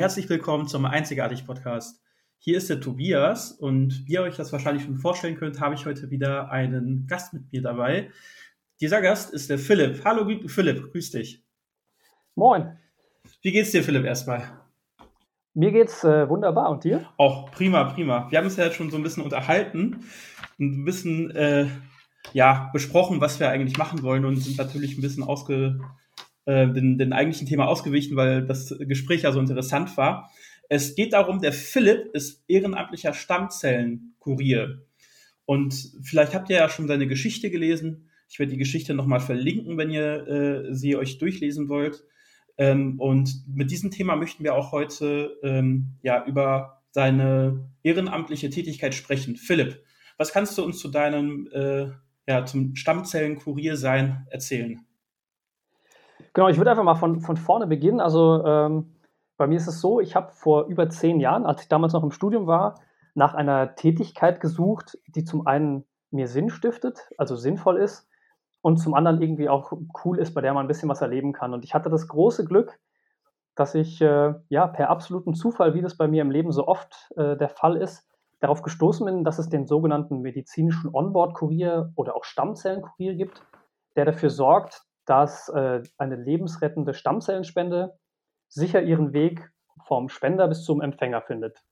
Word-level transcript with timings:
Herzlich 0.00 0.30
willkommen 0.30 0.66
zum 0.66 0.86
Einzigartig 0.86 1.44
Podcast. 1.44 2.00
Hier 2.38 2.56
ist 2.56 2.70
der 2.70 2.80
Tobias 2.80 3.52
und 3.52 4.06
wie 4.06 4.14
ihr 4.14 4.22
euch 4.22 4.34
das 4.34 4.50
wahrscheinlich 4.50 4.84
schon 4.84 4.96
vorstellen 4.96 5.36
könnt, 5.36 5.60
habe 5.60 5.74
ich 5.74 5.84
heute 5.84 6.10
wieder 6.10 6.50
einen 6.50 7.06
Gast 7.06 7.34
mit 7.34 7.52
mir 7.52 7.60
dabei. 7.60 8.10
Dieser 8.80 9.02
Gast 9.02 9.30
ist 9.30 9.50
der 9.50 9.58
Philipp. 9.58 10.02
Hallo 10.02 10.26
Philipp, 10.46 10.90
grüß 10.90 11.10
dich. 11.10 11.44
Moin. 12.34 12.78
Wie 13.42 13.52
geht's 13.52 13.72
dir, 13.72 13.84
Philipp, 13.84 14.06
erstmal? 14.06 14.42
Mir 15.52 15.70
geht's 15.70 16.02
äh, 16.02 16.26
wunderbar 16.30 16.70
und 16.70 16.82
dir? 16.82 17.06
Auch 17.18 17.50
prima, 17.50 17.84
prima. 17.84 18.26
Wir 18.30 18.38
haben 18.38 18.46
uns 18.46 18.56
ja 18.56 18.64
jetzt 18.64 18.76
schon 18.76 18.90
so 18.90 18.96
ein 18.96 19.02
bisschen 19.02 19.22
unterhalten 19.22 20.02
und 20.58 20.78
ein 20.78 20.84
bisschen 20.86 21.30
äh, 21.32 21.66
ja, 22.32 22.70
besprochen, 22.72 23.20
was 23.20 23.38
wir 23.38 23.50
eigentlich 23.50 23.76
machen 23.76 24.02
wollen 24.02 24.24
und 24.24 24.36
sind 24.36 24.56
natürlich 24.56 24.96
ein 24.96 25.02
bisschen 25.02 25.24
ausge, 25.24 25.78
äh, 26.50 26.72
den, 26.72 26.98
den 26.98 27.12
eigentlichen 27.12 27.46
Thema 27.46 27.68
ausgewichen, 27.68 28.16
weil 28.16 28.44
das 28.44 28.74
Gespräch 28.80 29.22
ja 29.22 29.30
so 29.30 29.38
interessant 29.38 29.96
war. 29.96 30.32
Es 30.68 30.96
geht 30.96 31.12
darum, 31.12 31.40
der 31.40 31.52
Philipp 31.52 32.12
ist 32.12 32.42
ehrenamtlicher 32.48 33.14
Stammzellenkurier. 33.14 34.82
Und 35.44 35.92
vielleicht 36.02 36.34
habt 36.34 36.50
ihr 36.50 36.56
ja 36.56 36.68
schon 36.68 36.88
seine 36.88 37.06
Geschichte 37.06 37.50
gelesen. 37.50 38.10
Ich 38.28 38.40
werde 38.40 38.50
die 38.50 38.58
Geschichte 38.58 38.94
nochmal 38.94 39.20
verlinken, 39.20 39.78
wenn 39.78 39.90
ihr 39.90 40.26
äh, 40.26 40.74
sie 40.74 40.96
euch 40.96 41.18
durchlesen 41.18 41.68
wollt. 41.68 42.02
Ähm, 42.58 42.98
und 42.98 43.44
mit 43.46 43.70
diesem 43.70 43.92
Thema 43.92 44.16
möchten 44.16 44.42
wir 44.42 44.56
auch 44.56 44.72
heute 44.72 45.38
ähm, 45.44 45.98
ja 46.02 46.24
über 46.26 46.82
seine 46.90 47.70
ehrenamtliche 47.84 48.50
Tätigkeit 48.50 48.94
sprechen. 48.94 49.36
Philipp, 49.36 49.84
was 50.18 50.32
kannst 50.32 50.58
du 50.58 50.64
uns 50.64 50.78
zu 50.80 50.88
deinem 50.88 51.48
äh, 51.52 51.90
ja, 52.26 52.44
zum 52.44 52.74
Stammzellenkurier 52.74 53.76
sein 53.76 54.26
erzählen? 54.30 54.84
Genau, 56.32 56.48
ich 56.48 56.58
würde 56.58 56.70
einfach 56.70 56.84
mal 56.84 56.94
von, 56.94 57.20
von 57.20 57.36
vorne 57.36 57.66
beginnen. 57.66 58.00
Also 58.00 58.44
ähm, 58.44 58.94
bei 59.36 59.46
mir 59.46 59.56
ist 59.56 59.66
es 59.66 59.80
so, 59.80 60.00
ich 60.00 60.14
habe 60.14 60.32
vor 60.32 60.66
über 60.66 60.88
zehn 60.88 61.18
Jahren, 61.18 61.46
als 61.46 61.62
ich 61.62 61.68
damals 61.68 61.92
noch 61.92 62.02
im 62.02 62.12
Studium 62.12 62.46
war, 62.46 62.80
nach 63.14 63.34
einer 63.34 63.74
Tätigkeit 63.74 64.40
gesucht, 64.40 64.98
die 65.08 65.24
zum 65.24 65.46
einen 65.46 65.84
mir 66.10 66.28
Sinn 66.28 66.50
stiftet, 66.50 67.08
also 67.18 67.36
sinnvoll 67.36 67.78
ist, 67.78 68.08
und 68.62 68.76
zum 68.76 68.94
anderen 68.94 69.22
irgendwie 69.22 69.48
auch 69.48 69.72
cool 70.04 70.18
ist, 70.18 70.34
bei 70.34 70.40
der 70.40 70.52
man 70.52 70.64
ein 70.64 70.68
bisschen 70.68 70.88
was 70.88 71.00
erleben 71.00 71.32
kann. 71.32 71.54
Und 71.54 71.64
ich 71.64 71.74
hatte 71.74 71.88
das 71.88 72.08
große 72.08 72.44
Glück, 72.44 72.78
dass 73.54 73.74
ich 73.74 74.00
äh, 74.00 74.34
ja 74.48 74.66
per 74.66 74.90
absoluten 74.90 75.34
Zufall, 75.34 75.74
wie 75.74 75.82
das 75.82 75.96
bei 75.96 76.08
mir 76.08 76.22
im 76.22 76.30
Leben 76.30 76.52
so 76.52 76.68
oft 76.68 77.10
äh, 77.16 77.36
der 77.36 77.48
Fall 77.48 77.76
ist, 77.76 78.06
darauf 78.40 78.62
gestoßen 78.62 79.04
bin, 79.04 79.24
dass 79.24 79.38
es 79.38 79.48
den 79.48 79.66
sogenannten 79.66 80.20
medizinischen 80.20 80.94
Onboard-Kurier 80.94 81.92
oder 81.94 82.16
auch 82.16 82.24
Stammzellenkurier 82.24 83.14
gibt, 83.14 83.42
der 83.96 84.04
dafür 84.04 84.30
sorgt, 84.30 84.84
dass 85.06 85.48
äh, 85.48 85.82
eine 85.98 86.16
lebensrettende 86.16 86.94
Stammzellenspende 86.94 87.98
sicher 88.48 88.82
ihren 88.82 89.12
Weg 89.12 89.50
vom 89.86 90.08
Spender 90.08 90.48
bis 90.48 90.64
zum 90.64 90.80
Empfänger 90.80 91.22
findet. 91.22 91.62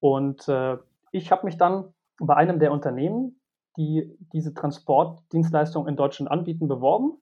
Und 0.00 0.48
äh, 0.48 0.76
ich 1.12 1.30
habe 1.32 1.46
mich 1.46 1.56
dann 1.56 1.94
bei 2.20 2.34
einem 2.34 2.58
der 2.58 2.72
Unternehmen, 2.72 3.40
die 3.76 4.16
diese 4.32 4.54
Transportdienstleistung 4.54 5.86
in 5.86 5.96
Deutschland 5.96 6.30
anbieten, 6.30 6.68
beworben, 6.68 7.20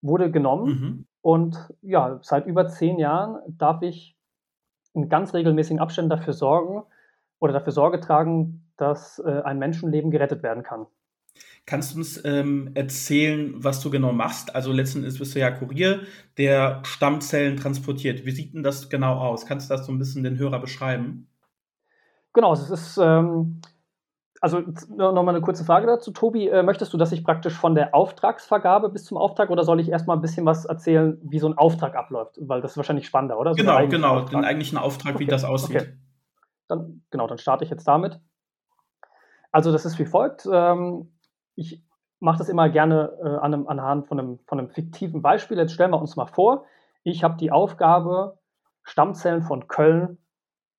wurde 0.00 0.30
genommen 0.30 0.66
mhm. 0.66 1.06
und 1.20 1.74
ja, 1.82 2.18
seit 2.22 2.46
über 2.46 2.68
zehn 2.68 2.98
Jahren 2.98 3.38
darf 3.58 3.82
ich 3.82 4.16
in 4.92 5.08
ganz 5.08 5.34
regelmäßigen 5.34 5.80
Abständen 5.80 6.10
dafür 6.10 6.32
sorgen 6.32 6.84
oder 7.38 7.52
dafür 7.52 7.72
Sorge 7.72 8.00
tragen, 8.00 8.70
dass 8.76 9.18
äh, 9.18 9.42
ein 9.44 9.58
Menschenleben 9.58 10.10
gerettet 10.10 10.42
werden 10.42 10.62
kann. 10.62 10.86
Kannst 11.66 11.94
du 11.94 11.98
uns 11.98 12.22
ähm, 12.24 12.70
erzählen, 12.74 13.54
was 13.56 13.80
du 13.80 13.90
genau 13.90 14.12
machst? 14.12 14.54
Also 14.54 14.70
letzten 14.70 14.98
Endes 14.98 15.18
bist 15.18 15.34
du 15.34 15.38
ja 15.38 15.50
Kurier, 15.50 16.02
der 16.36 16.82
Stammzellen 16.84 17.56
transportiert. 17.56 18.26
Wie 18.26 18.32
sieht 18.32 18.52
denn 18.52 18.62
das 18.62 18.90
genau 18.90 19.14
aus? 19.14 19.46
Kannst 19.46 19.70
du 19.70 19.74
das 19.74 19.86
so 19.86 19.92
ein 19.92 19.98
bisschen 19.98 20.24
den 20.24 20.38
Hörer 20.38 20.58
beschreiben? 20.58 21.26
Genau, 22.34 22.52
es 22.52 22.68
ist, 22.68 22.98
ähm, 22.98 23.62
also 24.42 24.62
nochmal 24.88 25.30
eine 25.30 25.40
kurze 25.40 25.64
Frage 25.64 25.86
dazu. 25.86 26.10
Tobi, 26.10 26.48
äh, 26.48 26.62
möchtest 26.62 26.92
du, 26.92 26.98
dass 26.98 27.12
ich 27.12 27.24
praktisch 27.24 27.54
von 27.54 27.74
der 27.74 27.94
Auftragsvergabe 27.94 28.90
bis 28.90 29.04
zum 29.04 29.16
Auftrag 29.16 29.48
oder 29.48 29.64
soll 29.64 29.80
ich 29.80 29.88
erstmal 29.88 30.18
ein 30.18 30.20
bisschen 30.20 30.44
was 30.44 30.66
erzählen, 30.66 31.18
wie 31.22 31.38
so 31.38 31.48
ein 31.48 31.56
Auftrag 31.56 31.96
abläuft? 31.96 32.36
Weil 32.42 32.60
das 32.60 32.72
ist 32.72 32.76
wahrscheinlich 32.76 33.06
spannender, 33.06 33.38
oder? 33.38 33.52
So 33.54 33.56
genau, 33.56 33.86
genau, 33.86 34.16
Auftrag. 34.16 34.32
den 34.32 34.44
eigentlichen 34.44 34.76
Auftrag, 34.76 35.14
okay. 35.14 35.24
wie 35.24 35.28
das 35.28 35.44
aussieht. 35.44 35.76
Okay. 35.76 35.92
Dann, 36.68 37.02
genau, 37.10 37.26
dann 37.26 37.38
starte 37.38 37.64
ich 37.64 37.70
jetzt 37.70 37.88
damit. 37.88 38.20
Also 39.50 39.72
das 39.72 39.86
ist 39.86 39.98
wie 39.98 40.04
folgt. 40.04 40.46
Ähm, 40.52 41.13
ich 41.56 41.82
mache 42.20 42.38
das 42.38 42.48
immer 42.48 42.68
gerne 42.68 43.16
äh, 43.22 43.36
an 43.36 43.54
einem, 43.54 43.68
anhand 43.68 44.08
von 44.08 44.18
einem, 44.18 44.38
von 44.46 44.58
einem 44.58 44.70
fiktiven 44.70 45.22
Beispiel. 45.22 45.58
Jetzt 45.58 45.72
stellen 45.72 45.90
wir 45.90 46.00
uns 46.00 46.16
mal 46.16 46.26
vor, 46.26 46.64
ich 47.02 47.22
habe 47.22 47.36
die 47.36 47.52
Aufgabe, 47.52 48.38
Stammzellen 48.82 49.42
von 49.42 49.68
Köln 49.68 50.18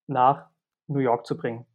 nach 0.07 0.47
New 0.87 0.99
York 0.99 1.25
zu 1.25 1.37
bringen. 1.37 1.65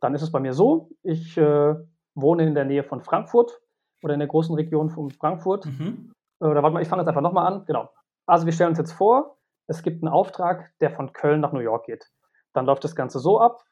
Dann 0.00 0.14
ist 0.14 0.22
es 0.22 0.32
bei 0.32 0.40
mir 0.40 0.52
so, 0.52 0.90
ich 1.02 1.36
äh, 1.36 1.74
wohne 2.14 2.46
in 2.46 2.54
der 2.54 2.64
Nähe 2.64 2.84
von 2.84 3.02
Frankfurt 3.02 3.60
oder 4.02 4.14
in 4.14 4.20
der 4.20 4.28
großen 4.28 4.54
Region 4.54 4.90
von 4.90 5.10
Frankfurt. 5.10 5.66
Mhm. 5.66 6.12
Äh, 6.40 6.44
oder 6.46 6.62
warte 6.62 6.74
mal, 6.74 6.82
ich 6.82 6.88
fange 6.88 7.02
jetzt 7.02 7.08
einfach 7.08 7.22
nochmal 7.22 7.52
an. 7.52 7.64
Genau. 7.66 7.90
Also 8.26 8.46
wir 8.46 8.52
stellen 8.52 8.70
uns 8.70 8.78
jetzt 8.78 8.92
vor, 8.92 9.38
es 9.66 9.82
gibt 9.82 10.02
einen 10.02 10.12
Auftrag, 10.12 10.72
der 10.80 10.90
von 10.90 11.12
Köln 11.12 11.40
nach 11.40 11.52
New 11.52 11.60
York 11.60 11.86
geht. 11.86 12.10
Dann 12.52 12.66
läuft 12.66 12.84
das 12.84 12.96
Ganze 12.96 13.18
so 13.18 13.40
ab. 13.40 13.64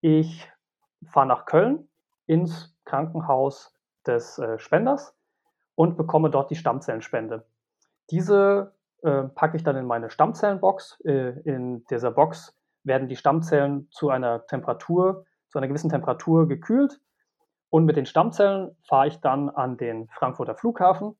Ich 0.00 0.50
fahre 1.06 1.26
nach 1.26 1.46
Köln 1.46 1.88
ins 2.26 2.76
Krankenhaus 2.84 3.77
des 4.08 4.38
äh, 4.38 4.58
Spenders 4.58 5.14
und 5.74 5.96
bekomme 5.96 6.30
dort 6.30 6.50
die 6.50 6.56
Stammzellenspende. 6.56 7.46
Diese 8.10 8.74
äh, 9.02 9.24
packe 9.24 9.56
ich 9.56 9.62
dann 9.62 9.76
in 9.76 9.86
meine 9.86 10.10
Stammzellenbox. 10.10 11.00
Äh, 11.04 11.40
in 11.44 11.84
dieser 11.86 12.10
Box 12.10 12.56
werden 12.82 13.08
die 13.08 13.16
Stammzellen 13.16 13.88
zu 13.90 14.10
einer 14.10 14.46
Temperatur, 14.46 15.24
zu 15.50 15.58
einer 15.58 15.68
gewissen 15.68 15.90
Temperatur 15.90 16.48
gekühlt. 16.48 17.00
Und 17.70 17.84
mit 17.84 17.96
den 17.96 18.06
Stammzellen 18.06 18.76
fahre 18.88 19.08
ich 19.08 19.20
dann 19.20 19.50
an 19.50 19.76
den 19.76 20.08
Frankfurter 20.08 20.54
Flughafen, 20.54 21.16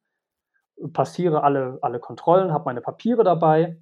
passiere 0.92 1.42
alle, 1.42 1.78
alle 1.82 2.00
Kontrollen, 2.00 2.52
habe 2.52 2.64
meine 2.64 2.80
Papiere 2.80 3.22
dabei, 3.22 3.78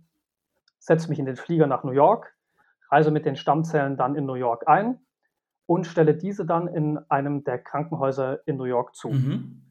setze 0.78 1.08
mich 1.08 1.18
in 1.18 1.26
den 1.26 1.36
Flieger 1.36 1.66
nach 1.66 1.84
New 1.84 1.92
York, 1.92 2.34
reise 2.90 3.10
mit 3.10 3.24
den 3.24 3.36
Stammzellen 3.36 3.96
dann 3.96 4.16
in 4.16 4.26
New 4.26 4.34
York 4.34 4.66
ein 4.66 5.05
und 5.66 5.86
stelle 5.86 6.14
diese 6.14 6.46
dann 6.46 6.68
in 6.68 6.98
einem 7.08 7.44
der 7.44 7.58
Krankenhäuser 7.58 8.40
in 8.46 8.56
New 8.56 8.64
York 8.64 8.94
zu. 8.94 9.10
Mhm. 9.10 9.62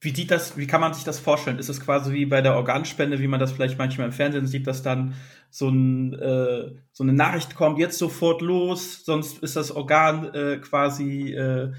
Wie 0.00 0.14
sieht 0.14 0.30
das, 0.30 0.56
wie 0.56 0.68
kann 0.68 0.80
man 0.80 0.94
sich 0.94 1.02
das 1.02 1.18
vorstellen? 1.18 1.58
Ist 1.58 1.68
es 1.68 1.80
quasi 1.80 2.12
wie 2.12 2.24
bei 2.24 2.40
der 2.40 2.54
Organspende, 2.54 3.18
wie 3.18 3.26
man 3.26 3.40
das 3.40 3.50
vielleicht 3.50 3.78
manchmal 3.78 4.06
im 4.06 4.12
Fernsehen 4.12 4.46
sieht, 4.46 4.68
dass 4.68 4.82
dann 4.82 5.14
so, 5.50 5.68
ein, 5.68 6.14
äh, 6.14 6.70
so 6.92 7.02
eine 7.02 7.12
Nachricht 7.12 7.56
kommt, 7.56 7.80
jetzt 7.80 7.98
sofort 7.98 8.40
los, 8.40 9.04
sonst 9.04 9.42
ist 9.42 9.56
das 9.56 9.74
Organ 9.74 10.32
äh, 10.34 10.58
quasi, 10.58 11.32
äh, 11.32 11.72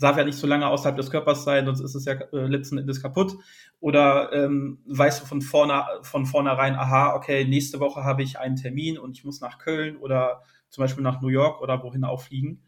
darf 0.00 0.18
ja 0.18 0.24
nicht 0.24 0.36
so 0.36 0.46
lange 0.46 0.66
außerhalb 0.66 0.96
des 0.96 1.10
Körpers 1.10 1.44
sein, 1.44 1.64
sonst 1.64 1.80
ist 1.80 1.94
es 1.94 2.04
ja 2.04 2.12
äh, 2.12 2.46
letzten 2.46 2.76
Endes 2.76 3.00
kaputt. 3.00 3.36
Oder 3.80 4.32
ähm, 4.32 4.80
weißt 4.86 5.22
du 5.22 5.26
von, 5.26 5.40
vorne, 5.40 5.84
von 6.02 6.26
vornherein, 6.26 6.74
aha, 6.74 7.14
okay, 7.14 7.46
nächste 7.46 7.80
Woche 7.80 8.04
habe 8.04 8.22
ich 8.22 8.38
einen 8.38 8.56
Termin 8.56 8.98
und 8.98 9.16
ich 9.16 9.24
muss 9.24 9.40
nach 9.40 9.58
Köln 9.58 9.96
oder 9.96 10.42
zum 10.72 10.82
Beispiel 10.82 11.04
nach 11.04 11.20
New 11.20 11.28
York 11.28 11.60
oder 11.60 11.82
wohin 11.82 12.04
auch 12.04 12.20
fliegen. 12.20 12.64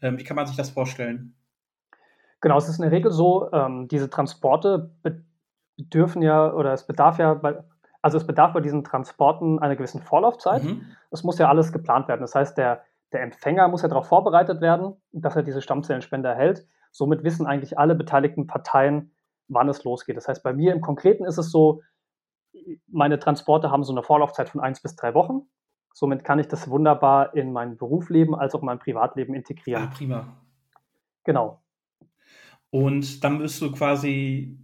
Ähm, 0.00 0.16
wie 0.16 0.24
kann 0.24 0.36
man 0.36 0.46
sich 0.46 0.56
das 0.56 0.70
vorstellen? 0.70 1.34
Genau, 2.40 2.56
es 2.56 2.68
ist 2.68 2.78
in 2.78 2.82
der 2.82 2.92
Regel 2.92 3.10
so, 3.10 3.50
ähm, 3.52 3.88
diese 3.88 4.08
Transporte 4.08 4.92
bedürfen 5.76 6.22
ja 6.22 6.52
oder 6.52 6.72
es 6.72 6.86
bedarf 6.86 7.18
ja 7.18 7.34
bei, 7.34 7.64
also 8.00 8.16
es 8.16 8.26
bedarf 8.26 8.52
bei 8.52 8.60
diesen 8.60 8.84
Transporten 8.84 9.58
einer 9.58 9.74
gewissen 9.74 10.00
Vorlaufzeit. 10.00 10.62
Mhm. 10.62 10.86
Es 11.10 11.24
muss 11.24 11.38
ja 11.38 11.48
alles 11.48 11.72
geplant 11.72 12.06
werden. 12.06 12.20
Das 12.20 12.36
heißt, 12.36 12.56
der, 12.56 12.84
der 13.12 13.22
Empfänger 13.22 13.66
muss 13.66 13.82
ja 13.82 13.88
darauf 13.88 14.06
vorbereitet 14.06 14.60
werden, 14.60 14.94
dass 15.10 15.34
er 15.34 15.42
diese 15.42 15.60
Stammzellenspende 15.60 16.28
erhält. 16.28 16.64
Somit 16.92 17.24
wissen 17.24 17.44
eigentlich 17.44 17.76
alle 17.76 17.96
beteiligten 17.96 18.46
Parteien, 18.46 19.10
wann 19.48 19.68
es 19.68 19.82
losgeht. 19.82 20.16
Das 20.16 20.28
heißt, 20.28 20.44
bei 20.44 20.52
mir 20.52 20.72
im 20.72 20.80
Konkreten 20.80 21.24
ist 21.24 21.38
es 21.38 21.50
so, 21.50 21.82
meine 22.86 23.18
Transporte 23.18 23.72
haben 23.72 23.82
so 23.82 23.92
eine 23.92 24.04
Vorlaufzeit 24.04 24.48
von 24.48 24.60
eins 24.60 24.80
bis 24.80 24.94
drei 24.94 25.12
Wochen. 25.14 25.48
Somit 25.98 26.22
kann 26.22 26.38
ich 26.38 26.46
das 26.46 26.70
wunderbar 26.70 27.34
in 27.34 27.52
mein 27.52 27.76
Berufsleben 27.76 28.36
als 28.36 28.54
auch 28.54 28.60
in 28.60 28.66
mein 28.66 28.78
Privatleben 28.78 29.34
integrieren. 29.34 29.82
Ah, 29.82 29.92
prima. 29.92 30.28
Genau. 31.24 31.60
Und 32.70 33.24
dann 33.24 33.38
bist 33.38 33.60
du 33.60 33.72
quasi, 33.72 34.60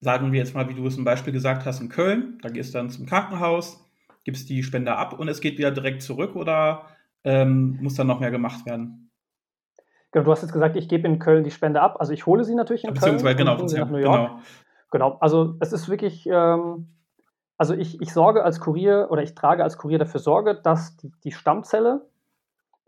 sagen 0.00 0.30
wir 0.30 0.40
jetzt 0.40 0.54
mal, 0.54 0.68
wie 0.68 0.74
du 0.74 0.86
es 0.86 0.98
im 0.98 1.04
Beispiel 1.04 1.32
gesagt 1.32 1.64
hast, 1.64 1.80
in 1.80 1.88
Köln. 1.88 2.38
Da 2.42 2.50
gehst 2.50 2.74
du 2.74 2.78
dann 2.78 2.90
zum 2.90 3.06
Krankenhaus, 3.06 3.82
gibst 4.24 4.50
die 4.50 4.62
Spende 4.62 4.94
ab 4.94 5.18
und 5.18 5.26
es 5.28 5.40
geht 5.40 5.56
wieder 5.56 5.70
direkt 5.70 6.02
zurück 6.02 6.36
oder 6.36 6.84
ähm, 7.24 7.78
muss 7.80 7.94
dann 7.94 8.06
noch 8.06 8.20
mehr 8.20 8.30
gemacht 8.30 8.66
werden? 8.66 9.10
Genau, 10.12 10.26
du 10.26 10.32
hast 10.32 10.42
jetzt 10.42 10.52
gesagt, 10.52 10.76
ich 10.76 10.90
gebe 10.90 11.08
in 11.08 11.18
Köln 11.18 11.44
die 11.44 11.50
Spende 11.50 11.80
ab. 11.80 11.96
Also 11.98 12.12
ich 12.12 12.26
hole 12.26 12.44
sie 12.44 12.54
natürlich 12.54 12.84
in 12.84 12.92
Beziehungsweise, 12.92 13.36
Köln. 13.36 13.56
Beziehungsweise, 13.56 13.80
genau, 13.80 13.86
nach 13.86 13.90
New 13.90 14.04
York. 14.04 14.30
Genau. 14.90 15.12
genau. 15.12 15.18
Also 15.20 15.56
es 15.60 15.72
ist 15.72 15.88
wirklich, 15.88 16.28
ähm, 16.30 16.88
also 17.56 17.74
ich, 17.74 18.00
ich 18.00 18.12
sorge 18.12 18.44
als 18.44 18.60
Kurier 18.60 19.08
oder 19.10 19.22
ich 19.22 19.34
trage 19.34 19.62
als 19.62 19.78
Kurier 19.78 19.98
dafür 19.98 20.20
Sorge, 20.20 20.60
dass 20.60 20.96
die, 20.96 21.12
die 21.22 21.32
Stammzelle 21.32 22.06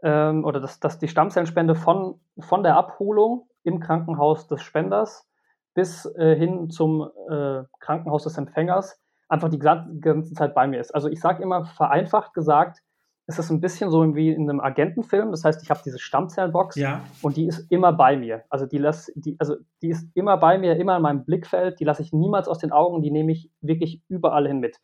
ähm, 0.02 0.44
oder 0.44 0.60
dass, 0.60 0.80
dass 0.80 0.98
die 0.98 1.08
Stammzellenspende 1.08 1.74
von, 1.74 2.20
von 2.38 2.62
der 2.62 2.76
Abholung 2.76 3.48
im 3.62 3.80
Krankenhaus 3.80 4.46
des 4.48 4.62
Spenders 4.62 5.28
bis 5.74 6.06
äh, 6.16 6.34
hin 6.36 6.70
zum 6.70 7.10
äh, 7.28 7.64
Krankenhaus 7.80 8.24
des 8.24 8.38
Empfängers 8.38 9.00
einfach 9.28 9.48
die 9.48 9.58
ganze 9.58 10.34
Zeit 10.34 10.54
bei 10.54 10.66
mir 10.66 10.80
ist. 10.80 10.94
Also 10.94 11.08
ich 11.08 11.20
sage 11.20 11.42
immer 11.42 11.64
vereinfacht 11.64 12.32
gesagt, 12.32 12.82
es 13.28 13.38
ist 13.38 13.50
ein 13.50 13.60
bisschen 13.60 13.90
so 13.90 14.14
wie 14.14 14.30
in 14.30 14.48
einem 14.48 14.60
Agentenfilm. 14.60 15.32
Das 15.32 15.44
heißt, 15.44 15.62
ich 15.62 15.70
habe 15.70 15.80
diese 15.84 15.98
Stammzellenbox 15.98 16.76
ja. 16.76 17.02
und 17.22 17.36
die 17.36 17.46
ist 17.46 17.70
immer 17.70 17.92
bei 17.92 18.16
mir. 18.16 18.44
Also 18.50 18.66
die, 18.66 18.78
lass, 18.78 19.10
die, 19.16 19.36
also 19.40 19.56
die 19.82 19.88
ist 19.88 20.08
immer 20.14 20.36
bei 20.36 20.58
mir, 20.58 20.76
immer 20.76 20.96
in 20.96 21.02
meinem 21.02 21.24
Blickfeld. 21.24 21.80
Die 21.80 21.84
lasse 21.84 22.02
ich 22.02 22.12
niemals 22.12 22.46
aus 22.46 22.58
den 22.58 22.70
Augen. 22.70 23.02
Die 23.02 23.10
nehme 23.10 23.32
ich 23.32 23.50
wirklich 23.60 24.00
überall 24.08 24.46
hin 24.46 24.60
mit. 24.60 24.76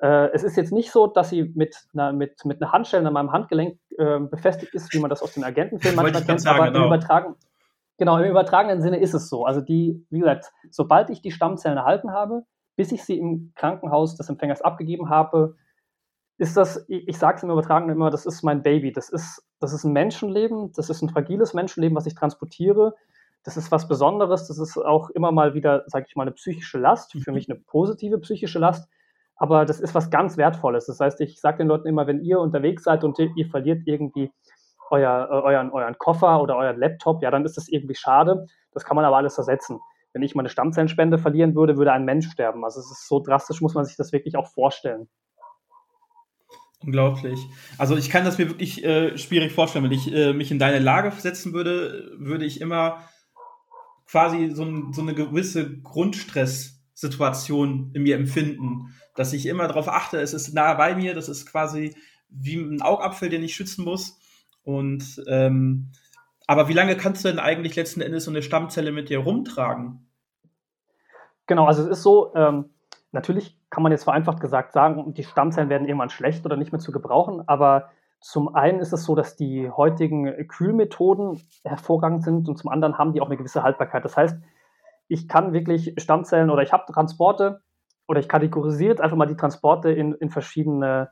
Äh, 0.00 0.30
es 0.32 0.42
ist 0.42 0.56
jetzt 0.56 0.72
nicht 0.72 0.90
so, 0.90 1.06
dass 1.06 1.28
sie 1.28 1.52
mit 1.54 1.76
einer, 1.92 2.14
mit, 2.14 2.42
mit 2.46 2.62
einer 2.62 2.72
Handschelle 2.72 3.06
an 3.06 3.12
meinem 3.12 3.32
Handgelenk 3.32 3.78
äh, 3.98 4.18
befestigt 4.18 4.72
ist, 4.74 4.92
wie 4.94 4.98
man 4.98 5.10
das 5.10 5.22
aus 5.22 5.34
den 5.34 5.44
Agentenfilmen 5.44 5.96
manchmal 5.96 6.24
kennt. 6.24 6.40
Sagen, 6.40 6.58
aber 6.58 6.68
genau. 6.68 6.80
im, 6.80 6.86
übertragen, 6.86 7.34
genau, 7.98 8.16
im 8.16 8.30
übertragenen 8.30 8.80
Sinne 8.80 8.98
ist 8.98 9.12
es 9.12 9.28
so. 9.28 9.44
Also 9.44 9.60
die, 9.60 10.02
wie 10.08 10.20
gesagt, 10.20 10.52
sobald 10.70 11.10
ich 11.10 11.20
die 11.20 11.32
Stammzellen 11.32 11.76
erhalten 11.76 12.12
habe, 12.12 12.44
bis 12.76 12.92
ich 12.92 13.04
sie 13.04 13.18
im 13.18 13.52
Krankenhaus 13.54 14.16
des 14.16 14.30
Empfängers 14.30 14.62
abgegeben 14.62 15.10
habe, 15.10 15.56
ist 16.36 16.56
das, 16.56 16.84
ich, 16.88 17.16
sage 17.16 17.36
es 17.36 17.42
im 17.42 17.50
Übertragenen 17.50 17.94
immer, 17.94 18.10
das 18.10 18.26
ist 18.26 18.42
mein 18.42 18.62
Baby. 18.62 18.92
Das 18.92 19.08
ist, 19.08 19.44
das 19.60 19.72
ist 19.72 19.84
ein 19.84 19.92
Menschenleben, 19.92 20.72
das 20.72 20.90
ist 20.90 21.02
ein 21.02 21.08
fragiles 21.08 21.54
Menschenleben, 21.54 21.96
was 21.96 22.06
ich 22.06 22.14
transportiere. 22.14 22.94
Das 23.44 23.56
ist 23.56 23.70
was 23.70 23.86
Besonderes, 23.86 24.48
das 24.48 24.58
ist 24.58 24.76
auch 24.78 25.10
immer 25.10 25.30
mal 25.30 25.54
wieder, 25.54 25.84
sage 25.86 26.06
ich 26.08 26.16
mal, 26.16 26.22
eine 26.22 26.32
psychische 26.32 26.78
Last, 26.78 27.12
für 27.12 27.30
mhm. 27.30 27.34
mich 27.34 27.48
eine 27.48 27.60
positive 27.60 28.18
psychische 28.18 28.58
Last, 28.58 28.88
aber 29.36 29.64
das 29.66 29.80
ist 29.80 29.94
was 29.94 30.10
ganz 30.10 30.36
Wertvolles. 30.36 30.86
Das 30.86 30.98
heißt, 30.98 31.20
ich 31.20 31.40
sage 31.40 31.58
den 31.58 31.68
Leuten 31.68 31.88
immer, 31.88 32.06
wenn 32.06 32.22
ihr 32.22 32.40
unterwegs 32.40 32.84
seid 32.84 33.04
und 33.04 33.18
ihr, 33.18 33.46
verliert 33.46 33.82
irgendwie 33.86 34.32
euer, 34.90 35.28
euren, 35.30 35.70
euren 35.70 35.98
Koffer 35.98 36.40
oder 36.40 36.56
euren 36.56 36.78
Laptop, 36.78 37.22
ja, 37.22 37.30
dann 37.30 37.44
ist 37.44 37.56
das 37.56 37.68
irgendwie 37.68 37.94
schade. 37.94 38.46
Das 38.72 38.84
kann 38.84 38.96
man 38.96 39.04
aber 39.04 39.16
alles 39.16 39.36
ersetzen. 39.36 39.78
Wenn 40.12 40.22
ich 40.22 40.34
meine 40.34 40.48
Stammzellenspende 40.48 41.18
verlieren 41.18 41.54
würde, 41.54 41.76
würde 41.76 41.92
ein 41.92 42.04
Mensch 42.04 42.30
sterben. 42.30 42.64
Also 42.64 42.80
es 42.80 42.90
ist 42.90 43.08
so 43.08 43.20
drastisch, 43.20 43.60
muss 43.60 43.74
man 43.74 43.84
sich 43.84 43.96
das 43.96 44.12
wirklich 44.12 44.36
auch 44.36 44.46
vorstellen. 44.46 45.08
Unglaublich. 46.80 47.38
Also 47.78 47.96
ich 47.96 48.10
kann 48.10 48.24
das 48.24 48.38
mir 48.38 48.48
wirklich 48.48 48.84
äh, 48.84 49.16
schwierig 49.16 49.52
vorstellen. 49.52 49.84
Wenn 49.84 49.92
ich 49.92 50.12
äh, 50.12 50.32
mich 50.32 50.50
in 50.50 50.58
deine 50.58 50.80
Lage 50.80 51.12
setzen 51.18 51.52
würde, 51.52 52.12
würde 52.18 52.44
ich 52.44 52.60
immer 52.60 53.08
quasi 54.06 54.50
so, 54.50 54.64
ein, 54.64 54.92
so 54.92 55.02
eine 55.02 55.14
gewisse 55.14 55.80
Grundstresssituation 55.80 57.92
in 57.94 58.02
mir 58.02 58.16
empfinden, 58.16 58.94
dass 59.14 59.32
ich 59.32 59.46
immer 59.46 59.66
darauf 59.66 59.88
achte, 59.88 60.20
es 60.20 60.34
ist 60.34 60.52
nah 60.52 60.74
bei 60.74 60.94
mir, 60.94 61.14
das 61.14 61.28
ist 61.28 61.46
quasi 61.46 61.96
wie 62.28 62.56
ein 62.56 62.82
Augapfel, 62.82 63.30
den 63.30 63.42
ich 63.42 63.54
schützen 63.54 63.84
muss. 63.84 64.18
Und 64.62 65.22
ähm, 65.26 65.92
aber 66.46 66.68
wie 66.68 66.74
lange 66.74 66.96
kannst 66.96 67.24
du 67.24 67.28
denn 67.28 67.38
eigentlich 67.38 67.76
letzten 67.76 68.02
Endes 68.02 68.24
so 68.24 68.30
eine 68.30 68.42
Stammzelle 68.42 68.92
mit 68.92 69.08
dir 69.08 69.20
rumtragen? 69.20 70.06
Genau, 71.46 71.66
also 71.66 71.82
es 71.82 71.98
ist 71.98 72.02
so, 72.02 72.34
ähm, 72.34 72.70
natürlich 73.14 73.58
kann 73.70 73.82
man 73.82 73.92
jetzt 73.92 74.04
vereinfacht 74.04 74.40
gesagt 74.40 74.72
sagen, 74.72 75.14
die 75.14 75.24
Stammzellen 75.24 75.70
werden 75.70 75.86
irgendwann 75.86 76.10
schlecht 76.10 76.44
oder 76.44 76.56
nicht 76.56 76.72
mehr 76.72 76.80
zu 76.80 76.92
gebrauchen, 76.92 77.42
aber 77.46 77.90
zum 78.20 78.54
einen 78.54 78.80
ist 78.80 78.92
es 78.92 79.04
so, 79.04 79.14
dass 79.14 79.36
die 79.36 79.70
heutigen 79.70 80.48
Kühlmethoden 80.48 81.40
hervorragend 81.62 82.24
sind 82.24 82.48
und 82.48 82.56
zum 82.56 82.70
anderen 82.70 82.98
haben 82.98 83.12
die 83.12 83.20
auch 83.20 83.26
eine 83.26 83.36
gewisse 83.36 83.62
Haltbarkeit. 83.62 84.04
Das 84.04 84.16
heißt, 84.16 84.38
ich 85.08 85.28
kann 85.28 85.52
wirklich 85.52 85.94
Stammzellen 85.98 86.50
oder 86.50 86.62
ich 86.62 86.72
habe 86.72 86.90
Transporte 86.90 87.60
oder 88.08 88.20
ich 88.20 88.28
kategorisiere 88.28 88.90
jetzt 88.90 89.00
einfach 89.00 89.16
mal 89.16 89.26
die 89.26 89.36
Transporte 89.36 89.90
in, 89.90 90.14
in 90.14 90.30
verschiedene 90.30 91.10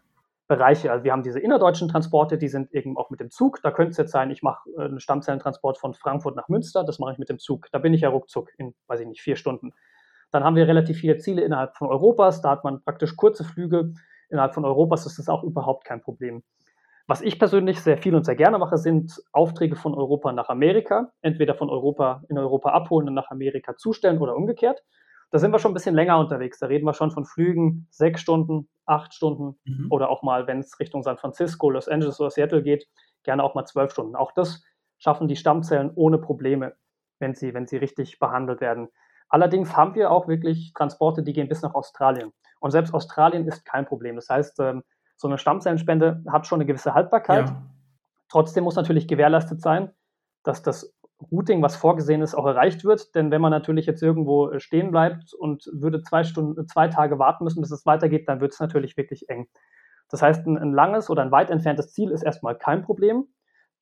Bereiche. 0.48 0.90
Also 0.90 1.04
wir 1.04 1.12
haben 1.12 1.22
diese 1.22 1.38
innerdeutschen 1.38 1.88
Transporte, 1.88 2.38
die 2.38 2.48
sind 2.48 2.72
eben 2.72 2.96
auch 2.96 3.10
mit 3.10 3.20
dem 3.20 3.30
Zug. 3.30 3.60
Da 3.62 3.70
könnte 3.70 3.92
es 3.92 3.96
jetzt 3.98 4.12
sein, 4.12 4.30
ich 4.30 4.42
mache 4.42 4.68
einen 4.78 4.98
Stammzellentransport 4.98 5.78
von 5.78 5.94
Frankfurt 5.94 6.34
nach 6.34 6.48
Münster, 6.48 6.82
das 6.82 6.98
mache 6.98 7.12
ich 7.12 7.18
mit 7.18 7.28
dem 7.28 7.38
Zug. 7.38 7.68
Da 7.72 7.78
bin 7.78 7.94
ich 7.94 8.00
ja 8.00 8.08
ruckzuck 8.08 8.50
in, 8.58 8.74
weiß 8.86 9.00
ich 9.00 9.06
nicht, 9.06 9.20
vier 9.20 9.36
Stunden. 9.36 9.72
Dann 10.32 10.44
haben 10.44 10.56
wir 10.56 10.66
relativ 10.66 10.98
viele 10.98 11.18
Ziele 11.18 11.42
innerhalb 11.42 11.76
von 11.76 11.88
Europas. 11.88 12.40
Da 12.40 12.50
hat 12.50 12.64
man 12.64 12.82
praktisch 12.82 13.16
kurze 13.16 13.44
Flüge. 13.44 13.92
Innerhalb 14.30 14.54
von 14.54 14.64
Europas 14.64 15.06
ist 15.06 15.18
das 15.18 15.28
auch 15.28 15.44
überhaupt 15.44 15.84
kein 15.84 16.00
Problem. 16.00 16.42
Was 17.06 17.20
ich 17.20 17.38
persönlich 17.38 17.80
sehr 17.80 17.98
viel 17.98 18.14
und 18.14 18.24
sehr 18.24 18.36
gerne 18.36 18.58
mache, 18.58 18.78
sind 18.78 19.22
Aufträge 19.32 19.76
von 19.76 19.94
Europa 19.94 20.32
nach 20.32 20.48
Amerika. 20.48 21.12
Entweder 21.20 21.54
von 21.54 21.68
Europa 21.68 22.22
in 22.28 22.38
Europa 22.38 22.70
abholen 22.70 23.08
und 23.08 23.14
nach 23.14 23.30
Amerika 23.30 23.76
zustellen 23.76 24.18
oder 24.18 24.34
umgekehrt. 24.34 24.82
Da 25.30 25.38
sind 25.38 25.50
wir 25.50 25.58
schon 25.58 25.72
ein 25.72 25.74
bisschen 25.74 25.94
länger 25.94 26.18
unterwegs. 26.18 26.58
Da 26.58 26.66
reden 26.66 26.86
wir 26.86 26.94
schon 26.94 27.10
von 27.10 27.24
Flügen 27.24 27.86
sechs 27.90 28.20
Stunden, 28.20 28.68
acht 28.86 29.14
Stunden 29.14 29.58
mhm. 29.64 29.86
oder 29.90 30.10
auch 30.10 30.22
mal, 30.22 30.46
wenn 30.46 30.60
es 30.60 30.78
Richtung 30.78 31.02
San 31.02 31.16
Francisco, 31.18 31.70
Los 31.70 31.88
Angeles 31.88 32.20
oder 32.20 32.30
Seattle 32.30 32.62
geht, 32.62 32.86
gerne 33.22 33.42
auch 33.42 33.54
mal 33.54 33.64
zwölf 33.64 33.92
Stunden. 33.92 34.14
Auch 34.14 34.32
das 34.32 34.62
schaffen 34.98 35.28
die 35.28 35.36
Stammzellen 35.36 35.90
ohne 35.94 36.18
Probleme, 36.18 36.74
wenn 37.18 37.34
sie, 37.34 37.54
wenn 37.54 37.66
sie 37.66 37.78
richtig 37.78 38.18
behandelt 38.18 38.60
werden. 38.60 38.88
Allerdings 39.32 39.74
haben 39.74 39.94
wir 39.94 40.10
auch 40.10 40.28
wirklich 40.28 40.74
Transporte, 40.74 41.22
die 41.22 41.32
gehen 41.32 41.48
bis 41.48 41.62
nach 41.62 41.74
Australien. 41.74 42.32
Und 42.60 42.70
selbst 42.70 42.92
Australien 42.92 43.46
ist 43.48 43.64
kein 43.64 43.86
Problem. 43.86 44.16
Das 44.16 44.28
heißt, 44.28 44.60
ähm, 44.60 44.82
so 45.16 45.26
eine 45.26 45.38
Stammzellenspende 45.38 46.22
hat 46.30 46.46
schon 46.46 46.58
eine 46.58 46.66
gewisse 46.66 46.92
Haltbarkeit. 46.92 47.48
Ja. 47.48 47.62
Trotzdem 48.28 48.64
muss 48.64 48.76
natürlich 48.76 49.08
gewährleistet 49.08 49.62
sein, 49.62 49.90
dass 50.42 50.62
das 50.62 50.94
Routing, 51.30 51.62
was 51.62 51.76
vorgesehen 51.76 52.20
ist, 52.20 52.34
auch 52.34 52.44
erreicht 52.44 52.84
wird. 52.84 53.14
Denn 53.14 53.30
wenn 53.30 53.40
man 53.40 53.52
natürlich 53.52 53.86
jetzt 53.86 54.02
irgendwo 54.02 54.50
äh, 54.50 54.60
stehen 54.60 54.90
bleibt 54.90 55.32
und 55.32 55.64
würde 55.72 56.02
zwei 56.02 56.24
Stunden, 56.24 56.68
zwei 56.68 56.88
Tage 56.88 57.18
warten 57.18 57.44
müssen, 57.44 57.62
bis 57.62 57.70
es 57.70 57.86
weitergeht, 57.86 58.28
dann 58.28 58.42
wird 58.42 58.52
es 58.52 58.60
natürlich 58.60 58.98
wirklich 58.98 59.30
eng. 59.30 59.48
Das 60.10 60.20
heißt, 60.20 60.46
ein, 60.46 60.58
ein 60.58 60.74
langes 60.74 61.08
oder 61.08 61.22
ein 61.22 61.30
weit 61.30 61.50
entferntes 61.50 61.94
Ziel 61.94 62.10
ist 62.10 62.22
erstmal 62.22 62.58
kein 62.58 62.82
Problem. 62.82 63.28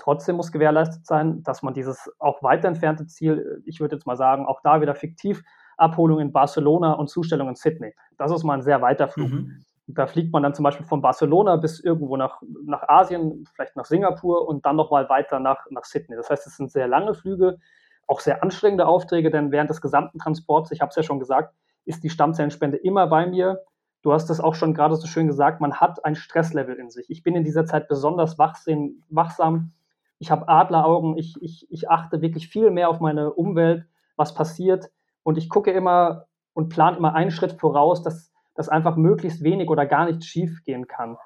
Trotzdem 0.00 0.37
muss 0.37 0.50
gewährleistet 0.50 1.06
sein, 1.06 1.43
dass 1.43 1.62
man 1.62 1.75
dieses 1.75 2.11
auch 2.19 2.43
weiter 2.43 2.69
entfernte 2.69 3.06
Ziel, 3.06 3.62
ich 3.67 3.81
würde 3.81 3.97
jetzt 3.97 4.06
mal 4.06 4.17
sagen, 4.17 4.47
auch 4.47 4.61
da 4.62 4.81
wieder 4.81 4.94
fiktiv, 4.94 5.44
Abholung 5.76 6.20
in 6.20 6.32
Barcelona 6.32 6.94
und 6.94 7.11
Zustellung 7.11 7.49
in 7.49 7.55
Sydney. 7.55 7.94
Das 8.17 8.32
ist 8.32 8.43
mal 8.43 8.55
ein 8.55 8.62
sehr 8.62 8.81
weiter 8.81 9.08
Flug. 9.08 9.31
Mhm. 9.31 9.62
Da 9.87 10.06
fliegt 10.06 10.32
man 10.32 10.43
dann 10.43 10.55
zum 10.55 10.62
Beispiel 10.62 10.87
von 10.87 11.02
Barcelona 11.02 11.56
bis 11.56 11.81
irgendwo 11.81 12.17
nach, 12.17 12.41
nach 12.64 12.88
Asien, 12.88 13.44
vielleicht 13.55 13.76
nach 13.76 13.85
Singapur 13.85 14.49
und 14.49 14.64
dann 14.64 14.76
nochmal 14.76 15.08
weiter 15.11 15.38
nach, 15.38 15.67
nach 15.70 15.85
Sydney. 15.85 16.16
Das 16.16 16.30
heißt, 16.30 16.47
es 16.47 16.57
sind 16.57 16.71
sehr 16.71 16.88
lange 16.88 17.12
Flüge, 17.12 17.59
auch 18.07 18.21
sehr 18.21 18.42
anstrengende 18.42 18.87
Aufträge, 18.87 19.30
denn 19.30 19.52
während 19.52 19.69
des 19.69 19.83
gesamten 19.83 20.19
Transports, 20.19 20.71
ich 20.71 20.80
habe 20.80 20.88
es 20.88 20.97
ja 20.97 21.02
schon 21.02 21.19
gesagt, 21.19 21.54
ist 21.85 22.02
die 22.04 22.11
Stammzellenspende 22.11 22.78
immer 22.78 23.07
bei 23.07 23.26
mir. 23.26 23.61
Du 24.02 24.14
hast 24.14 24.30
es 24.30 24.40
auch 24.40 24.54
schon 24.54 24.73
gerade 24.73 24.97
so 24.97 25.07
schön 25.07 25.26
gesagt, 25.26 25.61
man 25.61 25.75
hat 25.75 26.07
ein 26.07 26.14
Stresslevel 26.14 26.76
in 26.76 26.88
sich. 26.88 27.11
Ich 27.11 27.23
bin 27.23 27.37
in 27.37 27.45
dieser 27.45 27.66
Zeit 27.66 27.87
besonders 27.87 28.38
wachsam 28.38 29.73
ich 30.21 30.31
habe 30.31 30.49
Adleraugen, 30.49 31.17
ich, 31.17 31.35
ich, 31.41 31.67
ich 31.71 31.91
achte 31.91 32.21
wirklich 32.21 32.49
viel 32.49 32.71
mehr 32.71 32.89
auf 32.89 33.00
meine 33.00 33.33
Umwelt, 33.33 33.87
was 34.17 34.35
passiert 34.35 34.91
und 35.23 35.39
ich 35.39 35.49
gucke 35.49 35.73
immer 35.73 36.27
und 36.53 36.69
plane 36.69 36.99
immer 36.99 37.15
einen 37.15 37.31
Schritt 37.31 37.55
voraus, 37.55 38.03
dass, 38.03 38.31
dass 38.55 38.69
einfach 38.69 38.97
möglichst 38.97 39.43
wenig 39.43 39.69
oder 39.69 39.87
gar 39.87 40.05
nichts 40.05 40.27
schief 40.27 40.62
gehen 40.65 40.87
kann. 40.87 41.17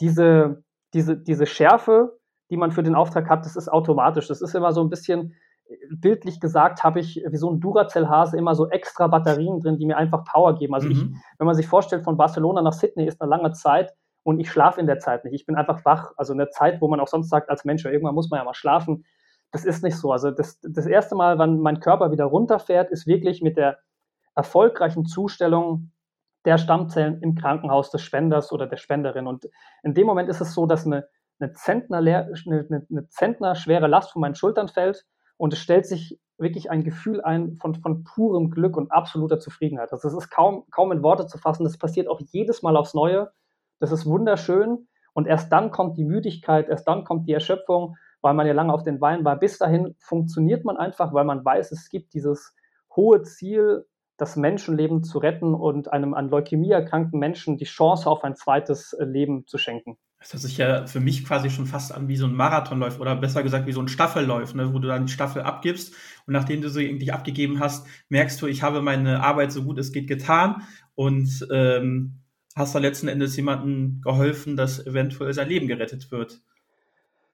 Diese, 0.00 0.62
diese, 0.92 1.16
diese 1.16 1.46
Schärfe, 1.46 2.18
die 2.50 2.56
man 2.56 2.72
für 2.72 2.82
den 2.82 2.96
Auftrag 2.96 3.30
hat, 3.30 3.44
das 3.44 3.56
ist 3.56 3.68
automatisch. 3.68 4.26
Das 4.26 4.42
ist 4.42 4.54
immer 4.54 4.72
so 4.72 4.82
ein 4.82 4.90
bisschen, 4.90 5.34
bildlich 5.90 6.40
gesagt, 6.40 6.82
habe 6.82 7.00
ich 7.00 7.22
wie 7.28 7.36
so 7.36 7.50
ein 7.50 7.60
Duracell-Hase 7.60 8.36
immer 8.36 8.54
so 8.54 8.68
extra 8.68 9.06
Batterien 9.06 9.60
drin, 9.60 9.78
die 9.78 9.86
mir 9.86 9.96
einfach 9.96 10.24
Power 10.24 10.56
geben. 10.56 10.74
Also 10.74 10.88
mhm. 10.88 10.92
ich, 10.92 11.02
wenn 11.38 11.46
man 11.46 11.54
sich 11.54 11.66
vorstellt, 11.66 12.04
von 12.04 12.16
Barcelona 12.16 12.62
nach 12.62 12.72
Sydney 12.72 13.06
ist 13.06 13.20
eine 13.20 13.30
lange 13.30 13.52
Zeit, 13.52 13.94
und 14.22 14.40
ich 14.40 14.50
schlafe 14.50 14.80
in 14.80 14.86
der 14.86 14.98
Zeit 14.98 15.24
nicht. 15.24 15.34
Ich 15.34 15.46
bin 15.46 15.56
einfach 15.56 15.84
wach. 15.84 16.12
Also 16.16 16.32
eine 16.32 16.50
Zeit, 16.50 16.80
wo 16.80 16.88
man 16.88 17.00
auch 17.00 17.08
sonst 17.08 17.30
sagt, 17.30 17.48
als 17.48 17.64
Mensch, 17.64 17.84
irgendwann 17.84 18.14
muss 18.14 18.30
man 18.30 18.38
ja 18.38 18.44
mal 18.44 18.54
schlafen. 18.54 19.04
Das 19.50 19.64
ist 19.64 19.82
nicht 19.82 19.96
so. 19.96 20.12
Also 20.12 20.30
das, 20.30 20.60
das 20.60 20.86
erste 20.86 21.14
Mal, 21.14 21.38
wann 21.38 21.60
mein 21.60 21.80
Körper 21.80 22.12
wieder 22.12 22.26
runterfährt, 22.26 22.90
ist 22.90 23.06
wirklich 23.06 23.42
mit 23.42 23.56
der 23.56 23.78
erfolgreichen 24.34 25.06
Zustellung 25.06 25.92
der 26.44 26.58
Stammzellen 26.58 27.20
im 27.22 27.34
Krankenhaus 27.34 27.90
des 27.90 28.02
Spenders 28.02 28.52
oder 28.52 28.66
der 28.66 28.76
Spenderin. 28.76 29.26
Und 29.26 29.46
in 29.82 29.94
dem 29.94 30.06
Moment 30.06 30.28
ist 30.28 30.40
es 30.40 30.54
so, 30.54 30.66
dass 30.66 30.86
eine, 30.86 31.08
eine, 31.38 31.52
Zentner, 31.52 31.98
eine, 31.98 32.86
eine 32.90 33.08
Zentner 33.08 33.54
schwere 33.54 33.86
Last 33.86 34.12
von 34.12 34.20
meinen 34.20 34.34
Schultern 34.34 34.68
fällt 34.68 35.04
und 35.36 35.52
es 35.52 35.58
stellt 35.58 35.86
sich 35.86 36.18
wirklich 36.38 36.70
ein 36.70 36.84
Gefühl 36.84 37.20
ein 37.20 37.56
von, 37.56 37.74
von 37.74 38.04
purem 38.04 38.50
Glück 38.50 38.76
und 38.76 38.90
absoluter 38.90 39.38
Zufriedenheit. 39.38 39.92
Also 39.92 40.08
es 40.08 40.14
ist 40.14 40.30
kaum, 40.30 40.64
kaum 40.70 40.92
in 40.92 41.02
Worte 41.02 41.26
zu 41.26 41.36
fassen. 41.38 41.64
Das 41.64 41.76
passiert 41.76 42.08
auch 42.08 42.20
jedes 42.20 42.62
Mal 42.62 42.76
aufs 42.76 42.94
Neue. 42.94 43.30
Das 43.80 43.90
ist 43.90 44.06
wunderschön. 44.06 44.86
Und 45.12 45.26
erst 45.26 45.50
dann 45.50 45.70
kommt 45.72 45.98
die 45.98 46.04
Müdigkeit, 46.04 46.68
erst 46.68 46.86
dann 46.86 47.04
kommt 47.04 47.26
die 47.26 47.32
Erschöpfung, 47.32 47.96
weil 48.20 48.34
man 48.34 48.46
ja 48.46 48.52
lange 48.52 48.72
auf 48.72 48.84
den 48.84 49.00
Beinen 49.00 49.24
war. 49.24 49.38
Bis 49.38 49.58
dahin 49.58 49.96
funktioniert 49.98 50.64
man 50.64 50.76
einfach, 50.76 51.12
weil 51.12 51.24
man 51.24 51.44
weiß, 51.44 51.72
es 51.72 51.88
gibt 51.88 52.14
dieses 52.14 52.54
hohe 52.94 53.22
Ziel, 53.22 53.86
das 54.16 54.36
Menschenleben 54.36 55.02
zu 55.02 55.18
retten 55.18 55.54
und 55.54 55.92
einem 55.92 56.12
an 56.12 56.28
Leukämie 56.28 56.70
erkrankten 56.70 57.18
Menschen 57.18 57.56
die 57.56 57.64
Chance 57.64 58.08
auf 58.08 58.22
ein 58.22 58.36
zweites 58.36 58.92
äh, 58.92 59.04
Leben 59.04 59.46
zu 59.46 59.56
schenken. 59.56 59.96
Das 60.18 60.34
hört 60.34 60.42
sich 60.42 60.58
ja 60.58 60.86
für 60.86 61.00
mich 61.00 61.24
quasi 61.24 61.48
schon 61.48 61.64
fast 61.64 61.94
an 61.94 62.06
wie 62.06 62.16
so 62.16 62.26
ein 62.26 62.34
Marathonläufer 62.34 63.00
oder 63.00 63.16
besser 63.16 63.42
gesagt 63.42 63.66
wie 63.66 63.72
so 63.72 63.80
ein 63.80 63.88
Staffelläuf, 63.88 64.54
ne, 64.54 64.74
wo 64.74 64.78
du 64.78 64.88
dann 64.88 65.06
die 65.06 65.12
Staffel 65.12 65.40
abgibst 65.40 65.94
und 66.26 66.34
nachdem 66.34 66.60
du 66.60 66.68
sie 66.68 66.84
irgendwie 66.84 67.12
abgegeben 67.12 67.60
hast, 67.60 67.86
merkst 68.10 68.40
du, 68.42 68.46
ich 68.46 68.62
habe 68.62 68.82
meine 68.82 69.22
Arbeit 69.22 69.50
so 69.50 69.62
gut 69.62 69.78
es 69.78 69.92
geht 69.92 70.06
getan 70.06 70.64
und 70.94 71.48
ähm, 71.50 72.20
hast 72.56 72.74
du 72.74 72.78
letzten 72.78 73.08
Endes 73.08 73.36
jemandem 73.36 74.00
geholfen, 74.02 74.56
dass 74.56 74.84
eventuell 74.84 75.32
sein 75.32 75.48
Leben 75.48 75.68
gerettet 75.68 76.10
wird. 76.10 76.40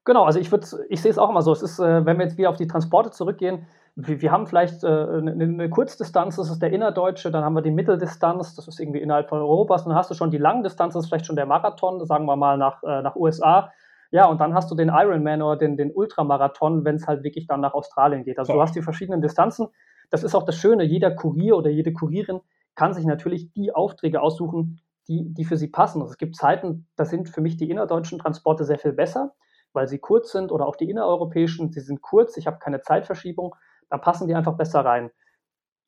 Genau, 0.05 0.25
also 0.25 0.39
ich 0.39 0.53
würde, 0.53 0.67
ich 0.89 1.03
sehe 1.03 1.11
es 1.11 1.19
auch 1.19 1.31
immer 1.31 1.43
so. 1.43 1.53
Es 1.53 1.63
ist, 1.63 1.81
äh, 1.81 2.07
wenn 2.07 2.19
wir 2.19 2.27
jetzt 2.27 2.39
wieder 2.39 2.51
auf 2.51 2.57
die 2.57 2.69
Transporte 2.69 3.11
zurückgehen, 3.11 3.67
wir, 3.97 4.21
wir 4.21 4.31
haben 4.31 4.47
vielleicht 4.47 4.85
äh, 4.85 4.87
eine, 4.87 5.33
eine, 5.33 5.71
Kurzdistanz, 5.71 6.37
das 6.37 6.51
ist 6.51 6.61
der 6.61 6.73
innerdeutsche, 6.73 7.31
dann 7.31 7.45
haben 7.45 7.55
wir 7.55 7.63
die 7.63 7.73
Mitteldistanz, 7.73 8.55
das 8.55 8.69
ist 8.69 8.79
irgendwie 8.79 9.01
innerhalb 9.01 9.29
von 9.29 9.41
Europas, 9.41 9.85
dann 9.85 9.95
hast 9.95 10.11
du 10.11 10.15
schon 10.15 10.31
die 10.31 10.39
Langdistanz, 10.39 10.95
das 10.95 11.05
ist 11.05 11.09
vielleicht 11.09 11.27
schon 11.27 11.35
der 11.35 11.47
Marathon, 11.47 12.05
sagen 12.07 12.27
wir 12.27 12.37
mal 12.37 12.57
nach, 12.57 12.83
äh, 12.85 13.03
nach 13.03 13.17
USA. 13.17 13.73
Ja, 14.13 14.27
und 14.27 14.41
dann 14.41 14.55
hast 14.55 14.71
du 14.71 14.77
den 14.77 14.91
Ironman 14.91 15.43
oder 15.43 15.57
den, 15.57 15.77
den 15.77 15.91
Ultramarathon, 15.93 16.85
wenn 16.85 16.97
es 16.97 17.09
halt 17.09 17.25
wirklich 17.25 17.49
dann 17.49 17.61
nach 17.61 17.75
Australien 17.75 18.23
geht. 18.23 18.39
Also 18.39 18.53
Boah. 18.53 18.59
du 18.59 18.63
hast 18.63 18.77
die 18.77 18.83
verschiedenen 18.83 19.21
Distanzen. 19.21 19.67
Das 20.11 20.23
ist 20.23 20.37
auch 20.37 20.45
das 20.45 20.57
Schöne, 20.57 20.85
jeder 20.85 21.11
Kurier 21.11 21.57
oder 21.57 21.71
jede 21.71 21.93
Kurierin 21.93 22.41
kann 22.77 22.95
sich 22.95 23.07
natürlich 23.07 23.53
die 23.55 23.75
Aufträge 23.75 24.21
aussuchen, 24.21 24.81
die, 25.09 25.33
die 25.33 25.45
für 25.45 25.57
sie 25.57 25.69
passen. 25.69 26.01
Also 26.01 26.13
es 26.13 26.19
gibt 26.19 26.37
Zeiten, 26.37 26.89
da 26.97 27.05
sind 27.05 27.29
für 27.29 27.41
mich 27.41 27.57
die 27.57 27.71
innerdeutschen 27.71 28.19
Transporte 28.19 28.65
sehr 28.65 28.79
viel 28.79 28.93
besser, 28.93 29.35
weil 29.73 29.89
sie 29.89 29.99
kurz 29.99 30.33
sind 30.33 30.53
oder 30.53 30.67
auch 30.67 30.77
die 30.77 30.91
innereuropäischen, 30.91 31.71
sie 31.73 31.81
sind 31.81 32.03
kurz, 32.03 32.37
ich 32.37 32.47
habe 32.47 32.59
keine 32.59 32.81
Zeitverschiebung 32.81 33.55
da 33.89 33.99
passen 33.99 34.29
die 34.29 34.35
einfach 34.35 34.57
besser 34.57 34.85
rein. 34.85 35.11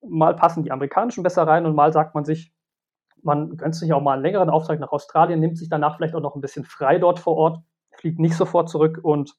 Mal 0.02 0.36
passen 0.36 0.62
die 0.62 0.70
amerikanischen 0.70 1.22
besser 1.22 1.46
rein 1.46 1.66
und 1.66 1.74
mal 1.74 1.92
sagt 1.92 2.14
man 2.14 2.24
sich, 2.24 2.52
man 3.22 3.56
gönnt 3.56 3.74
sich 3.74 3.92
auch 3.92 4.00
mal 4.00 4.14
einen 4.14 4.22
längeren 4.22 4.50
Auftrag 4.50 4.78
nach 4.78 4.92
Australien, 4.92 5.40
nimmt 5.40 5.58
sich 5.58 5.68
danach 5.68 5.96
vielleicht 5.96 6.14
auch 6.14 6.20
noch 6.20 6.36
ein 6.36 6.40
bisschen 6.40 6.64
frei 6.64 6.98
dort 6.98 7.18
vor 7.18 7.36
Ort, 7.36 7.58
fliegt 7.96 8.20
nicht 8.20 8.36
sofort 8.36 8.68
zurück 8.68 9.00
und 9.02 9.34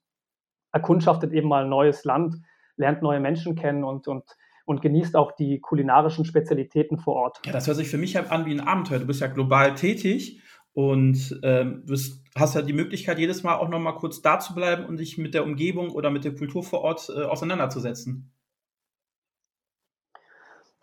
erkundschaftet 0.74 1.31
eben 1.31 1.48
mal 1.48 1.63
ein 1.63 1.69
neues 1.69 2.03
Land, 2.03 2.36
lernt 2.75 3.01
neue 3.01 3.21
Menschen 3.21 3.55
kennen 3.55 3.83
und, 3.83 4.07
und, 4.07 4.25
und 4.69 4.83
genießt 4.83 5.15
auch 5.15 5.31
die 5.31 5.59
kulinarischen 5.59 6.25
Spezialitäten 6.25 6.99
vor 6.99 7.15
Ort. 7.15 7.41
Ja, 7.43 7.51
das 7.51 7.65
hört 7.65 7.77
sich 7.77 7.89
für 7.89 7.97
mich 7.97 8.19
an 8.19 8.45
wie 8.45 8.51
ein 8.51 8.59
Abenteuer. 8.59 8.99
Du 8.99 9.07
bist 9.07 9.19
ja 9.19 9.25
global 9.25 9.73
tätig 9.73 10.43
und 10.73 11.39
ähm, 11.41 11.85
bist, 11.88 12.23
hast 12.35 12.53
ja 12.53 12.61
die 12.61 12.73
Möglichkeit, 12.73 13.17
jedes 13.17 13.41
Mal 13.41 13.55
auch 13.55 13.67
nochmal 13.67 13.95
kurz 13.95 14.21
da 14.21 14.38
zu 14.38 14.53
bleiben 14.53 14.85
und 14.85 14.99
dich 14.99 15.17
mit 15.17 15.33
der 15.33 15.43
Umgebung 15.43 15.89
oder 15.89 16.11
mit 16.11 16.23
der 16.23 16.35
Kultur 16.35 16.61
vor 16.61 16.81
Ort 16.81 17.09
äh, 17.09 17.23
auseinanderzusetzen. 17.23 18.31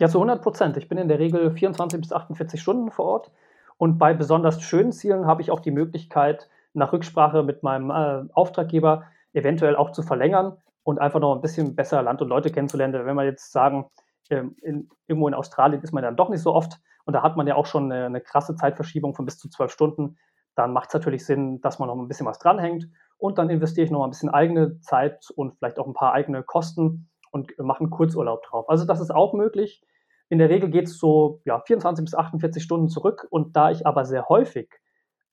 Ja, 0.00 0.08
zu 0.08 0.18
100 0.18 0.42
Prozent. 0.42 0.76
Ich 0.78 0.88
bin 0.88 0.98
in 0.98 1.06
der 1.06 1.20
Regel 1.20 1.52
24 1.52 2.00
bis 2.00 2.12
48 2.12 2.60
Stunden 2.60 2.90
vor 2.90 3.04
Ort. 3.04 3.30
Und 3.78 3.98
bei 3.98 4.14
besonders 4.14 4.60
schönen 4.62 4.90
Zielen 4.90 5.26
habe 5.26 5.42
ich 5.42 5.52
auch 5.52 5.60
die 5.60 5.70
Möglichkeit, 5.70 6.48
nach 6.72 6.92
Rücksprache 6.92 7.44
mit 7.44 7.62
meinem 7.62 7.90
äh, 7.90 8.28
Auftraggeber 8.32 9.04
eventuell 9.32 9.76
auch 9.76 9.92
zu 9.92 10.02
verlängern 10.02 10.56
und 10.86 11.00
einfach 11.00 11.18
noch 11.18 11.34
ein 11.34 11.40
bisschen 11.40 11.74
besser 11.74 12.00
Land 12.00 12.22
und 12.22 12.28
Leute 12.28 12.52
kennenzulernen. 12.52 13.04
Wenn 13.04 13.16
wir 13.16 13.24
jetzt 13.24 13.50
sagen, 13.50 13.86
ähm, 14.30 14.54
in, 14.62 14.88
irgendwo 15.08 15.26
in 15.26 15.34
Australien 15.34 15.82
ist 15.82 15.92
man 15.92 16.04
dann 16.04 16.16
doch 16.16 16.28
nicht 16.28 16.42
so 16.42 16.54
oft 16.54 16.78
und 17.04 17.12
da 17.12 17.24
hat 17.24 17.36
man 17.36 17.48
ja 17.48 17.56
auch 17.56 17.66
schon 17.66 17.90
eine, 17.90 18.06
eine 18.06 18.20
krasse 18.20 18.54
Zeitverschiebung 18.54 19.12
von 19.12 19.24
bis 19.24 19.36
zu 19.36 19.48
zwölf 19.48 19.72
Stunden, 19.72 20.16
dann 20.54 20.72
macht 20.72 20.90
es 20.90 20.94
natürlich 20.94 21.26
Sinn, 21.26 21.60
dass 21.60 21.80
man 21.80 21.88
noch 21.88 21.96
ein 21.96 22.06
bisschen 22.06 22.26
was 22.26 22.38
dranhängt 22.38 22.88
und 23.18 23.36
dann 23.36 23.50
investiere 23.50 23.84
ich 23.84 23.90
noch 23.90 24.04
ein 24.04 24.10
bisschen 24.10 24.30
eigene 24.30 24.78
Zeit 24.80 25.28
und 25.34 25.56
vielleicht 25.56 25.80
auch 25.80 25.88
ein 25.88 25.92
paar 25.92 26.12
eigene 26.12 26.44
Kosten 26.44 27.10
und 27.32 27.58
machen 27.58 27.90
Kurzurlaub 27.90 28.44
drauf. 28.44 28.70
Also 28.70 28.84
das 28.84 29.00
ist 29.00 29.10
auch 29.10 29.32
möglich. 29.32 29.82
In 30.28 30.38
der 30.38 30.50
Regel 30.50 30.70
geht 30.70 30.84
es 30.84 30.98
so 30.98 31.40
ja, 31.44 31.60
24 31.60 32.04
bis 32.04 32.14
48 32.14 32.62
Stunden 32.62 32.88
zurück 32.88 33.26
und 33.30 33.56
da 33.56 33.72
ich 33.72 33.88
aber 33.88 34.04
sehr 34.04 34.28
häufig 34.28 34.70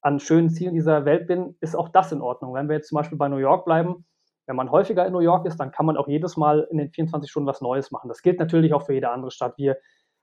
an 0.01 0.19
schönen 0.19 0.50
Zielen 0.50 0.74
dieser 0.74 1.05
Welt 1.05 1.27
bin, 1.27 1.55
ist 1.62 1.75
auch 1.75 1.89
das 1.89 2.12
in 2.12 2.22
Ordnung. 2.22 2.55
Wenn 2.55 2.69
wir 2.69 2.75
jetzt 2.75 2.89
zum 2.89 2.95
Beispiel 2.95 3.19
bei 3.19 3.29
New 3.29 3.38
York 3.38 3.65
bleiben, 3.65 4.03
wenn 4.45 4.55
man 4.55 4.71
häufiger 4.71 5.05
in 5.05 5.13
New 5.13 5.19
York 5.19 5.45
ist, 5.45 5.57
dann 5.59 5.71
kann 5.71 5.85
man 5.85 5.97
auch 5.97 6.07
jedes 6.07 6.38
Mal 6.38 6.67
in 6.69 6.77
den 6.77 6.89
24 6.89 7.29
Stunden 7.29 7.47
was 7.47 7.62
Neues 7.62 7.91
machen. 7.91 8.09
Das 8.09 8.21
gilt 8.21 8.39
natürlich 8.39 8.73
auch 8.73 8.83
für 8.83 8.93
jede 8.93 9.09
andere 9.09 9.31
Stadt. 9.31 9.57
Wir 9.57 9.77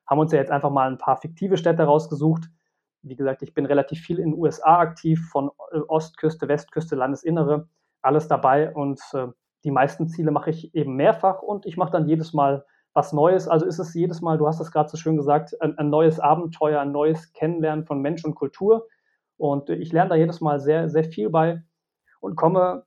haben 0.07 0.19
uns 0.19 0.33
ja 0.33 0.39
jetzt 0.39 0.51
einfach 0.51 0.71
mal 0.71 0.91
ein 0.91 0.99
paar 0.99 1.17
fiktive 1.17 1.57
Städte 1.57 1.85
rausgesucht. 1.85 2.45
Wie 3.03 3.17
gesagt, 3.17 3.43
ich 3.43 3.55
bin 3.55 3.65
relativ 3.65 4.01
viel 4.01 4.19
in 4.19 4.33
den 4.33 4.39
USA 4.39 4.79
aktiv, 4.79 5.27
von 5.31 5.51
Ostküste, 5.89 6.49
Westküste, 6.49 6.97
Landesinnere, 6.97 7.69
alles 8.03 8.29
dabei 8.29 8.73
und 8.75 9.01
äh, 9.15 9.29
die 9.65 9.71
meisten 9.71 10.09
Ziele 10.09 10.31
mache 10.31 10.51
ich 10.51 10.75
eben 10.75 10.97
mehrfach 10.97 11.43
und 11.43 11.67
ich 11.67 11.77
mache 11.77 11.91
dann 11.91 12.09
jedes 12.09 12.33
Mal 12.33 12.65
was 12.93 13.13
Neues. 13.13 13.47
Also 13.47 13.67
ist 13.67 13.79
es 13.79 13.95
jedes 13.95 14.21
Mal, 14.21 14.39
du 14.39 14.47
hast 14.47 14.61
es 14.61 14.73
gerade 14.73 14.89
so 14.89 14.97
schön 14.97 15.17
gesagt, 15.17 15.61
ein, 15.61 15.79
ein, 15.79 15.91
neues 15.91 16.19
Abenteuer, 16.19 16.81
ein 16.81 16.93
neues 16.93 17.33
Kennenlernen 17.33 17.85
von 17.85 18.01
Mensch 18.01 18.25
und 18.25 18.35
Kultur. 18.35 18.89
Und 19.37 19.71
ich 19.71 19.93
lerne 19.93 20.11
da 20.11 20.17
jedes 20.17 20.41
Mal 20.41 20.61
sehr, 20.61 20.89
sehr 20.89 21.05
viel 21.05 21.31
bei 21.31 21.63
und 22.21 22.37
komme 22.37 22.85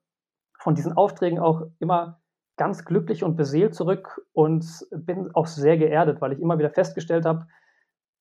von 0.63 0.75
diesen 0.75 0.93
Aufträgen 0.93 1.39
auch 1.39 1.63
immer 1.79 2.22
ganz 2.55 2.86
glücklich 2.86 3.24
und 3.24 3.36
beseelt 3.36 3.75
zurück 3.75 4.25
und 4.32 4.65
bin 4.91 5.29
auch 5.36 5.48
sehr 5.48 5.77
geerdet, 5.77 6.22
weil 6.22 6.32
ich 6.32 6.39
immer 6.39 6.58
wieder 6.58 6.70
festgestellt 6.70 7.25
habe, 7.25 7.48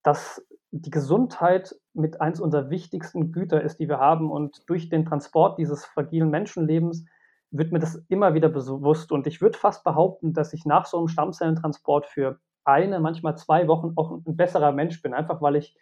dass 0.02 0.44
die 0.72 0.90
Gesundheit 0.90 1.76
mit 1.94 2.20
eins 2.20 2.40
unserer 2.40 2.68
wichtigsten 2.68 3.30
Güter 3.30 3.62
ist, 3.62 3.78
die 3.78 3.88
wir 3.88 3.98
haben. 3.98 4.30
Und 4.30 4.68
durch 4.68 4.88
den 4.88 5.04
Transport 5.04 5.58
dieses 5.58 5.84
fragilen 5.84 6.30
Menschenlebens 6.30 7.04
wird 7.52 7.70
mir 7.70 7.78
das 7.78 8.02
immer 8.08 8.34
wieder 8.34 8.48
bewusst. 8.48 9.12
Und 9.12 9.28
ich 9.28 9.40
würde 9.40 9.56
fast 9.56 9.84
behaupten, 9.84 10.32
dass 10.32 10.52
ich 10.52 10.64
nach 10.64 10.86
so 10.86 10.98
einem 10.98 11.08
Stammzellentransport 11.08 12.06
für 12.06 12.40
eine, 12.64 12.98
manchmal 12.98 13.36
zwei 13.36 13.68
Wochen 13.68 13.92
auch 13.94 14.10
ein 14.10 14.36
besserer 14.36 14.72
Mensch 14.72 15.00
bin, 15.00 15.14
einfach 15.14 15.42
weil 15.42 15.56
ich 15.56 15.76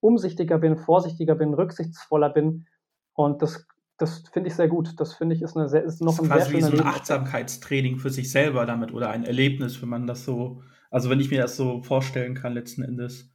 umsichtiger 0.00 0.56
bin, 0.56 0.78
vorsichtiger 0.78 1.34
bin, 1.34 1.52
rücksichtsvoller 1.52 2.30
bin. 2.30 2.66
Und 3.12 3.42
das, 3.42 3.66
das 4.00 4.24
finde 4.32 4.48
ich 4.48 4.54
sehr 4.54 4.68
gut. 4.68 4.98
Das 4.98 5.14
finde 5.14 5.34
ich 5.34 5.42
ist, 5.42 5.56
eine 5.56 5.68
sehr, 5.68 5.84
ist 5.84 6.00
noch 6.00 6.16
das 6.16 6.24
ist 6.24 6.24
ein 6.24 6.38
quasi 6.38 6.50
sehr 6.50 6.72
wie 6.72 6.76
so 6.76 6.82
ein 6.82 6.88
Achtsamkeitstraining 6.88 7.98
für 7.98 8.10
sich 8.10 8.32
selber 8.32 8.64
damit 8.64 8.94
oder 8.94 9.10
ein 9.10 9.24
Erlebnis, 9.24 9.82
wenn 9.82 9.90
man 9.90 10.06
das 10.06 10.24
so, 10.24 10.62
also 10.90 11.10
wenn 11.10 11.20
ich 11.20 11.30
mir 11.30 11.42
das 11.42 11.56
so 11.56 11.82
vorstellen 11.82 12.34
kann 12.34 12.54
letzten 12.54 12.82
Endes. 12.82 13.30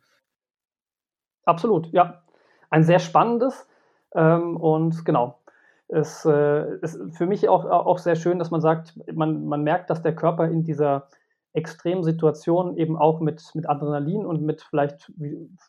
Absolut, 1.45 1.91
ja. 1.91 2.24
Ein 2.72 2.84
sehr 2.84 3.00
spannendes 3.00 3.67
ähm, 4.15 4.57
und 4.57 5.05
genau, 5.05 5.39
es 5.88 6.25
äh, 6.25 6.77
ist 6.81 7.00
für 7.15 7.27
mich 7.27 7.48
auch, 7.48 7.65
auch 7.65 8.00
sehr 8.00 8.15
schön, 8.15 8.39
dass 8.39 8.50
man 8.50 8.62
sagt, 8.62 9.00
man, 9.13 9.45
man 9.45 9.63
merkt, 9.63 9.91
dass 9.91 10.01
der 10.01 10.15
Körper 10.15 10.50
in 10.50 10.63
dieser 10.63 11.10
extremen 11.53 12.03
Situation 12.03 12.75
eben 12.75 12.98
auch 12.98 13.19
mit, 13.19 13.43
mit 13.53 13.69
Adrenalin 13.69 14.25
und 14.25 14.41
mit 14.41 14.63
vielleicht 14.63 15.13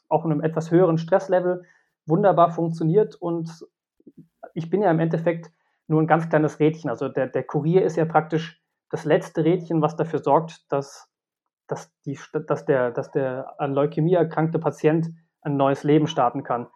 auch 0.08 0.24
einem 0.24 0.40
etwas 0.40 0.70
höheren 0.70 0.96
Stresslevel 0.96 1.64
wunderbar 2.06 2.50
funktioniert. 2.50 3.14
Und 3.14 3.66
ich 4.54 4.70
bin 4.70 4.82
ja 4.82 4.90
im 4.90 5.00
Endeffekt 5.00 5.50
nur 5.86 6.00
ein 6.00 6.06
ganz 6.06 6.28
kleines 6.28 6.58
Rädchen. 6.58 6.90
Also 6.90 7.08
der, 7.08 7.26
der 7.26 7.44
Kurier 7.44 7.84
ist 7.84 7.96
ja 7.96 8.04
praktisch 8.04 8.62
das 8.90 9.04
letzte 9.04 9.44
Rädchen, 9.44 9.82
was 9.82 9.96
dafür 9.96 10.20
sorgt, 10.20 10.70
dass, 10.70 11.10
dass, 11.66 11.92
die, 12.02 12.18
dass, 12.46 12.64
der, 12.64 12.90
dass 12.90 13.10
der 13.10 13.54
an 13.58 13.74
Leukämie 13.74 14.14
erkrankte 14.14 14.58
Patient 14.58 15.08
ein 15.42 15.56
neues 15.56 15.84
Leben 15.84 16.06
starten 16.06 16.42
kann. 16.42 16.68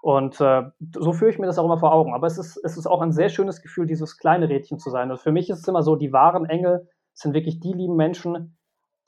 Und 0.00 0.40
äh, 0.40 0.62
so 0.94 1.12
führe 1.12 1.30
ich 1.30 1.38
mir 1.38 1.46
das 1.46 1.58
auch 1.58 1.64
immer 1.64 1.78
vor 1.78 1.92
Augen. 1.92 2.14
Aber 2.14 2.26
es 2.26 2.38
ist, 2.38 2.56
es 2.64 2.76
ist 2.76 2.86
auch 2.86 3.00
ein 3.00 3.12
sehr 3.12 3.28
schönes 3.28 3.62
Gefühl, 3.62 3.86
dieses 3.86 4.16
kleine 4.16 4.48
Rädchen 4.48 4.78
zu 4.78 4.90
sein. 4.90 5.10
Also 5.10 5.22
für 5.22 5.32
mich 5.32 5.50
ist 5.50 5.60
es 5.60 5.68
immer 5.68 5.82
so, 5.82 5.96
die 5.96 6.12
wahren 6.12 6.44
Engel 6.44 6.88
sind 7.14 7.34
wirklich 7.34 7.58
die 7.60 7.72
lieben 7.72 7.96
Menschen, 7.96 8.58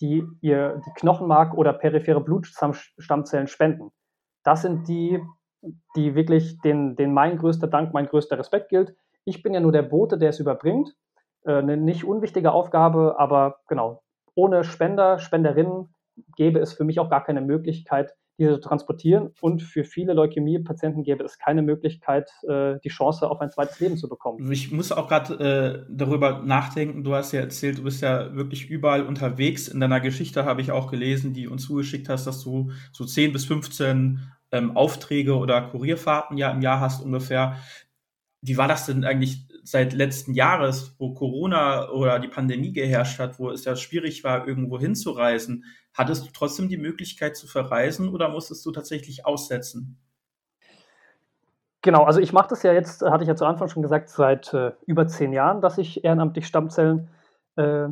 die 0.01 0.25
ihr 0.41 0.81
die 0.85 0.93
Knochenmark 0.95 1.55
oder 1.55 1.73
periphere 1.73 2.21
Blutstammzellen 2.21 3.47
spenden. 3.47 3.91
Das 4.43 4.63
sind 4.63 4.89
die, 4.89 5.23
die 5.97 6.15
wirklich 6.15 6.59
den, 6.61 6.97
den 6.97 7.13
mein 7.13 7.39
größter 7.39 7.67
Dank, 7.67 7.93
mein 7.93 8.07
größter 8.07 8.39
Respekt 8.39 8.69
gilt. 8.69 8.95
Ich 9.25 9.43
bin 9.43 9.55
ja 9.55 9.61
nur 9.61 9.73
der 9.73 9.83
Bote, 9.83 10.19
der 10.19 10.31
es 10.31 10.41
überbringt. 10.41 10.95
Äh, 11.45 11.55
eine 11.55 11.77
nicht 11.77 12.05
unwichtige 12.05 12.53
Aufgabe, 12.53 13.17
aber 13.19 13.61
genau, 13.69 14.03
ohne 14.35 14.65
Spender, 14.65 15.19
Spenderinnen 15.19 15.95
gäbe 16.37 16.59
es 16.59 16.73
für 16.73 16.85
mich 16.85 16.99
auch 16.99 17.11
gar 17.11 17.25
keine 17.25 17.41
Möglichkeit, 17.41 18.15
diese 18.39 18.55
zu 18.55 18.61
transportieren. 18.61 19.35
Und 19.41 19.63
für 19.63 19.85
viele 19.85 20.15
Leukämie-Patienten 20.15 21.03
gäbe 21.03 21.25
es 21.25 21.39
keine 21.39 21.63
Möglichkeit, 21.63 22.31
äh, 22.49 22.77
die 22.83 22.89
Chance 22.89 23.31
auf 23.31 23.41
ein 23.41 23.51
zweites 23.51 23.79
Leben 23.81 23.97
zu 23.99 24.09
bekommen. 24.09 24.51
Ich 24.51 24.73
muss 24.73 24.93
auch 24.93 25.09
gerade 25.09 25.85
äh, 25.87 25.87
darüber 25.91 26.43
nachdenken. 26.43 27.05
Du 27.05 27.15
hast 27.15 27.33
ja 27.33 27.41
erzählt, 27.41 27.79
du 27.79 27.85
bist 27.85 28.03
ja 28.03 28.35
wirklich 28.35 28.71
überall 28.71 29.05
unterwegs. 29.05 29.69
In 29.69 29.81
deiner 29.81 30.01
Geschichte 30.01 30.47
habe 30.47 30.63
ich 30.63 30.73
auch 30.73 30.91
gelesen, 30.91 31.35
die 31.35 31.49
uns 31.49 31.67
zugeschickt 31.67 32.09
hast, 32.09 32.27
dass 32.27 32.43
du 32.43 32.71
so 32.93 33.05
10 33.05 33.33
bis 33.33 33.45
15 33.45 34.21
ähm, 34.53 34.77
Aufträge 34.77 35.37
oder 35.37 35.63
Kurierfahrten 35.63 36.37
ja 36.37 36.51
im 36.51 36.63
Jahr 36.63 36.81
hast 36.81 37.03
ungefähr. 37.03 37.57
Wie 38.43 38.57
war 38.57 38.69
das 38.69 38.87
denn 38.87 39.05
eigentlich 39.05 39.47
seit 39.63 39.93
letzten 39.93 40.35
Jahres, 40.35 40.97
wo 40.99 41.13
Corona 41.15 41.91
oder 41.91 42.19
die 42.19 42.29
Pandemie 42.29 42.73
geherrscht 42.73 43.19
hat, 43.19 43.39
wo 43.39 43.51
es 43.51 43.65
ja 43.65 43.77
schwierig 43.77 44.25
war, 44.25 44.49
irgendwo 44.49 44.79
hinzureisen? 44.79 45.65
Hattest 45.93 46.27
du 46.27 46.31
trotzdem 46.33 46.69
die 46.69 46.79
Möglichkeit 46.79 47.37
zu 47.37 47.47
verreisen 47.47 48.09
oder 48.09 48.29
musstest 48.29 48.65
du 48.65 48.73
tatsächlich 48.73 49.27
aussetzen? 49.27 49.99
Genau, 51.83 52.05
also 52.05 52.21
ich 52.21 52.33
mache 52.33 52.49
das 52.49 52.63
ja 52.63 52.73
jetzt, 52.73 53.03
hatte 53.03 53.25
ich 53.25 53.29
ja 53.29 53.37
zu 53.37 53.47
Anfang 53.47 53.69
schon 53.69 53.83
gesagt, 53.83 54.11
seit 54.11 54.53
äh, 54.53 54.73
über 54.87 55.07
zehn 55.07 55.33
Jahren, 55.33 55.63
dass 55.63 55.79
ich 55.79 56.05
ehrenamtlich 56.05 56.47
Stammzellen 56.47 57.09
äh, 57.57 57.89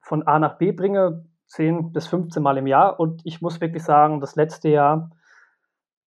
von 0.00 0.26
A 0.26 0.38
nach 0.38 0.58
B 0.58 0.72
bringe, 0.72 1.24
zehn 1.46 1.92
bis 1.92 2.08
15 2.08 2.42
Mal 2.42 2.58
im 2.58 2.66
Jahr. 2.66 2.98
Und 2.98 3.20
ich 3.24 3.40
muss 3.40 3.60
wirklich 3.60 3.84
sagen, 3.84 4.20
das 4.20 4.34
letzte 4.34 4.68
Jahr 4.70 5.10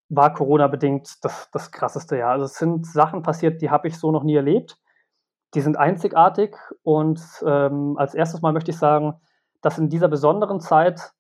war 0.10 0.34
Corona-bedingt 0.34 1.24
das, 1.24 1.50
das 1.52 1.72
krasseste 1.72 2.18
Jahr. 2.18 2.32
Also 2.32 2.46
es 2.46 2.56
sind 2.56 2.86
Sachen 2.86 3.22
passiert, 3.22 3.62
die 3.62 3.70
habe 3.70 3.88
ich 3.88 3.98
so 3.98 4.12
noch 4.12 4.24
nie 4.24 4.36
erlebt. 4.36 4.78
Die 5.54 5.62
sind 5.62 5.78
einzigartig. 5.78 6.56
Und 6.84 7.22
ähm, 7.46 7.96
als 7.98 8.16
erstes 8.16 8.42
Mal 8.42 8.52
möchte 8.52 8.72
ich 8.72 8.78
sagen, 8.78 9.14
dass 9.62 9.78
in 9.78 9.90
dieser 9.90 10.08
besonderen 10.08 10.60
Zeit 10.60 11.14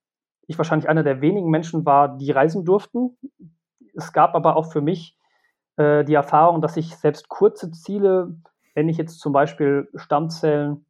ich 0.48 0.58
wahrscheinlich 0.58 0.90
einer 0.90 1.04
der 1.04 1.22
wenigen 1.22 1.50
Menschen 1.50 1.86
war, 1.86 2.18
die 2.18 2.32
reisen 2.32 2.66
durften. 2.66 3.18
Es 3.94 4.12
gab 4.14 4.34
aber 4.34 4.56
auch 4.56 4.72
für 4.72 4.82
mich 4.82 5.16
äh, 5.78 6.04
die 6.04 6.16
Erfahrung, 6.16 6.62
dass 6.62 6.76
ich 6.76 6.98
selbst 6.98 7.30
kurze 7.30 7.72
Ziele, 7.72 8.36
wenn 8.74 8.90
ich 8.90 8.98
jetzt 8.98 9.20
zum 9.20 9.32
Beispiel 9.32 9.90
Stammzellen 9.94 10.86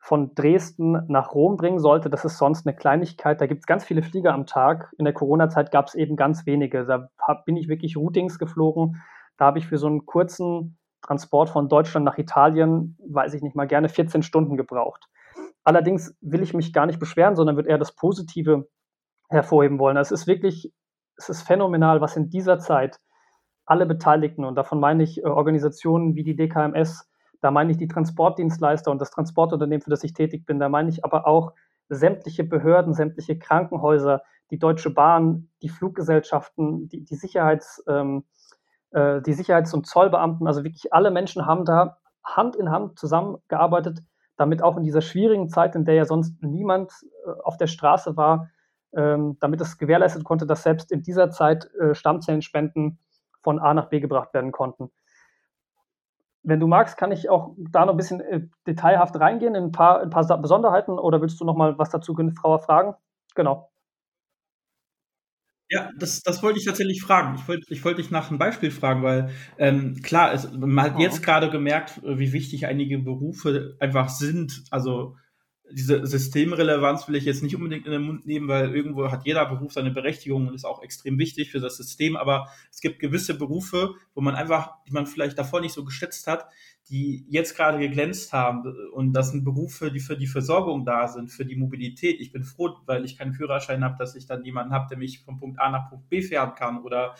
von 0.00 0.34
Dresden 0.34 1.04
nach 1.08 1.34
Rom 1.34 1.56
bringen 1.56 1.78
sollte, 1.78 2.08
das 2.08 2.24
ist 2.24 2.38
sonst 2.38 2.66
eine 2.66 2.74
Kleinigkeit. 2.74 3.40
Da 3.40 3.46
gibt 3.46 3.60
es 3.60 3.66
ganz 3.66 3.84
viele 3.84 4.02
Flieger 4.02 4.32
am 4.32 4.46
Tag. 4.46 4.92
In 4.96 5.04
der 5.04 5.12
Corona-Zeit 5.12 5.70
gab 5.70 5.88
es 5.88 5.94
eben 5.94 6.16
ganz 6.16 6.46
wenige. 6.46 6.86
Da 6.86 7.08
hab, 7.18 7.44
bin 7.44 7.56
ich 7.56 7.68
wirklich 7.68 7.96
Routings 7.96 8.38
geflogen. 8.38 9.02
Da 9.36 9.44
habe 9.44 9.58
ich 9.58 9.66
für 9.66 9.76
so 9.76 9.86
einen 9.86 10.06
kurzen 10.06 10.78
Transport 11.02 11.50
von 11.50 11.68
Deutschland 11.68 12.04
nach 12.04 12.18
Italien, 12.18 12.96
weiß 13.06 13.34
ich 13.34 13.42
nicht 13.42 13.54
mal 13.54 13.66
gerne, 13.66 13.88
14 13.88 14.22
Stunden 14.22 14.56
gebraucht. 14.56 15.06
Allerdings 15.64 16.16
will 16.20 16.42
ich 16.42 16.54
mich 16.54 16.72
gar 16.72 16.86
nicht 16.86 16.98
beschweren, 16.98 17.36
sondern 17.36 17.56
würde 17.56 17.68
eher 17.68 17.78
das 17.78 17.94
Positive 17.94 18.68
hervorheben 19.28 19.78
wollen. 19.78 19.96
Es 19.98 20.10
ist 20.10 20.26
wirklich, 20.26 20.72
es 21.16 21.28
ist 21.28 21.42
phänomenal, 21.42 22.00
was 22.00 22.16
in 22.16 22.30
dieser 22.30 22.58
Zeit 22.58 22.98
alle 23.66 23.86
Beteiligten, 23.86 24.44
und 24.44 24.56
davon 24.56 24.80
meine 24.80 25.02
ich 25.02 25.18
äh, 25.18 25.26
Organisationen 25.26 26.16
wie 26.16 26.24
die 26.24 26.34
DKMS, 26.34 27.08
da 27.40 27.50
meine 27.50 27.72
ich 27.72 27.78
die 27.78 27.88
Transportdienstleister 27.88 28.90
und 28.90 29.00
das 29.00 29.10
Transportunternehmen, 29.10 29.82
für 29.82 29.90
das 29.90 30.04
ich 30.04 30.14
tätig 30.14 30.46
bin. 30.46 30.58
Da 30.58 30.68
meine 30.68 30.88
ich 30.88 31.04
aber 31.04 31.26
auch 31.26 31.52
sämtliche 31.88 32.44
Behörden, 32.44 32.94
sämtliche 32.94 33.38
Krankenhäuser, 33.38 34.22
die 34.50 34.58
Deutsche 34.58 34.90
Bahn, 34.90 35.48
die 35.62 35.68
Fluggesellschaften, 35.68 36.88
die, 36.88 37.04
die, 37.04 37.14
Sicherheits, 37.14 37.82
ähm, 37.88 38.24
äh, 38.90 39.20
die 39.22 39.32
Sicherheits- 39.32 39.74
und 39.74 39.86
Zollbeamten. 39.86 40.46
Also 40.46 40.64
wirklich 40.64 40.92
alle 40.92 41.10
Menschen 41.10 41.46
haben 41.46 41.64
da 41.64 41.98
Hand 42.24 42.56
in 42.56 42.70
Hand 42.70 42.98
zusammengearbeitet, 42.98 44.00
damit 44.36 44.62
auch 44.62 44.76
in 44.76 44.82
dieser 44.82 45.02
schwierigen 45.02 45.48
Zeit, 45.48 45.74
in 45.74 45.84
der 45.84 45.94
ja 45.94 46.04
sonst 46.04 46.42
niemand 46.42 46.92
äh, 47.26 47.30
auf 47.42 47.56
der 47.56 47.66
Straße 47.66 48.16
war, 48.16 48.50
ähm, 48.92 49.36
damit 49.40 49.60
es 49.60 49.78
gewährleistet 49.78 50.24
konnte, 50.24 50.46
dass 50.46 50.62
selbst 50.62 50.90
in 50.92 51.02
dieser 51.02 51.30
Zeit 51.30 51.72
äh, 51.74 51.94
Stammzellenspenden 51.94 52.98
von 53.42 53.58
A 53.58 53.72
nach 53.74 53.88
B 53.88 54.00
gebracht 54.00 54.34
werden 54.34 54.52
konnten. 54.52 54.90
Wenn 56.42 56.60
du 56.60 56.66
magst, 56.66 56.96
kann 56.96 57.12
ich 57.12 57.28
auch 57.28 57.54
da 57.58 57.84
noch 57.84 57.94
ein 57.94 57.96
bisschen 57.96 58.20
äh, 58.20 58.46
detailhaft 58.66 59.18
reingehen 59.18 59.54
in 59.54 59.64
ein 59.64 59.72
paar, 59.72 60.00
ein 60.00 60.10
paar 60.10 60.24
Besonderheiten 60.40 60.98
oder 60.98 61.20
willst 61.20 61.40
du 61.40 61.44
noch 61.44 61.56
mal 61.56 61.78
was 61.78 61.90
dazu, 61.90 62.16
Frau, 62.34 62.58
fragen? 62.58 62.94
Genau. 63.34 63.70
Ja, 65.70 65.88
das, 65.96 66.22
das 66.22 66.42
wollte 66.42 66.58
ich 66.58 66.64
tatsächlich 66.64 67.00
fragen. 67.00 67.36
Ich 67.36 67.46
wollte, 67.46 67.72
ich 67.72 67.84
wollte 67.84 68.02
dich 68.02 68.10
nach 68.10 68.28
einem 68.28 68.38
Beispiel 68.38 68.72
fragen, 68.72 69.04
weil 69.04 69.30
ähm, 69.56 70.02
klar, 70.02 70.32
es, 70.32 70.50
man 70.52 70.80
hat 70.80 70.98
jetzt 70.98 71.22
gerade 71.22 71.48
gemerkt, 71.48 72.00
wie 72.02 72.32
wichtig 72.32 72.66
einige 72.66 72.98
Berufe 72.98 73.76
einfach 73.78 74.08
sind. 74.08 74.64
Also 74.72 75.16
diese 75.72 76.06
Systemrelevanz 76.06 77.08
will 77.08 77.16
ich 77.16 77.24
jetzt 77.24 77.42
nicht 77.42 77.56
unbedingt 77.56 77.86
in 77.86 77.92
den 77.92 78.02
Mund 78.02 78.26
nehmen, 78.26 78.48
weil 78.48 78.74
irgendwo 78.74 79.10
hat 79.10 79.26
jeder 79.26 79.46
Beruf 79.46 79.72
seine 79.72 79.90
Berechtigung 79.90 80.48
und 80.48 80.54
ist 80.54 80.64
auch 80.64 80.82
extrem 80.82 81.18
wichtig 81.18 81.50
für 81.50 81.60
das 81.60 81.76
System. 81.76 82.16
Aber 82.16 82.48
es 82.70 82.80
gibt 82.80 82.98
gewisse 82.98 83.36
Berufe, 83.36 83.94
wo 84.14 84.20
man 84.20 84.34
einfach, 84.34 84.72
die 84.86 84.92
man 84.92 85.06
vielleicht 85.06 85.38
davor 85.38 85.60
nicht 85.60 85.72
so 85.72 85.84
geschätzt 85.84 86.26
hat, 86.26 86.46
die 86.88 87.24
jetzt 87.28 87.56
gerade 87.56 87.78
geglänzt 87.78 88.32
haben. 88.32 88.64
Und 88.92 89.12
das 89.12 89.30
sind 89.30 89.44
Berufe, 89.44 89.92
die 89.92 90.00
für 90.00 90.16
die 90.16 90.26
Versorgung 90.26 90.84
da 90.84 91.06
sind, 91.06 91.30
für 91.30 91.44
die 91.44 91.56
Mobilität. 91.56 92.20
Ich 92.20 92.32
bin 92.32 92.42
froh, 92.42 92.76
weil 92.86 93.04
ich 93.04 93.16
keinen 93.16 93.32
Führerschein 93.32 93.84
habe, 93.84 93.96
dass 93.98 94.16
ich 94.16 94.26
dann 94.26 94.44
jemanden 94.44 94.72
habe, 94.72 94.88
der 94.90 94.98
mich 94.98 95.20
von 95.20 95.38
Punkt 95.38 95.60
A 95.60 95.70
nach 95.70 95.88
Punkt 95.88 96.08
B 96.08 96.20
fahren 96.20 96.54
kann 96.56 96.82
oder 96.82 97.14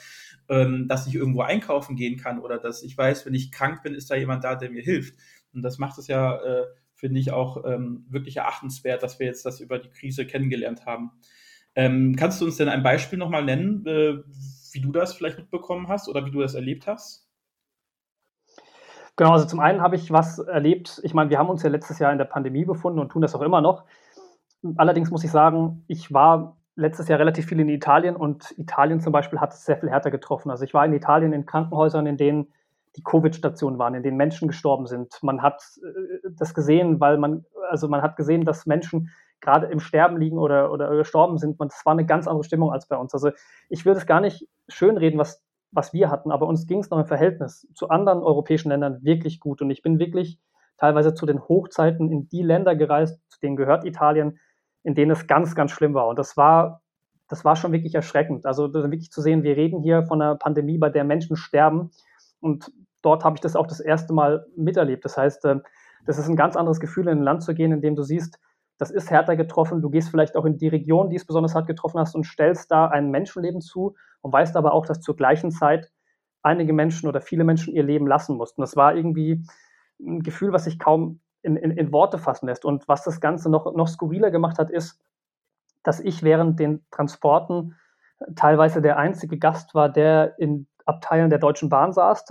ähm, 0.49 0.88
dass 0.88 1.07
ich 1.07 1.14
irgendwo 1.14 1.42
einkaufen 1.42 1.95
gehen 1.95 2.19
kann 2.19 2.40
oder 2.40 2.59
dass 2.59 2.83
ich 2.83 2.99
weiß, 2.99 3.26
wenn 3.26 3.35
ich 3.35 3.52
krank 3.52 3.83
bin, 3.83 3.95
ist 3.95 4.11
da 4.11 4.16
jemand 4.16 4.42
da, 4.42 4.57
der 4.57 4.71
mir 4.71 4.83
hilft. 4.83 5.14
Und 5.52 5.62
das 5.62 5.78
macht 5.78 5.99
es 5.99 6.09
ja 6.09 6.37
äh, 6.42 6.66
finde 7.00 7.19
ich 7.19 7.33
auch 7.33 7.64
ähm, 7.64 8.04
wirklich 8.09 8.37
erachtenswert, 8.37 9.02
dass 9.02 9.19
wir 9.19 9.26
jetzt 9.26 9.45
das 9.45 9.61
über 9.61 9.78
die 9.78 9.90
Krise 9.90 10.27
kennengelernt 10.27 10.87
haben. 10.87 11.11
Ähm, 11.75 12.14
kannst 12.16 12.40
du 12.40 12.44
uns 12.44 12.57
denn 12.57 12.68
ein 12.68 12.83
Beispiel 12.83 13.18
nochmal 13.18 13.44
nennen, 13.44 13.87
äh, 13.87 14.18
wie 14.72 14.81
du 14.81 14.92
das 14.92 15.14
vielleicht 15.14 15.38
mitbekommen 15.38 15.88
hast 15.88 16.09
oder 16.09 16.25
wie 16.27 16.31
du 16.31 16.40
das 16.40 16.55
erlebt 16.55 16.87
hast? 16.87 17.27
Genau, 19.16 19.33
also 19.33 19.46
zum 19.46 19.61
einen 19.61 19.83
habe 19.83 19.96
ich 19.96 20.12
was 20.12 20.38
erlebt. 20.38 21.01
Ich 21.05 21.14
meine, 21.14 21.31
wir 21.31 21.38
haben 21.38 21.51
uns 21.51 21.62
ja 21.62 21.70
letztes 21.70 21.98
Jahr 21.98 22.12
in 22.12 22.18
der 22.18 22.25
Pandemie 22.25 22.64
befunden 22.64 22.98
und 22.98 23.11
tun 23.11 23.22
das 23.22 23.35
auch 23.35 23.42
immer 23.42 23.61
noch. 23.61 23.85
Allerdings 24.77 25.11
muss 25.11 25.25
ich 25.25 25.31
sagen, 25.31 25.85
ich 25.88 26.12
war 26.12 26.57
letztes 26.75 27.09
Jahr 27.09 27.18
relativ 27.18 27.46
viel 27.46 27.61
in 27.61 27.68
Italien 27.68 28.16
und 28.16 28.55
Italien 28.59 29.01
zum 29.01 29.12
Beispiel 29.12 29.40
hat 29.40 29.53
es 29.53 29.64
sehr 29.64 29.77
viel 29.77 29.90
härter 29.90 30.11
getroffen. 30.11 30.51
Also 30.51 30.64
ich 30.64 30.75
war 30.75 30.85
in 30.85 30.92
Italien 30.92 31.33
in 31.33 31.46
Krankenhäusern, 31.46 32.07
in 32.07 32.16
denen 32.16 32.53
die 32.96 33.03
Covid-Stationen 33.03 33.79
waren, 33.79 33.94
in 33.94 34.03
denen 34.03 34.16
Menschen 34.16 34.48
gestorben 34.48 34.87
sind. 34.87 35.14
Man 35.22 35.42
hat 35.42 35.62
äh, 35.83 36.29
das 36.37 36.55
gesehen, 36.55 37.00
weil 37.00 37.18
man, 37.18 37.44
also 37.68 37.88
man 37.88 38.03
hat 38.03 38.16
gesehen, 38.16 38.44
dass 38.44 38.66
Menschen 38.66 39.11
gerade 39.40 39.66
im 39.66 39.81
Sterben 39.81 40.18
liegen 40.18 40.38
oder, 40.38 40.72
oder 40.72 40.94
gestorben 40.96 41.38
sind. 41.38 41.61
Das 41.61 41.83
war 41.85 41.92
eine 41.92 42.05
ganz 42.05 42.26
andere 42.26 42.44
Stimmung 42.44 42.72
als 42.72 42.87
bei 42.87 42.96
uns. 42.96 43.14
Also 43.14 43.31
ich 43.68 43.87
würde 43.87 44.00
es 44.00 44.07
gar 44.07 44.20
nicht 44.20 44.48
schönreden, 44.68 45.18
was, 45.18 45.42
was 45.70 45.92
wir 45.92 46.11
hatten, 46.11 46.31
aber 46.31 46.46
uns 46.46 46.66
ging 46.66 46.81
es 46.81 46.90
noch 46.90 46.98
im 46.98 47.07
Verhältnis 47.07 47.66
zu 47.74 47.88
anderen 47.88 48.22
europäischen 48.22 48.68
Ländern 48.68 49.03
wirklich 49.03 49.40
gut. 49.40 49.62
Und 49.62 49.70
ich 49.70 49.83
bin 49.83 49.98
wirklich 49.98 50.38
teilweise 50.76 51.14
zu 51.14 51.26
den 51.26 51.40
Hochzeiten 51.40 52.11
in 52.11 52.29
die 52.29 52.42
Länder 52.42 52.74
gereist, 52.74 53.20
zu 53.29 53.40
denen 53.40 53.57
gehört 53.57 53.85
Italien, 53.85 54.38
in 54.83 54.94
denen 54.94 55.11
es 55.11 55.26
ganz, 55.26 55.55
ganz 55.55 55.70
schlimm 55.70 55.94
war. 55.94 56.09
Und 56.09 56.18
das 56.18 56.37
war, 56.37 56.83
das 57.29 57.44
war 57.44 57.57
schon 57.57 57.72
wirklich 57.72 57.94
erschreckend. 57.94 58.46
Also 58.46 58.72
wirklich 58.72 59.11
zu 59.11 59.20
sehen, 59.22 59.42
wir 59.42 59.57
reden 59.57 59.83
hier 59.83 60.05
von 60.05 60.20
einer 60.20 60.37
Pandemie, 60.37 60.79
bei 60.79 60.90
der 60.90 61.05
Menschen 61.05 61.37
sterben 61.37 61.90
und 62.40 62.72
dort 63.03 63.24
habe 63.24 63.37
ich 63.37 63.40
das 63.40 63.57
auch 63.57 63.66
das 63.66 63.81
erste 63.81 64.12
Mal 64.12 64.46
miterlebt. 64.57 65.05
Das 65.05 65.16
heißt, 65.16 65.44
äh, 65.44 65.61
das 66.07 66.18
ist 66.18 66.29
ein 66.29 66.37
ganz 66.37 66.57
anderes 66.57 66.81
Gefühl, 66.81 67.09
in 67.09 67.18
ein 67.18 67.24
Land 67.24 67.42
zu 67.42 67.55
gehen, 67.55 67.72
in 67.72 67.81
dem 67.81 67.96
du 67.96 68.03
siehst, 68.03 68.38
das 68.79 68.90
ist 68.90 69.11
härter 69.11 69.37
getroffen. 69.37 69.83
Du 69.83 69.90
gehst 69.90 70.09
vielleicht 70.09 70.37
auch 70.37 70.46
in 70.46 70.57
die 70.57 70.68
Region, 70.68 71.11
die 71.11 71.16
es 71.16 71.26
besonders 71.26 71.55
hart 71.55 71.66
getroffen 71.66 72.00
hast 72.00 72.14
und 72.14 72.24
stellst 72.24 72.70
da 72.70 72.87
ein 72.87 73.11
Menschenleben 73.11 73.61
zu 73.61 73.94
und 74.22 74.33
weißt 74.33 74.57
aber 74.57 74.72
auch, 74.72 74.87
dass 74.87 75.00
zur 75.00 75.16
gleichen 75.16 75.50
Zeit 75.50 75.92
einige 76.42 76.72
Menschen 76.72 77.07
oder 77.07 77.20
viele 77.20 77.44
Menschen 77.44 77.74
ihr 77.74 77.83
Leben 77.83 78.07
lassen 78.07 78.37
mussten. 78.37 78.62
Das 78.62 78.76
war 78.76 78.94
irgendwie 78.94 79.44
ein 80.00 80.22
Gefühl, 80.22 80.53
was 80.53 80.64
sich 80.64 80.79
kaum 80.79 81.20
in, 81.42 81.57
in, 81.57 81.72
in 81.72 81.92
Worte 81.92 82.16
fassen 82.18 82.46
lässt. 82.46 82.64
Und 82.64 82.88
was 82.88 83.05
das 83.05 83.20
Ganze 83.20 83.50
noch, 83.50 83.74
noch 83.74 83.88
skurriler 83.88 84.31
gemacht 84.31 84.59
hat, 84.59 84.70
ist, 84.70 84.98
dass 85.83 86.00
ich 86.00 86.22
während 86.22 86.59
den 86.59 86.85
Transporten 86.90 87.76
teilweise 88.35 88.83
der 88.83 88.98
einzige 88.98 89.38
Gast 89.38 89.74
war, 89.74 89.90
der 89.90 90.38
in 90.38 90.66
Abteilen 90.90 91.31
der 91.31 91.38
Deutschen 91.38 91.68
Bahn 91.68 91.92
saß. 91.92 92.24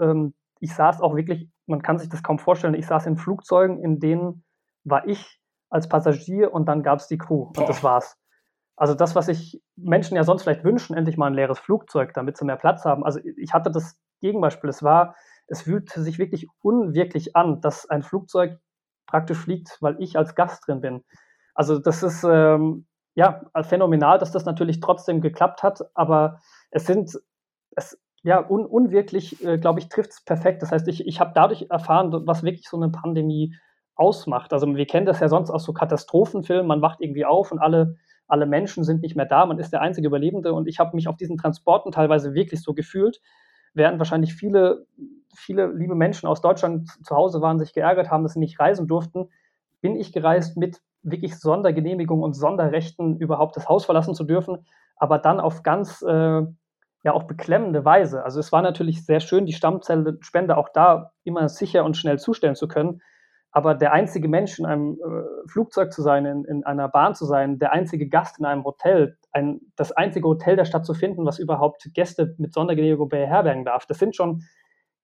Ähm, 0.00 0.34
ich 0.60 0.74
saß 0.74 1.00
auch 1.00 1.16
wirklich, 1.16 1.50
man 1.66 1.82
kann 1.82 1.98
sich 1.98 2.08
das 2.08 2.22
kaum 2.22 2.38
vorstellen, 2.38 2.74
ich 2.74 2.86
saß 2.86 3.06
in 3.06 3.16
Flugzeugen, 3.16 3.82
in 3.82 3.98
denen 4.00 4.44
war 4.84 5.06
ich 5.06 5.40
als 5.68 5.88
Passagier 5.88 6.52
und 6.52 6.66
dann 6.66 6.82
gab 6.82 7.00
es 7.00 7.08
die 7.08 7.18
Crew 7.18 7.50
und 7.56 7.68
das 7.68 7.82
war's. 7.82 8.16
Also 8.76 8.94
das, 8.94 9.14
was 9.14 9.26
sich 9.26 9.62
Menschen 9.76 10.16
ja 10.16 10.24
sonst 10.24 10.42
vielleicht 10.42 10.64
wünschen, 10.64 10.96
endlich 10.96 11.16
mal 11.16 11.26
ein 11.26 11.34
leeres 11.34 11.58
Flugzeug, 11.58 12.12
damit 12.14 12.36
sie 12.36 12.44
mehr 12.44 12.56
Platz 12.56 12.84
haben. 12.84 13.04
Also 13.04 13.20
ich 13.36 13.52
hatte 13.52 13.70
das 13.70 13.96
Gegenbeispiel. 14.20 14.70
Es 14.70 14.82
war, 14.82 15.14
es 15.46 15.62
fühlte 15.62 16.02
sich 16.02 16.18
wirklich 16.18 16.48
unwirklich 16.60 17.36
an, 17.36 17.60
dass 17.60 17.88
ein 17.88 18.02
Flugzeug 18.02 18.58
praktisch 19.06 19.38
fliegt, 19.38 19.78
weil 19.80 19.96
ich 20.00 20.16
als 20.16 20.34
Gast 20.34 20.66
drin 20.66 20.80
bin. 20.80 21.04
Also 21.54 21.78
das 21.78 22.02
ist 22.02 22.24
ähm, 22.24 22.86
ja 23.14 23.42
phänomenal, 23.62 24.18
dass 24.18 24.32
das 24.32 24.44
natürlich 24.44 24.80
trotzdem 24.80 25.20
geklappt 25.20 25.62
hat, 25.62 25.82
aber 25.94 26.40
es 26.70 26.86
sind 26.86 27.20
es, 27.76 27.98
ja, 28.22 28.44
un, 28.48 28.66
unwirklich, 28.66 29.44
äh, 29.44 29.58
glaube 29.58 29.80
ich, 29.80 29.88
trifft 29.88 30.10
es 30.10 30.24
perfekt. 30.24 30.62
Das 30.62 30.72
heißt, 30.72 30.88
ich, 30.88 31.06
ich 31.06 31.20
habe 31.20 31.32
dadurch 31.34 31.66
erfahren, 31.70 32.26
was 32.26 32.42
wirklich 32.42 32.68
so 32.68 32.76
eine 32.76 32.90
Pandemie 32.90 33.54
ausmacht. 33.96 34.52
Also 34.52 34.66
wir 34.74 34.86
kennen 34.86 35.06
das 35.06 35.20
ja 35.20 35.28
sonst 35.28 35.50
aus 35.50 35.64
so 35.64 35.72
Katastrophenfilmen, 35.72 36.66
man 36.66 36.82
wacht 36.82 37.00
irgendwie 37.00 37.24
auf 37.24 37.52
und 37.52 37.58
alle, 37.58 37.96
alle 38.26 38.46
Menschen 38.46 38.84
sind 38.84 39.02
nicht 39.02 39.16
mehr 39.16 39.26
da, 39.26 39.46
man 39.46 39.58
ist 39.58 39.72
der 39.72 39.82
einzige 39.82 40.08
Überlebende 40.08 40.52
und 40.52 40.66
ich 40.66 40.78
habe 40.78 40.96
mich 40.96 41.08
auf 41.08 41.16
diesen 41.16 41.36
Transporten 41.36 41.92
teilweise 41.92 42.34
wirklich 42.34 42.62
so 42.62 42.74
gefühlt, 42.74 43.20
während 43.72 43.98
wahrscheinlich 43.98 44.34
viele, 44.34 44.86
viele 45.34 45.72
liebe 45.72 45.94
Menschen 45.94 46.26
aus 46.26 46.40
Deutschland 46.40 46.88
zu 47.04 47.14
Hause 47.14 47.40
waren, 47.40 47.58
sich 47.58 47.72
geärgert 47.72 48.10
haben, 48.10 48.22
dass 48.22 48.32
sie 48.32 48.40
nicht 48.40 48.58
reisen 48.58 48.88
durften, 48.88 49.28
bin 49.80 49.96
ich 49.96 50.12
gereist 50.12 50.56
mit 50.56 50.80
wirklich 51.02 51.38
Sondergenehmigung 51.38 52.22
und 52.22 52.34
Sonderrechten 52.34 53.18
überhaupt 53.18 53.56
das 53.56 53.68
Haus 53.68 53.84
verlassen 53.84 54.14
zu 54.14 54.24
dürfen, 54.24 54.66
aber 54.96 55.18
dann 55.18 55.38
auf 55.38 55.62
ganz 55.62 56.02
äh, 56.02 56.42
ja 57.04 57.12
auch 57.12 57.24
beklemmende 57.24 57.84
Weise. 57.84 58.24
Also 58.24 58.40
es 58.40 58.50
war 58.50 58.62
natürlich 58.62 59.04
sehr 59.04 59.20
schön, 59.20 59.46
die 59.46 59.52
Stammzellenspende 59.52 60.56
auch 60.56 60.70
da 60.70 61.12
immer 61.22 61.48
sicher 61.48 61.84
und 61.84 61.96
schnell 61.96 62.18
zustellen 62.18 62.56
zu 62.56 62.66
können. 62.66 63.02
Aber 63.52 63.74
der 63.74 63.92
einzige 63.92 64.26
Mensch 64.26 64.58
in 64.58 64.66
einem 64.66 64.94
äh, 64.94 65.48
Flugzeug 65.48 65.92
zu 65.92 66.02
sein, 66.02 66.24
in, 66.24 66.44
in, 66.44 66.64
einer 66.64 66.88
Bahn 66.88 67.14
zu 67.14 67.26
sein, 67.26 67.58
der 67.58 67.72
einzige 67.72 68.08
Gast 68.08 68.38
in 68.40 68.46
einem 68.46 68.64
Hotel, 68.64 69.16
ein, 69.30 69.60
das 69.76 69.92
einzige 69.92 70.26
Hotel 70.26 70.56
der 70.56 70.64
Stadt 70.64 70.84
zu 70.84 70.94
finden, 70.94 71.24
was 71.24 71.38
überhaupt 71.38 71.88
Gäste 71.92 72.34
mit 72.38 72.52
Sondergenehmigung 72.52 73.08
beherbergen 73.08 73.64
darf, 73.64 73.86
das 73.86 73.98
sind 73.98 74.16
schon 74.16 74.42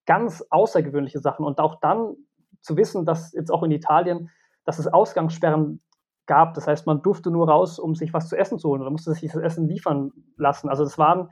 ganz 0.06 0.44
außergewöhnliche 0.50 1.20
Sachen. 1.20 1.44
Und 1.44 1.60
auch 1.60 1.76
dann 1.80 2.16
zu 2.62 2.76
wissen, 2.76 3.04
dass 3.04 3.32
jetzt 3.34 3.52
auch 3.52 3.62
in 3.62 3.70
Italien, 3.70 4.30
dass 4.64 4.78
es 4.78 4.88
Ausgangssperren 4.88 5.80
gab. 6.26 6.54
Das 6.54 6.66
heißt, 6.66 6.86
man 6.86 7.02
durfte 7.02 7.30
nur 7.30 7.48
raus, 7.48 7.78
um 7.78 7.94
sich 7.94 8.12
was 8.14 8.28
zu 8.28 8.36
essen 8.36 8.58
zu 8.58 8.68
holen 8.68 8.80
oder 8.80 8.90
musste 8.90 9.12
sich 9.12 9.30
das 9.30 9.40
Essen 9.40 9.68
liefern 9.68 10.12
lassen. 10.36 10.68
Also 10.68 10.82
das 10.82 10.98
waren 10.98 11.28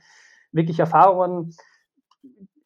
wirklich 0.52 0.78
Erfahrungen. 0.78 1.54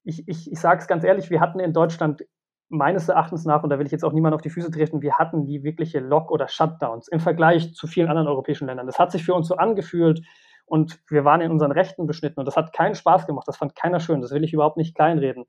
Ich, 0.04 0.26
ich, 0.28 0.50
ich 0.50 0.60
sage 0.60 0.80
es 0.80 0.86
ganz 0.86 1.04
ehrlich, 1.04 1.30
wir 1.30 1.40
hatten 1.40 1.60
in 1.60 1.72
Deutschland 1.72 2.24
meines 2.68 3.08
Erachtens 3.08 3.44
nach, 3.44 3.62
und 3.62 3.70
da 3.70 3.78
will 3.78 3.86
ich 3.86 3.92
jetzt 3.92 4.04
auch 4.04 4.12
niemand 4.12 4.34
auf 4.34 4.40
die 4.40 4.50
Füße 4.50 4.70
treten, 4.70 5.02
wir 5.02 5.18
hatten 5.18 5.44
die 5.44 5.62
wirkliche 5.62 6.00
Lock- 6.00 6.30
oder 6.30 6.48
Shutdowns 6.48 7.06
im 7.08 7.20
Vergleich 7.20 7.74
zu 7.74 7.86
vielen 7.86 8.08
anderen 8.08 8.28
europäischen 8.28 8.66
Ländern. 8.66 8.86
Das 8.86 8.98
hat 8.98 9.12
sich 9.12 9.24
für 9.24 9.34
uns 9.34 9.46
so 9.46 9.56
angefühlt 9.56 10.22
und 10.64 10.98
wir 11.08 11.24
waren 11.24 11.42
in 11.42 11.50
unseren 11.50 11.72
Rechten 11.72 12.06
beschnitten 12.06 12.40
und 12.40 12.46
das 12.46 12.56
hat 12.56 12.72
keinen 12.72 12.94
Spaß 12.94 13.26
gemacht, 13.26 13.46
das 13.46 13.58
fand 13.58 13.76
keiner 13.76 14.00
schön, 14.00 14.22
das 14.22 14.32
will 14.32 14.42
ich 14.42 14.54
überhaupt 14.54 14.78
nicht 14.78 14.94
kleinreden. 14.94 15.44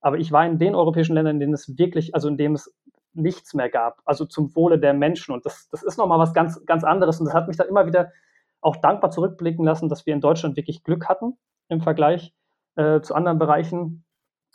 Aber 0.00 0.18
ich 0.18 0.32
war 0.32 0.44
in 0.44 0.58
den 0.58 0.74
europäischen 0.74 1.14
Ländern, 1.14 1.36
in 1.36 1.40
denen 1.40 1.54
es 1.54 1.78
wirklich, 1.78 2.14
also 2.14 2.28
in 2.28 2.36
denen 2.36 2.56
es 2.56 2.74
nichts 3.12 3.54
mehr 3.54 3.70
gab, 3.70 4.00
also 4.04 4.24
zum 4.24 4.54
Wohle 4.56 4.78
der 4.78 4.94
Menschen. 4.94 5.32
Und 5.32 5.46
das, 5.46 5.68
das 5.70 5.82
ist 5.82 5.96
nochmal 5.96 6.18
was 6.18 6.34
ganz, 6.34 6.62
ganz 6.66 6.82
anderes. 6.84 7.20
Und 7.20 7.26
das 7.26 7.34
hat 7.34 7.46
mich 7.46 7.56
dann 7.56 7.68
immer 7.68 7.86
wieder 7.86 8.10
auch 8.60 8.76
dankbar 8.76 9.10
zurückblicken 9.10 9.64
lassen, 9.64 9.88
dass 9.88 10.04
wir 10.04 10.12
in 10.12 10.20
Deutschland 10.20 10.56
wirklich 10.56 10.82
Glück 10.82 11.08
hatten 11.08 11.38
im 11.68 11.80
Vergleich 11.80 12.34
äh, 12.76 13.00
zu 13.00 13.14
anderen 13.14 13.38
Bereichen. 13.38 14.04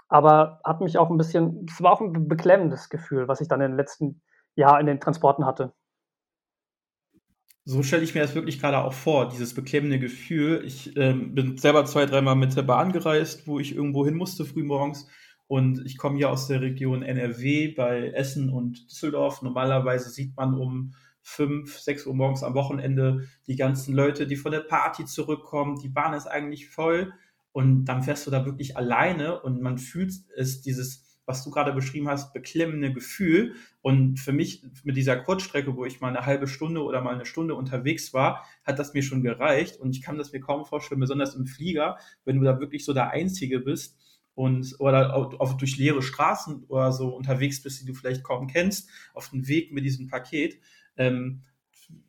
Aber 0.07 0.59
hat 0.63 0.81
mich 0.81 0.97
auch 0.97 1.09
ein 1.09 1.17
bisschen, 1.17 1.65
es 1.69 1.81
war 1.81 1.93
auch 1.93 2.01
ein 2.01 2.27
beklemmendes 2.27 2.89
Gefühl, 2.89 3.27
was 3.27 3.41
ich 3.41 3.47
dann 3.47 3.59
den 3.59 3.75
letzten 3.75 4.21
Jahren 4.55 4.81
in 4.81 4.87
den 4.87 4.99
Transporten 4.99 5.45
hatte. 5.45 5.73
So 7.65 7.83
stelle 7.83 8.03
ich 8.03 8.15
mir 8.15 8.21
das 8.21 8.33
wirklich 8.33 8.59
gerade 8.59 8.79
auch 8.79 8.93
vor, 8.93 9.29
dieses 9.29 9.53
beklemmende 9.53 9.99
Gefühl. 9.99 10.63
Ich 10.65 10.97
ähm, 10.97 11.35
bin 11.35 11.57
selber 11.57 11.85
zwei, 11.85 12.07
dreimal 12.07 12.35
mit 12.35 12.55
der 12.55 12.63
Bahn 12.63 12.91
gereist, 12.91 13.47
wo 13.47 13.59
ich 13.59 13.75
irgendwo 13.75 14.05
hin 14.05 14.15
musste 14.15 14.43
frühmorgens. 14.43 15.07
Und 15.45 15.85
ich 15.85 15.97
komme 15.97 16.19
ja 16.19 16.29
aus 16.29 16.47
der 16.47 16.61
Region 16.61 17.03
NRW 17.03 17.73
bei 17.75 18.09
Essen 18.09 18.49
und 18.49 18.89
Düsseldorf. 18.89 19.43
Normalerweise 19.43 20.09
sieht 20.09 20.35
man 20.35 20.55
um 20.55 20.93
fünf, 21.29 21.77
sechs 21.79 22.05
Uhr 22.05 22.15
morgens 22.15 22.43
am 22.43 22.55
Wochenende 22.55 23.27
die 23.47 23.55
ganzen 23.55 23.93
Leute, 23.93 24.27
die 24.27 24.35
von 24.35 24.51
der 24.51 24.61
Party 24.61 25.05
zurückkommen. 25.05 25.79
Die 25.79 25.89
Bahn 25.89 26.13
ist 26.13 26.27
eigentlich 26.27 26.69
voll. 26.69 27.13
Und 27.51 27.85
dann 27.85 28.03
fährst 28.03 28.27
du 28.27 28.31
da 28.31 28.45
wirklich 28.45 28.77
alleine 28.77 29.41
und 29.41 29.61
man 29.61 29.77
fühlt 29.77 30.13
es, 30.35 30.61
dieses 30.61 31.05
was 31.29 31.43
du 31.43 31.51
gerade 31.51 31.73
beschrieben 31.73 32.09
hast, 32.09 32.33
beklemmende 32.33 32.91
Gefühl. 32.91 33.53
Und 33.81 34.19
für 34.19 34.33
mich 34.33 34.65
mit 34.83 34.97
dieser 34.97 35.15
Kurzstrecke, 35.15 35.75
wo 35.75 35.85
ich 35.85 36.01
mal 36.01 36.07
eine 36.07 36.25
halbe 36.25 36.47
Stunde 36.47 36.81
oder 36.81 37.01
mal 37.01 37.13
eine 37.13 37.25
Stunde 37.25 37.53
unterwegs 37.53 38.15
war, 38.15 38.43
hat 38.63 38.79
das 38.79 38.95
mir 38.95 39.03
schon 39.03 39.21
gereicht. 39.21 39.79
Und 39.79 39.95
ich 39.95 40.01
kann 40.01 40.17
das 40.17 40.31
mir 40.31 40.39
kaum 40.39 40.65
vorstellen, 40.65 40.99
besonders 40.99 41.35
im 41.35 41.45
Flieger, 41.45 41.99
wenn 42.25 42.39
du 42.39 42.43
da 42.43 42.59
wirklich 42.59 42.83
so 42.83 42.95
der 42.95 43.11
Einzige 43.11 43.59
bist 43.59 43.95
und 44.33 44.75
oder 44.79 45.15
auf, 45.15 45.57
durch 45.57 45.77
leere 45.77 46.01
Straßen 46.01 46.63
oder 46.67 46.91
so 46.93 47.09
unterwegs 47.09 47.61
bist, 47.61 47.81
die 47.81 47.85
du 47.85 47.93
vielleicht 47.93 48.23
kaum 48.23 48.47
kennst, 48.47 48.89
auf 49.13 49.29
dem 49.29 49.47
Weg 49.47 49.71
mit 49.71 49.85
diesem 49.85 50.07
Paket. 50.07 50.59
Ähm, 50.99 51.41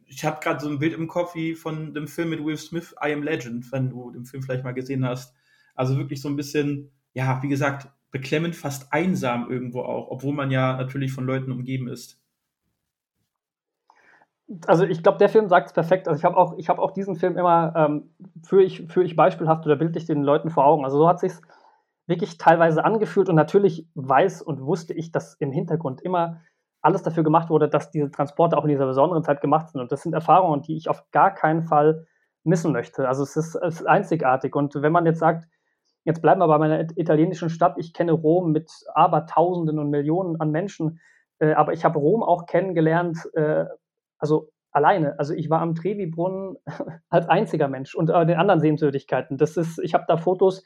ich 0.04 0.24
habe 0.24 0.40
gerade 0.40 0.60
so 0.60 0.68
ein 0.68 0.78
Bild 0.78 0.92
im 0.92 1.08
Kopf 1.08 1.34
wie 1.34 1.54
von 1.54 1.94
dem 1.94 2.08
Film 2.08 2.30
mit 2.30 2.44
Will 2.44 2.56
Smith, 2.56 2.94
I 3.02 3.12
Am 3.12 3.22
Legend, 3.22 3.70
wenn 3.72 3.88
du 3.88 4.10
den 4.10 4.24
Film 4.24 4.42
vielleicht 4.42 4.64
mal 4.64 4.74
gesehen 4.74 5.06
hast. 5.06 5.34
Also 5.74 5.96
wirklich 5.96 6.20
so 6.20 6.28
ein 6.28 6.36
bisschen, 6.36 6.90
ja, 7.14 7.42
wie 7.42 7.48
gesagt, 7.48 7.88
beklemmend, 8.10 8.56
fast 8.56 8.92
einsam 8.92 9.48
irgendwo 9.48 9.82
auch, 9.82 10.08
obwohl 10.10 10.34
man 10.34 10.50
ja 10.50 10.76
natürlich 10.76 11.12
von 11.12 11.24
Leuten 11.24 11.52
umgeben 11.52 11.88
ist. 11.88 12.20
Also 14.66 14.84
ich 14.84 15.04
glaube, 15.04 15.18
der 15.18 15.28
Film 15.28 15.48
sagt 15.48 15.68
es 15.68 15.72
perfekt. 15.72 16.08
Also 16.08 16.18
ich 16.18 16.24
habe 16.24 16.36
auch, 16.36 16.58
hab 16.58 16.80
auch 16.80 16.90
diesen 16.90 17.14
Film 17.14 17.38
immer 17.38 17.72
ähm, 17.76 18.10
für, 18.42 18.60
ich, 18.60 18.82
für 18.88 19.04
ich 19.04 19.14
beispielhaft 19.14 19.64
oder 19.64 19.76
bildlich 19.76 20.06
den 20.06 20.24
Leuten 20.24 20.50
vor 20.50 20.66
Augen. 20.66 20.84
Also 20.84 20.98
so 20.98 21.08
hat 21.08 21.20
sich 21.20 21.32
wirklich 22.08 22.36
teilweise 22.36 22.84
angefühlt 22.84 23.28
und 23.28 23.36
natürlich 23.36 23.86
weiß 23.94 24.42
und 24.42 24.60
wusste 24.62 24.92
ich, 24.92 25.12
dass 25.12 25.34
im 25.34 25.52
Hintergrund 25.52 26.00
immer 26.00 26.40
alles 26.82 27.02
dafür 27.02 27.24
gemacht 27.24 27.50
wurde, 27.50 27.68
dass 27.68 27.90
diese 27.90 28.10
Transporte 28.10 28.56
auch 28.56 28.64
in 28.64 28.70
dieser 28.70 28.86
besonderen 28.86 29.22
Zeit 29.22 29.40
gemacht 29.40 29.68
sind. 29.68 29.80
Und 29.80 29.92
das 29.92 30.02
sind 30.02 30.14
Erfahrungen, 30.14 30.62
die 30.62 30.76
ich 30.76 30.88
auf 30.88 31.10
gar 31.10 31.34
keinen 31.34 31.64
Fall 31.64 32.06
missen 32.42 32.72
möchte. 32.72 33.06
Also 33.06 33.22
es 33.22 33.36
ist, 33.36 33.54
es 33.54 33.80
ist 33.80 33.86
einzigartig. 33.86 34.54
Und 34.56 34.74
wenn 34.74 34.92
man 34.92 35.06
jetzt 35.06 35.18
sagt, 35.18 35.46
Jetzt 36.04 36.22
bleiben 36.22 36.40
wir 36.40 36.48
bei 36.48 36.58
meiner 36.58 36.80
italienischen 36.96 37.50
Stadt. 37.50 37.74
Ich 37.76 37.92
kenne 37.92 38.12
Rom 38.12 38.52
mit 38.52 38.70
Abertausenden 38.94 39.78
und 39.78 39.90
Millionen 39.90 40.40
an 40.40 40.50
Menschen, 40.50 40.98
äh, 41.38 41.52
aber 41.52 41.72
ich 41.72 41.84
habe 41.84 41.98
Rom 41.98 42.22
auch 42.22 42.46
kennengelernt, 42.46 43.18
äh, 43.34 43.66
also 44.18 44.50
alleine. 44.72 45.18
Also 45.18 45.34
ich 45.34 45.50
war 45.50 45.60
am 45.60 45.74
Trevi-Brunnen 45.74 46.56
als 47.10 47.28
einziger 47.28 47.68
Mensch 47.68 47.94
und 47.94 48.08
äh, 48.08 48.26
den 48.26 48.38
anderen 48.38 48.60
Sehenswürdigkeiten. 48.60 49.36
Das 49.36 49.56
ist, 49.56 49.78
ich 49.78 49.92
habe 49.92 50.04
da 50.08 50.16
Fotos, 50.16 50.64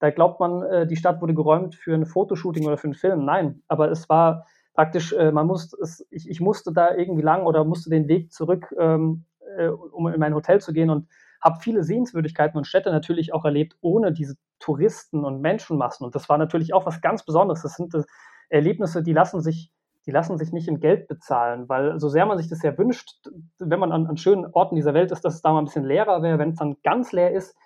da 0.00 0.10
glaubt 0.10 0.38
man, 0.40 0.62
äh, 0.62 0.86
die 0.86 0.96
Stadt 0.96 1.22
wurde 1.22 1.34
geräumt 1.34 1.74
für 1.74 1.94
ein 1.94 2.04
Fotoshooting 2.04 2.66
oder 2.66 2.76
für 2.76 2.88
einen 2.88 2.94
Film. 2.94 3.24
Nein, 3.24 3.62
aber 3.68 3.90
es 3.90 4.08
war 4.10 4.46
praktisch, 4.74 5.12
äh, 5.12 5.32
man 5.32 5.46
musste, 5.46 5.76
es, 5.80 6.06
ich, 6.10 6.28
ich, 6.28 6.40
musste 6.40 6.72
da 6.72 6.94
irgendwie 6.94 7.22
lang 7.22 7.46
oder 7.46 7.64
musste 7.64 7.90
den 7.90 8.08
Weg 8.08 8.32
zurück, 8.32 8.74
ähm, 8.78 9.24
äh, 9.56 9.68
um 9.68 10.08
in 10.08 10.20
mein 10.20 10.34
Hotel 10.34 10.60
zu 10.60 10.72
gehen 10.72 10.90
und 10.90 11.08
habe 11.40 11.60
viele 11.60 11.84
Sehenswürdigkeiten 11.84 12.58
und 12.58 12.66
Städte 12.66 12.90
natürlich 12.90 13.32
auch 13.32 13.44
erlebt, 13.44 13.76
ohne 13.80 14.12
diese 14.12 14.36
Touristen 14.58 15.24
und 15.24 15.40
Menschenmassen. 15.40 16.04
Und 16.04 16.14
das 16.14 16.28
war 16.28 16.38
natürlich 16.38 16.74
auch 16.74 16.86
was 16.86 17.00
ganz 17.00 17.24
Besonderes. 17.24 17.62
Das 17.62 17.74
sind 17.74 17.94
äh, 17.94 18.02
Erlebnisse, 18.48 19.02
die 19.02 19.12
lassen 19.12 19.40
sich, 19.40 19.70
die 20.06 20.10
lassen 20.10 20.38
sich 20.38 20.52
nicht 20.52 20.68
in 20.68 20.80
Geld 20.80 21.06
bezahlen, 21.06 21.68
weil 21.68 21.98
so 22.00 22.08
sehr 22.08 22.26
man 22.26 22.38
sich 22.38 22.48
das 22.48 22.62
ja 22.62 22.76
wünscht, 22.76 23.28
wenn 23.58 23.80
man 23.80 23.92
an, 23.92 24.06
an 24.06 24.16
schönen 24.16 24.46
Orten 24.46 24.74
dieser 24.74 24.94
Welt 24.94 25.12
ist, 25.12 25.24
dass 25.24 25.34
es 25.34 25.42
da 25.42 25.52
mal 25.52 25.60
ein 25.60 25.66
bisschen 25.66 25.84
leerer 25.84 26.22
wäre, 26.22 26.38
wenn 26.38 26.50
es 26.50 26.58
dann 26.58 26.76
ganz 26.82 27.12
leer 27.12 27.32
ist, 27.32 27.56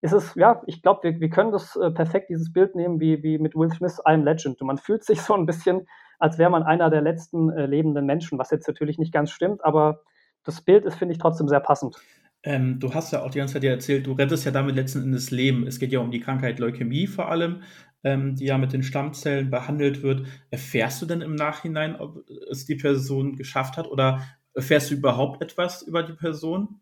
ist 0.00 0.12
es, 0.12 0.34
ja, 0.34 0.62
ich 0.66 0.82
glaube, 0.82 1.00
wir, 1.02 1.20
wir 1.20 1.30
können 1.30 1.52
das 1.52 1.76
äh, 1.76 1.90
perfekt, 1.90 2.30
dieses 2.30 2.52
Bild 2.52 2.74
nehmen, 2.74 3.00
wie, 3.00 3.22
wie 3.22 3.38
mit 3.38 3.54
Will 3.54 3.70
Smith, 3.70 4.00
I'm 4.04 4.22
Legend. 4.24 4.60
Und 4.60 4.66
man 4.66 4.78
fühlt 4.78 5.04
sich 5.04 5.20
so 5.22 5.34
ein 5.34 5.46
bisschen, 5.46 5.86
als 6.18 6.38
wäre 6.38 6.50
man 6.50 6.62
einer 6.62 6.90
der 6.90 7.02
letzten 7.02 7.50
äh, 7.50 7.66
lebenden 7.66 8.06
Menschen, 8.06 8.38
was 8.38 8.50
jetzt 8.50 8.68
natürlich 8.68 8.98
nicht 8.98 9.12
ganz 9.12 9.30
stimmt, 9.30 9.64
aber 9.64 10.02
das 10.44 10.60
Bild 10.60 10.84
ist, 10.84 10.96
finde 10.96 11.12
ich, 11.12 11.18
trotzdem 11.18 11.48
sehr 11.48 11.60
passend. 11.60 11.96
Ähm, 12.44 12.78
du 12.78 12.94
hast 12.94 13.12
ja 13.12 13.22
auch 13.22 13.30
die 13.30 13.38
ganze 13.38 13.54
Zeit 13.54 13.64
erzählt, 13.64 14.06
du 14.06 14.12
rettest 14.12 14.44
ja 14.44 14.52
damit 14.52 14.76
letzten 14.76 15.02
Endes 15.02 15.30
Leben. 15.30 15.66
Es 15.66 15.78
geht 15.78 15.92
ja 15.92 15.98
um 15.98 16.10
die 16.10 16.20
Krankheit 16.20 16.60
Leukämie 16.60 17.08
vor 17.08 17.28
allem, 17.28 17.62
ähm, 18.04 18.36
die 18.36 18.46
ja 18.46 18.58
mit 18.58 18.72
den 18.72 18.84
Stammzellen 18.84 19.50
behandelt 19.50 20.02
wird. 20.02 20.26
Erfährst 20.50 21.02
du 21.02 21.06
denn 21.06 21.20
im 21.20 21.34
Nachhinein, 21.34 21.96
ob 21.96 22.24
es 22.50 22.64
die 22.64 22.76
Person 22.76 23.36
geschafft 23.36 23.76
hat 23.76 23.88
oder 23.88 24.22
erfährst 24.54 24.90
du 24.90 24.94
überhaupt 24.94 25.42
etwas 25.42 25.82
über 25.82 26.04
die 26.04 26.12
Person? 26.12 26.80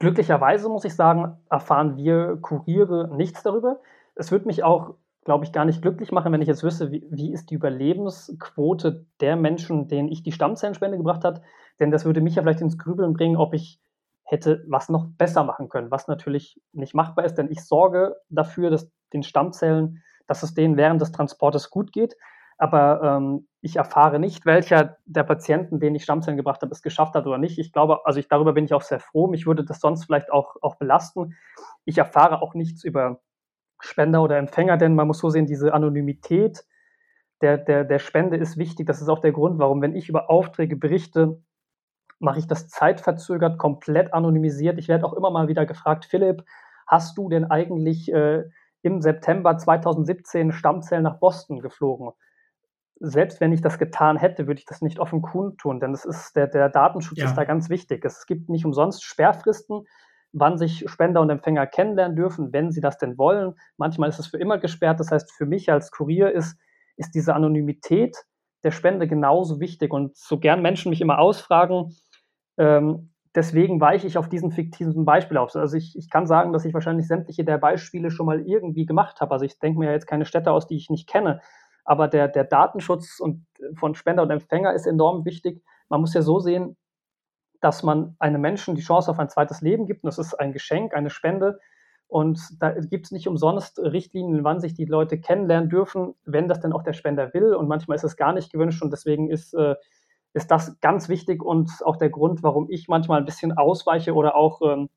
Glücklicherweise 0.00 0.68
muss 0.68 0.84
ich 0.84 0.94
sagen, 0.94 1.38
erfahren 1.48 1.96
wir 1.96 2.38
Kuriere 2.40 3.14
nichts 3.14 3.44
darüber. 3.44 3.80
Es 4.16 4.32
würde 4.32 4.46
mich 4.46 4.64
auch 4.64 4.94
glaube 5.24 5.44
ich, 5.44 5.52
gar 5.52 5.64
nicht 5.64 5.82
glücklich 5.82 6.12
machen, 6.12 6.32
wenn 6.32 6.42
ich 6.42 6.48
jetzt 6.48 6.64
wüsste, 6.64 6.90
wie, 6.90 7.06
wie 7.10 7.32
ist 7.32 7.50
die 7.50 7.54
Überlebensquote 7.54 9.06
der 9.20 9.36
Menschen, 9.36 9.88
denen 9.88 10.08
ich 10.08 10.22
die 10.22 10.32
Stammzellenspende 10.32 10.96
gebracht 10.96 11.24
habe. 11.24 11.42
Denn 11.78 11.90
das 11.90 12.04
würde 12.04 12.20
mich 12.20 12.36
ja 12.36 12.42
vielleicht 12.42 12.62
ins 12.62 12.78
Grübeln 12.78 13.12
bringen, 13.12 13.36
ob 13.36 13.54
ich 13.54 13.80
hätte 14.24 14.64
was 14.68 14.88
noch 14.88 15.06
besser 15.18 15.44
machen 15.44 15.68
können, 15.68 15.90
was 15.90 16.08
natürlich 16.08 16.60
nicht 16.72 16.94
machbar 16.94 17.24
ist, 17.24 17.34
denn 17.34 17.50
ich 17.50 17.64
sorge 17.64 18.16
dafür, 18.28 18.70
dass 18.70 18.90
den 19.12 19.22
Stammzellen, 19.22 20.02
dass 20.26 20.42
es 20.42 20.54
denen 20.54 20.76
während 20.76 21.00
des 21.00 21.12
Transportes 21.12 21.70
gut 21.70 21.92
geht. 21.92 22.16
Aber 22.60 23.02
ähm, 23.02 23.48
ich 23.62 23.76
erfahre 23.76 24.18
nicht, 24.18 24.44
welcher 24.44 24.98
der 25.06 25.24
Patienten, 25.24 25.80
denen 25.80 25.96
ich 25.96 26.04
Stammzellen 26.04 26.36
gebracht 26.36 26.60
habe, 26.60 26.72
es 26.72 26.82
geschafft 26.82 27.14
hat 27.14 27.26
oder 27.26 27.38
nicht. 27.38 27.58
Ich 27.58 27.72
glaube, 27.72 28.04
also 28.04 28.20
ich, 28.20 28.28
darüber 28.28 28.52
bin 28.52 28.66
ich 28.66 28.74
auch 28.74 28.82
sehr 28.82 29.00
froh. 29.00 29.28
Mich 29.28 29.46
würde 29.46 29.64
das 29.64 29.80
sonst 29.80 30.04
vielleicht 30.04 30.30
auch, 30.30 30.56
auch 30.60 30.76
belasten. 30.76 31.36
Ich 31.86 31.96
erfahre 31.96 32.42
auch 32.42 32.52
nichts 32.52 32.84
über 32.84 33.22
Spender 33.80 34.22
oder 34.22 34.36
Empfänger, 34.36 34.76
denn 34.76 34.94
man 34.94 35.06
muss 35.06 35.20
so 35.20 35.30
sehen, 35.30 35.46
diese 35.46 35.72
Anonymität 35.72 36.66
der, 37.40 37.56
der, 37.56 37.84
der 37.84 37.98
Spende 37.98 38.36
ist 38.36 38.58
wichtig. 38.58 38.86
Das 38.86 39.00
ist 39.00 39.08
auch 39.08 39.20
der 39.20 39.32
Grund, 39.32 39.58
warum, 39.58 39.80
wenn 39.80 39.96
ich 39.96 40.10
über 40.10 40.28
Aufträge 40.28 40.76
berichte, 40.76 41.42
mache 42.18 42.40
ich 42.40 42.46
das 42.46 42.68
zeitverzögert, 42.68 43.56
komplett 43.56 44.12
anonymisiert. 44.12 44.78
Ich 44.78 44.88
werde 44.88 45.06
auch 45.06 45.14
immer 45.14 45.30
mal 45.30 45.48
wieder 45.48 45.64
gefragt, 45.64 46.04
Philipp, 46.04 46.44
hast 46.86 47.16
du 47.16 47.30
denn 47.30 47.50
eigentlich 47.50 48.12
äh, 48.12 48.44
im 48.82 49.00
September 49.00 49.56
2017 49.56 50.52
Stammzellen 50.52 51.04
nach 51.04 51.18
Boston 51.18 51.60
geflogen? 51.60 52.10
Selbst 53.00 53.40
wenn 53.40 53.52
ich 53.52 53.62
das 53.62 53.78
getan 53.78 54.16
hätte, 54.16 54.46
würde 54.46 54.60
ich 54.60 54.66
das 54.66 54.82
nicht 54.82 54.98
offen 54.98 55.22
kundtun, 55.22 55.80
denn 55.80 55.92
das 55.92 56.04
ist, 56.04 56.36
der, 56.36 56.46
der 56.46 56.68
Datenschutz 56.68 57.18
ja. 57.18 57.24
ist 57.26 57.34
da 57.34 57.44
ganz 57.44 57.70
wichtig. 57.70 58.04
Es 58.04 58.26
gibt 58.26 58.48
nicht 58.50 58.64
umsonst 58.64 59.02
Sperrfristen 59.02 59.86
wann 60.32 60.58
sich 60.58 60.84
Spender 60.88 61.20
und 61.20 61.30
Empfänger 61.30 61.66
kennenlernen 61.66 62.16
dürfen, 62.16 62.52
wenn 62.52 62.70
sie 62.70 62.80
das 62.80 62.98
denn 62.98 63.18
wollen. 63.18 63.54
Manchmal 63.76 64.08
ist 64.08 64.18
es 64.18 64.28
für 64.28 64.38
immer 64.38 64.58
gesperrt. 64.58 65.00
Das 65.00 65.10
heißt, 65.10 65.32
für 65.32 65.46
mich 65.46 65.70
als 65.70 65.90
Kurier 65.90 66.30
ist, 66.32 66.58
ist 66.96 67.14
diese 67.14 67.34
Anonymität 67.34 68.16
der 68.62 68.70
Spende 68.70 69.08
genauso 69.08 69.60
wichtig. 69.60 69.92
Und 69.92 70.16
so 70.16 70.38
gern 70.38 70.62
Menschen 70.62 70.90
mich 70.90 71.00
immer 71.00 71.18
ausfragen, 71.18 71.96
ähm, 72.58 73.12
deswegen 73.34 73.80
weiche 73.80 74.06
ich 74.06 74.18
auf 74.18 74.28
diesen 74.28 74.52
fiktiven 74.52 75.04
Beispiel 75.04 75.36
auf. 75.36 75.54
Also 75.54 75.76
ich, 75.76 75.96
ich 75.96 76.10
kann 76.10 76.26
sagen, 76.26 76.52
dass 76.52 76.64
ich 76.64 76.74
wahrscheinlich 76.74 77.06
sämtliche 77.06 77.44
der 77.44 77.58
Beispiele 77.58 78.10
schon 78.10 78.26
mal 78.26 78.40
irgendwie 78.40 78.86
gemacht 78.86 79.20
habe. 79.20 79.32
Also 79.32 79.44
ich 79.44 79.58
denke 79.58 79.78
mir 79.78 79.86
ja 79.86 79.92
jetzt 79.92 80.06
keine 80.06 80.26
Städte 80.26 80.52
aus, 80.52 80.66
die 80.66 80.76
ich 80.76 80.90
nicht 80.90 81.08
kenne. 81.08 81.40
Aber 81.84 82.08
der, 82.08 82.28
der 82.28 82.44
Datenschutz 82.44 83.20
und 83.20 83.46
von 83.76 83.94
Spender 83.94 84.22
und 84.22 84.30
Empfänger 84.30 84.74
ist 84.74 84.86
enorm 84.86 85.24
wichtig. 85.24 85.62
Man 85.88 86.00
muss 86.00 86.14
ja 86.14 86.22
so 86.22 86.38
sehen, 86.38 86.76
dass 87.60 87.82
man 87.82 88.16
einem 88.18 88.40
Menschen 88.40 88.74
die 88.74 88.82
Chance 88.82 89.10
auf 89.10 89.18
ein 89.18 89.28
zweites 89.28 89.60
Leben 89.60 89.86
gibt. 89.86 90.04
Und 90.04 90.08
das 90.08 90.18
ist 90.18 90.34
ein 90.34 90.52
Geschenk, 90.52 90.94
eine 90.94 91.10
Spende. 91.10 91.60
Und 92.08 92.40
da 92.60 92.70
gibt 92.72 93.06
es 93.06 93.12
nicht 93.12 93.28
umsonst 93.28 93.78
Richtlinien, 93.78 94.42
wann 94.42 94.60
sich 94.60 94.74
die 94.74 94.84
Leute 94.84 95.20
kennenlernen 95.20 95.68
dürfen, 95.68 96.14
wenn 96.24 96.48
das 96.48 96.60
denn 96.60 96.72
auch 96.72 96.82
der 96.82 96.92
Spender 96.92 97.32
will. 97.34 97.54
Und 97.54 97.68
manchmal 97.68 97.96
ist 97.96 98.04
es 98.04 98.16
gar 98.16 98.32
nicht 98.32 98.52
gewünscht. 98.52 98.82
Und 98.82 98.92
deswegen 98.92 99.30
ist, 99.30 99.54
äh, 99.54 99.76
ist 100.32 100.50
das 100.50 100.80
ganz 100.80 101.08
wichtig 101.08 101.42
und 101.42 101.70
auch 101.84 101.96
der 101.96 102.10
Grund, 102.10 102.42
warum 102.42 102.70
ich 102.70 102.88
manchmal 102.88 103.18
ein 103.18 103.24
bisschen 103.24 103.56
ausweiche 103.56 104.14
oder 104.14 104.36
auch 104.36 104.60
ähm, 104.62 104.88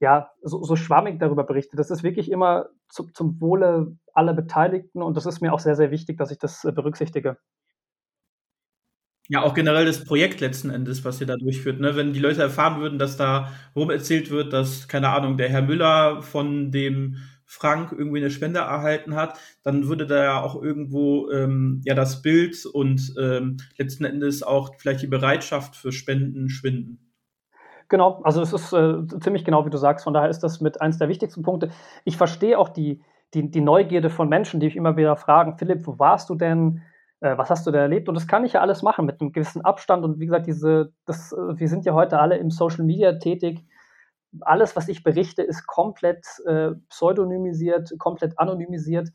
ja, 0.00 0.30
so, 0.42 0.62
so 0.62 0.76
schwammig 0.76 1.18
darüber 1.18 1.44
berichte. 1.44 1.76
Das 1.76 1.90
ist 1.90 2.02
wirklich 2.02 2.30
immer 2.30 2.66
zu, 2.88 3.04
zum 3.12 3.40
Wohle 3.40 3.96
aller 4.12 4.34
Beteiligten. 4.34 5.02
Und 5.02 5.16
das 5.16 5.26
ist 5.26 5.40
mir 5.40 5.52
auch 5.52 5.58
sehr, 5.58 5.76
sehr 5.76 5.90
wichtig, 5.90 6.18
dass 6.18 6.30
ich 6.30 6.38
das 6.38 6.64
äh, 6.64 6.72
berücksichtige. 6.72 7.36
Ja, 9.30 9.42
auch 9.42 9.52
generell 9.52 9.84
das 9.84 10.04
Projekt 10.04 10.40
letzten 10.40 10.70
Endes, 10.70 11.04
was 11.04 11.20
ihr 11.20 11.26
da 11.26 11.36
durchführt. 11.36 11.80
Ne? 11.80 11.96
Wenn 11.96 12.14
die 12.14 12.20
Leute 12.20 12.40
erfahren 12.40 12.80
würden, 12.80 12.98
dass 12.98 13.18
da 13.18 13.52
rum 13.76 13.90
erzählt 13.90 14.30
wird, 14.30 14.54
dass, 14.54 14.88
keine 14.88 15.10
Ahnung, 15.10 15.36
der 15.36 15.50
Herr 15.50 15.62
Müller 15.62 16.22
von 16.22 16.70
dem 16.70 17.18
Frank 17.44 17.92
irgendwie 17.92 18.18
eine 18.18 18.30
Spende 18.30 18.60
erhalten 18.60 19.16
hat, 19.16 19.38
dann 19.62 19.88
würde 19.88 20.06
da 20.06 20.22
ja 20.22 20.40
auch 20.42 20.62
irgendwo 20.62 21.30
ähm, 21.30 21.80
ja 21.84 21.94
das 21.94 22.22
Bild 22.22 22.64
und 22.66 23.14
ähm, 23.18 23.56
letzten 23.76 24.04
Endes 24.04 24.42
auch 24.42 24.74
vielleicht 24.78 25.02
die 25.02 25.06
Bereitschaft 25.08 25.74
für 25.74 25.92
Spenden 25.92 26.48
schwinden. 26.50 27.07
Genau, 27.88 28.20
also 28.22 28.42
es 28.42 28.52
ist 28.52 28.72
äh, 28.72 29.06
ziemlich 29.20 29.44
genau, 29.44 29.64
wie 29.64 29.70
du 29.70 29.78
sagst. 29.78 30.04
Von 30.04 30.14
daher 30.14 30.28
ist 30.28 30.40
das 30.40 30.60
mit 30.60 30.80
eins 30.80 30.98
der 30.98 31.08
wichtigsten 31.08 31.42
Punkte. 31.42 31.70
Ich 32.04 32.16
verstehe 32.16 32.58
auch 32.58 32.68
die, 32.68 33.02
die, 33.34 33.50
die 33.50 33.60
Neugierde 33.60 34.10
von 34.10 34.28
Menschen, 34.28 34.60
die 34.60 34.66
mich 34.66 34.76
immer 34.76 34.96
wieder 34.96 35.16
fragen, 35.16 35.56
Philipp, 35.56 35.86
wo 35.86 35.98
warst 35.98 36.28
du 36.30 36.34
denn? 36.34 36.82
Äh, 37.20 37.38
was 37.38 37.50
hast 37.50 37.66
du 37.66 37.70
da 37.70 37.80
erlebt? 37.80 38.08
Und 38.08 38.14
das 38.14 38.26
kann 38.26 38.44
ich 38.44 38.54
ja 38.54 38.60
alles 38.60 38.82
machen 38.82 39.06
mit 39.06 39.20
einem 39.20 39.32
gewissen 39.32 39.64
Abstand. 39.64 40.04
Und 40.04 40.20
wie 40.20 40.26
gesagt, 40.26 40.46
diese, 40.46 40.92
das, 41.06 41.32
äh, 41.32 41.58
wir 41.58 41.68
sind 41.68 41.86
ja 41.86 41.94
heute 41.94 42.18
alle 42.18 42.36
im 42.36 42.50
Social 42.50 42.84
Media 42.84 43.18
tätig 43.18 43.64
alles, 44.40 44.76
was 44.76 44.88
ich 44.88 45.02
berichte, 45.02 45.42
ist 45.42 45.66
komplett 45.66 46.26
äh, 46.46 46.72
pseudonymisiert, 46.88 47.92
komplett 47.98 48.38
anonymisiert 48.38 49.08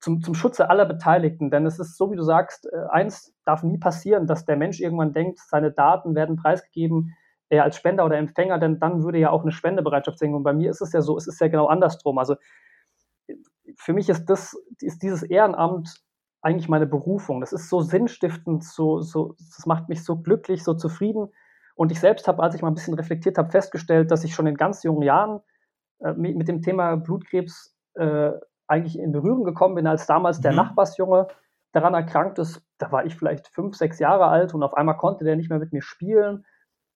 zum, 0.00 0.22
zum 0.22 0.34
Schutze 0.34 0.70
aller 0.70 0.84
Beteiligten. 0.84 1.50
Denn 1.50 1.66
es 1.66 1.78
ist 1.78 1.96
so, 1.96 2.10
wie 2.10 2.16
du 2.16 2.22
sagst, 2.22 2.66
äh, 2.66 2.84
eins 2.90 3.34
darf 3.44 3.62
nie 3.62 3.78
passieren, 3.78 4.26
dass 4.26 4.44
der 4.44 4.56
Mensch 4.56 4.80
irgendwann 4.80 5.12
denkt, 5.12 5.38
seine 5.38 5.72
Daten 5.72 6.14
werden 6.14 6.36
preisgegeben, 6.36 7.16
er 7.50 7.64
als 7.64 7.76
Spender 7.76 8.04
oder 8.04 8.16
Empfänger, 8.16 8.58
denn 8.58 8.78
dann 8.78 9.02
würde 9.02 9.18
ja 9.18 9.30
auch 9.30 9.42
eine 9.42 9.52
Spendebereitschaft 9.52 10.18
sinken. 10.18 10.36
Und 10.36 10.42
bei 10.42 10.52
mir 10.52 10.70
ist 10.70 10.80
es 10.80 10.92
ja 10.92 11.00
so, 11.00 11.16
es 11.16 11.26
ist 11.26 11.40
ja 11.40 11.48
genau 11.48 11.66
andersrum. 11.66 12.18
Also 12.18 12.36
für 13.76 13.92
mich 13.92 14.08
ist 14.08 14.26
das, 14.26 14.56
ist 14.80 15.02
dieses 15.02 15.22
Ehrenamt 15.22 16.02
eigentlich 16.42 16.68
meine 16.68 16.86
Berufung. 16.86 17.40
Das 17.40 17.52
ist 17.52 17.68
so 17.68 17.80
sinnstiftend, 17.80 18.64
so, 18.64 19.00
so, 19.00 19.34
das 19.38 19.66
macht 19.66 19.88
mich 19.88 20.04
so 20.04 20.16
glücklich, 20.16 20.62
so 20.62 20.74
zufrieden 20.74 21.28
und 21.78 21.92
ich 21.92 22.00
selbst 22.00 22.26
habe, 22.26 22.42
als 22.42 22.56
ich 22.56 22.62
mal 22.62 22.68
ein 22.68 22.74
bisschen 22.74 22.94
reflektiert 22.94 23.38
habe, 23.38 23.50
festgestellt, 23.50 24.10
dass 24.10 24.24
ich 24.24 24.34
schon 24.34 24.48
in 24.48 24.56
ganz 24.56 24.82
jungen 24.82 25.02
Jahren 25.02 25.40
äh, 26.00 26.12
mit, 26.12 26.36
mit, 26.36 26.48
dem 26.48 26.60
Thema 26.60 26.96
Blutkrebs 26.96 27.72
äh, 27.94 28.32
eigentlich 28.66 28.98
in 28.98 29.12
Berührung 29.12 29.44
gekommen 29.44 29.76
bin, 29.76 29.86
als 29.86 30.04
damals 30.04 30.38
mhm. 30.38 30.42
der 30.42 30.52
Nachbarsjunge 30.54 31.28
daran 31.70 31.94
erkrankt 31.94 32.40
ist. 32.40 32.66
Da 32.78 32.90
war 32.90 33.06
ich 33.06 33.14
vielleicht 33.14 33.46
fünf, 33.46 33.76
sechs 33.76 34.00
Jahre 34.00 34.26
alt 34.26 34.54
und 34.54 34.64
auf 34.64 34.74
einmal 34.74 34.96
konnte 34.96 35.24
der 35.24 35.36
nicht 35.36 35.50
mehr 35.50 35.60
mit 35.60 35.72
mir 35.72 35.80
spielen. 35.80 36.44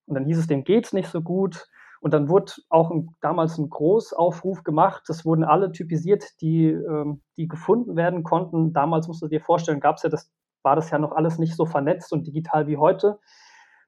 Und 0.07 0.15
dann 0.15 0.25
hieß 0.25 0.39
es, 0.39 0.47
dem 0.47 0.65
geht's 0.65 0.93
nicht 0.93 1.09
so 1.09 1.23
gut. 1.23 1.69
Und 2.01 2.13
dann 2.13 2.29
wurde 2.29 2.53
auch 2.69 2.91
ein, 2.91 3.15
damals 3.21 3.59
ein 3.59 3.71
Großaufruf 3.71 4.65
gemacht. 4.65 5.09
Es 5.09 5.25
wurden 5.25 5.45
alle 5.45 5.71
typisiert, 5.71 6.41
die, 6.41 6.67
ähm, 6.67 7.23
die 7.37 7.47
gefunden 7.47 7.95
werden 7.97 8.25
konnten. 8.25 8.73
Damals 8.73 9.07
musst 9.07 9.23
du 9.23 9.29
dir 9.29 9.41
vorstellen, 9.41 9.79
gab 9.79 9.97
es 9.97 10.03
ja 10.03 10.11
das, 10.11 10.33
war 10.63 10.75
das 10.75 10.91
ja 10.91 10.99
noch 10.99 11.13
alles 11.13 11.39
nicht 11.39 11.55
so 11.55 11.65
vernetzt 11.65 12.13
und 12.13 12.27
digital 12.27 12.67
wie 12.67 12.77
heute. 12.77 13.21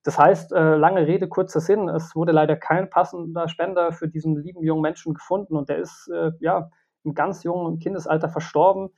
Das 0.04 0.18
heißt, 0.18 0.52
äh, 0.52 0.76
lange 0.76 1.06
Rede, 1.06 1.28
kurzer 1.28 1.60
Sinn, 1.60 1.88
es 1.88 2.14
wurde 2.14 2.30
leider 2.30 2.56
kein 2.56 2.90
passender 2.90 3.48
Spender 3.48 3.90
für 3.90 4.06
diesen 4.06 4.36
lieben 4.36 4.62
jungen 4.62 4.82
Menschen 4.82 5.14
gefunden 5.14 5.56
und 5.56 5.70
der 5.70 5.78
ist 5.78 6.08
äh, 6.14 6.30
ja 6.40 6.70
im 7.04 7.14
ganz 7.14 7.42
jungen 7.42 7.78
Kindesalter 7.78 8.28
verstorben. 8.28 8.90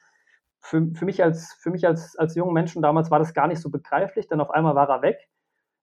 Für, 0.61 0.85
für 0.95 1.05
mich, 1.05 1.23
als, 1.23 1.53
für 1.61 1.71
mich 1.71 1.87
als, 1.87 2.17
als 2.17 2.35
jungen 2.35 2.53
Menschen 2.53 2.83
damals 2.83 3.11
war 3.13 3.21
das 3.21 3.35
gar 3.35 3.47
nicht 3.47 3.61
so 3.61 3.71
begreiflich, 3.71 4.27
denn 4.27 4.41
auf 4.41 4.51
einmal 4.51 4.75
war 4.75 4.89
er 4.89 5.03
weg. 5.03 5.29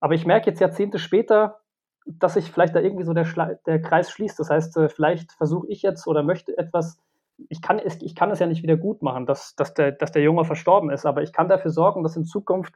Aber 0.04 0.16
ich 0.16 0.26
merke 0.26 0.50
jetzt 0.50 0.60
Jahrzehnte 0.60 1.00
später, 1.00 1.62
dass 2.06 2.34
sich 2.34 2.52
vielleicht 2.52 2.76
da 2.76 2.82
irgendwie 2.82 3.06
so 3.06 3.14
der, 3.14 3.26
der 3.66 3.82
Kreis 3.82 4.12
schließt. 4.12 4.38
Das 4.38 4.50
heißt, 4.50 4.76
äh, 4.76 4.90
vielleicht 4.90 5.32
versuche 5.32 5.70
ich 5.70 5.82
jetzt 5.82 6.06
oder 6.08 6.24
möchte 6.24 6.58
etwas, 6.58 7.00
ich 7.48 7.62
kann, 7.62 7.80
es, 7.80 8.02
ich 8.02 8.14
kann 8.14 8.30
es 8.30 8.40
ja 8.40 8.48
nicht 8.48 8.64
wieder 8.64 8.76
gut 8.76 9.02
machen, 9.02 9.26
dass, 9.26 9.56
dass, 9.56 9.74
der, 9.74 9.94
dass 9.94 10.12
der 10.12 10.22
Junge 10.22 10.44
verstorben 10.44 10.90
ist, 10.90 11.06
aber 11.06 11.24
ich 11.24 11.32
kann 11.32 11.48
dafür 11.48 11.72
sorgen, 11.72 12.04
dass 12.04 12.18
in 12.18 12.26
Zukunft 12.26 12.74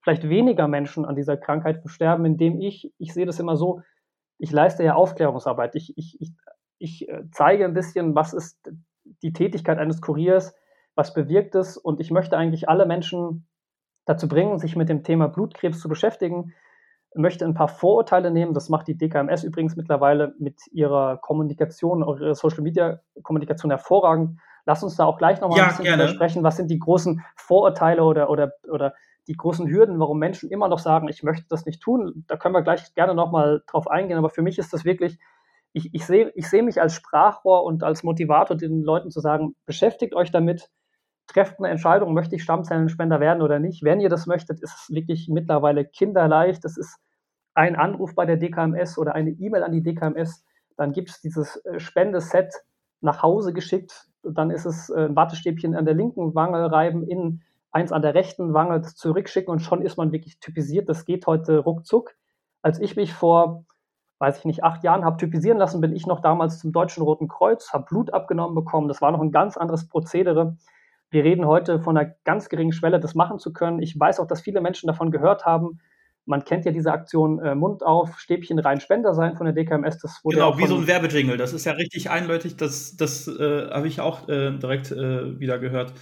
vielleicht 0.00 0.28
weniger 0.28 0.66
Menschen 0.66 1.04
an 1.04 1.14
dieser 1.14 1.36
Krankheit 1.36 1.78
versterben, 1.82 2.26
indem 2.26 2.60
ich, 2.60 2.92
ich 2.98 3.14
sehe 3.14 3.26
das 3.26 3.38
immer 3.38 3.56
so, 3.56 3.82
ich 4.38 4.50
leiste 4.50 4.82
ja 4.82 4.94
Aufklärungsarbeit. 4.94 5.76
Ich, 5.76 5.96
ich, 5.96 6.20
ich, 6.20 6.32
ich 6.78 7.08
äh, 7.08 7.22
zeige 7.30 7.64
ein 7.64 7.74
bisschen, 7.74 8.16
was 8.16 8.32
ist 8.32 8.58
die 9.22 9.32
Tätigkeit 9.32 9.78
eines 9.78 10.00
Kuriers, 10.00 10.52
was 10.96 11.14
bewirkt 11.14 11.54
es 11.54 11.76
und 11.76 12.00
ich 12.00 12.10
möchte 12.10 12.36
eigentlich 12.36 12.68
alle 12.68 12.86
Menschen 12.86 13.46
dazu 14.06 14.28
bringen, 14.28 14.58
sich 14.58 14.76
mit 14.76 14.88
dem 14.88 15.02
Thema 15.02 15.28
Blutkrebs 15.28 15.80
zu 15.80 15.88
beschäftigen, 15.88 16.54
möchte 17.14 17.44
ein 17.44 17.54
paar 17.54 17.68
Vorurteile 17.68 18.30
nehmen. 18.30 18.54
Das 18.54 18.68
macht 18.68 18.88
die 18.88 18.96
DKMS 18.96 19.44
übrigens 19.44 19.76
mittlerweile 19.76 20.34
mit 20.38 20.60
ihrer 20.70 21.18
Kommunikation, 21.18 22.02
ihrer 22.02 22.34
Social 22.34 22.62
Media 22.62 23.00
Kommunikation 23.22 23.70
hervorragend. 23.70 24.38
Lass 24.64 24.82
uns 24.82 24.96
da 24.96 25.04
auch 25.04 25.18
gleich 25.18 25.40
nochmal 25.40 25.58
ja, 25.58 25.68
ein 25.68 25.76
bisschen 25.76 26.08
sprechen. 26.08 26.42
Was 26.42 26.56
sind 26.56 26.70
die 26.70 26.78
großen 26.78 27.22
Vorurteile 27.36 28.02
oder, 28.02 28.30
oder, 28.30 28.52
oder 28.70 28.94
die 29.28 29.36
großen 29.36 29.68
Hürden, 29.68 29.98
warum 29.98 30.18
Menschen 30.18 30.50
immer 30.50 30.68
noch 30.68 30.78
sagen, 30.78 31.08
ich 31.08 31.22
möchte 31.22 31.46
das 31.48 31.66
nicht 31.66 31.82
tun, 31.82 32.24
da 32.28 32.36
können 32.36 32.54
wir 32.54 32.62
gleich 32.62 32.94
gerne 32.94 33.14
nochmal 33.14 33.62
drauf 33.66 33.88
eingehen. 33.88 34.18
Aber 34.18 34.30
für 34.30 34.42
mich 34.42 34.58
ist 34.58 34.72
das 34.72 34.84
wirklich, 34.84 35.18
ich, 35.72 35.94
ich 35.94 36.06
sehe 36.06 36.30
ich 36.34 36.48
seh 36.48 36.62
mich 36.62 36.80
als 36.80 36.94
Sprachrohr 36.94 37.64
und 37.64 37.82
als 37.82 38.02
Motivator, 38.02 38.56
den 38.56 38.82
Leuten 38.82 39.10
zu 39.10 39.20
sagen, 39.20 39.56
beschäftigt 39.64 40.14
euch 40.14 40.30
damit, 40.30 40.70
trefft 41.26 41.58
eine 41.58 41.68
Entscheidung, 41.68 42.14
möchte 42.14 42.36
ich 42.36 42.42
Stammzellenspender 42.42 43.20
werden 43.20 43.42
oder 43.42 43.58
nicht. 43.58 43.82
Wenn 43.82 44.00
ihr 44.00 44.08
das 44.08 44.26
möchtet, 44.26 44.60
ist 44.60 44.74
es 44.74 44.94
wirklich 44.94 45.28
mittlerweile 45.28 45.84
kinderleicht. 45.84 46.64
Das 46.64 46.76
ist 46.76 46.98
ein 47.54 47.76
Anruf 47.76 48.14
bei 48.14 48.26
der 48.26 48.36
DKMS 48.36 48.98
oder 48.98 49.14
eine 49.14 49.30
E-Mail 49.30 49.62
an 49.62 49.72
die 49.72 49.82
DKMS. 49.82 50.44
Dann 50.76 50.92
gibt 50.92 51.10
es 51.10 51.20
dieses 51.20 51.56
äh, 51.64 51.80
Spendeset 51.80 52.52
nach 53.00 53.22
Hause 53.22 53.52
geschickt. 53.52 54.08
Dann 54.22 54.50
ist 54.50 54.66
es 54.66 54.90
äh, 54.90 55.06
ein 55.06 55.16
Wattestäbchen 55.16 55.74
an 55.74 55.84
der 55.84 55.94
linken 55.94 56.34
Wange 56.34 56.70
reiben, 56.70 57.02
in 57.02 57.42
eins 57.72 57.92
an 57.92 58.02
der 58.02 58.14
rechten 58.14 58.54
Wange 58.54 58.82
zurückschicken 58.82 59.52
und 59.52 59.60
schon 59.60 59.82
ist 59.82 59.96
man 59.96 60.12
wirklich 60.12 60.40
typisiert. 60.40 60.88
Das 60.88 61.04
geht 61.04 61.26
heute 61.26 61.58
ruckzuck. 61.58 62.14
Als 62.62 62.80
ich 62.80 62.96
mich 62.96 63.12
vor, 63.12 63.64
weiß 64.18 64.38
ich 64.38 64.44
nicht, 64.44 64.64
acht 64.64 64.82
Jahren 64.82 65.04
habe 65.04 65.18
typisieren 65.18 65.58
lassen, 65.58 65.80
bin 65.80 65.94
ich 65.94 66.06
noch 66.06 66.20
damals 66.20 66.58
zum 66.58 66.72
Deutschen 66.72 67.02
Roten 67.02 67.28
Kreuz, 67.28 67.72
habe 67.72 67.84
Blut 67.84 68.14
abgenommen 68.14 68.54
bekommen. 68.54 68.88
Das 68.88 69.02
war 69.02 69.12
noch 69.12 69.20
ein 69.20 69.30
ganz 69.30 69.56
anderes 69.56 69.88
Prozedere. 69.88 70.56
Wir 71.10 71.24
reden 71.24 71.46
heute 71.46 71.80
von 71.80 71.96
einer 71.96 72.14
ganz 72.24 72.48
geringen 72.48 72.72
Schwelle, 72.72 73.00
das 73.00 73.14
machen 73.14 73.38
zu 73.38 73.52
können. 73.52 73.80
Ich 73.80 73.98
weiß 73.98 74.20
auch, 74.20 74.26
dass 74.26 74.40
viele 74.40 74.60
Menschen 74.60 74.86
davon 74.88 75.10
gehört 75.10 75.46
haben. 75.46 75.78
Man 76.24 76.44
kennt 76.44 76.64
ja 76.64 76.72
diese 76.72 76.92
Aktion 76.92 77.38
äh, 77.38 77.54
Mund 77.54 77.84
auf, 77.84 78.18
Stäbchen 78.18 78.58
rein, 78.58 78.80
Spender 78.80 79.14
sein 79.14 79.36
von 79.36 79.46
der 79.46 79.54
DKMS. 79.54 79.98
Das 79.98 80.24
wurde 80.24 80.36
genau, 80.36 80.58
wie 80.58 80.66
so 80.66 80.74
ein 80.74 80.88
Werbejingle. 80.88 81.36
Das 81.36 81.52
ist 81.52 81.64
ja 81.64 81.72
richtig 81.72 82.10
eindeutig. 82.10 82.56
Das, 82.56 82.96
das 82.96 83.28
äh, 83.28 83.70
habe 83.70 83.86
ich 83.86 84.00
auch 84.00 84.28
äh, 84.28 84.50
direkt 84.58 84.90
äh, 84.90 85.38
wieder 85.38 85.60
gehört. 85.60 85.92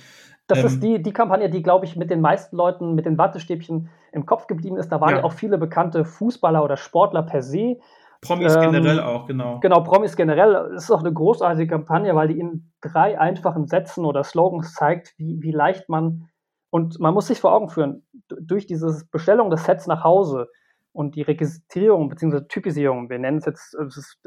Das 0.46 0.60
ähm, 0.60 0.66
ist 0.66 0.82
die, 0.82 1.02
die 1.02 1.12
Kampagne, 1.12 1.50
die, 1.50 1.62
glaube 1.62 1.84
ich, 1.84 1.96
mit 1.96 2.10
den 2.10 2.22
meisten 2.22 2.56
Leuten 2.56 2.94
mit 2.94 3.04
den 3.04 3.18
Wattestäbchen 3.18 3.90
im 4.12 4.24
Kopf 4.24 4.46
geblieben 4.46 4.78
ist. 4.78 4.88
Da 4.88 5.00
waren 5.00 5.10
ja, 5.10 5.16
ja 5.18 5.24
auch 5.24 5.32
viele 5.32 5.58
bekannte 5.58 6.06
Fußballer 6.06 6.64
oder 6.64 6.78
Sportler 6.78 7.22
per 7.22 7.42
se. 7.42 7.76
Promis 8.24 8.56
ähm, 8.56 8.62
generell 8.72 9.00
auch, 9.00 9.26
genau. 9.26 9.60
Genau, 9.60 9.82
Promis 9.82 10.16
generell. 10.16 10.52
Das 10.72 10.84
ist 10.84 10.90
auch 10.90 11.00
eine 11.00 11.12
großartige 11.12 11.68
Kampagne, 11.68 12.14
weil 12.14 12.28
die 12.28 12.38
in 12.38 12.72
drei 12.80 13.18
einfachen 13.18 13.66
Sätzen 13.66 14.04
oder 14.04 14.24
Slogans 14.24 14.74
zeigt, 14.74 15.14
wie, 15.18 15.40
wie 15.40 15.52
leicht 15.52 15.88
man, 15.88 16.28
und 16.70 16.98
man 16.98 17.14
muss 17.14 17.28
sich 17.28 17.40
vor 17.40 17.52
Augen 17.52 17.68
führen, 17.68 18.06
durch 18.28 18.66
diese 18.66 19.04
Bestellung 19.10 19.50
des 19.50 19.64
Sets 19.64 19.86
nach 19.86 20.04
Hause 20.04 20.48
und 20.92 21.16
die 21.16 21.22
Registrierung 21.22 22.08
bzw. 22.08 22.46
Typisierung, 22.48 23.10
wir 23.10 23.18
nennen 23.18 23.38
es 23.38 23.46
jetzt, 23.46 23.74
ist, 23.74 24.20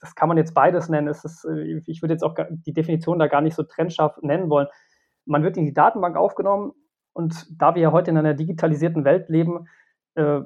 das 0.00 0.14
kann 0.14 0.28
man 0.28 0.38
jetzt 0.38 0.54
beides 0.54 0.88
nennen, 0.88 1.08
es 1.08 1.24
ist, 1.24 1.46
ich 1.86 2.02
würde 2.02 2.14
jetzt 2.14 2.22
auch 2.22 2.34
die 2.50 2.72
Definition 2.72 3.18
da 3.18 3.26
gar 3.26 3.42
nicht 3.42 3.54
so 3.54 3.62
trennscharf 3.62 4.18
nennen 4.22 4.48
wollen, 4.48 4.68
man 5.26 5.42
wird 5.42 5.56
in 5.56 5.66
die 5.66 5.74
Datenbank 5.74 6.16
aufgenommen 6.16 6.72
und 7.12 7.46
da 7.60 7.74
wir 7.74 7.82
ja 7.82 7.92
heute 7.92 8.10
in 8.10 8.16
einer 8.16 8.34
digitalisierten 8.34 9.04
Welt 9.04 9.28
leben, 9.28 9.68
äh, 10.14 10.40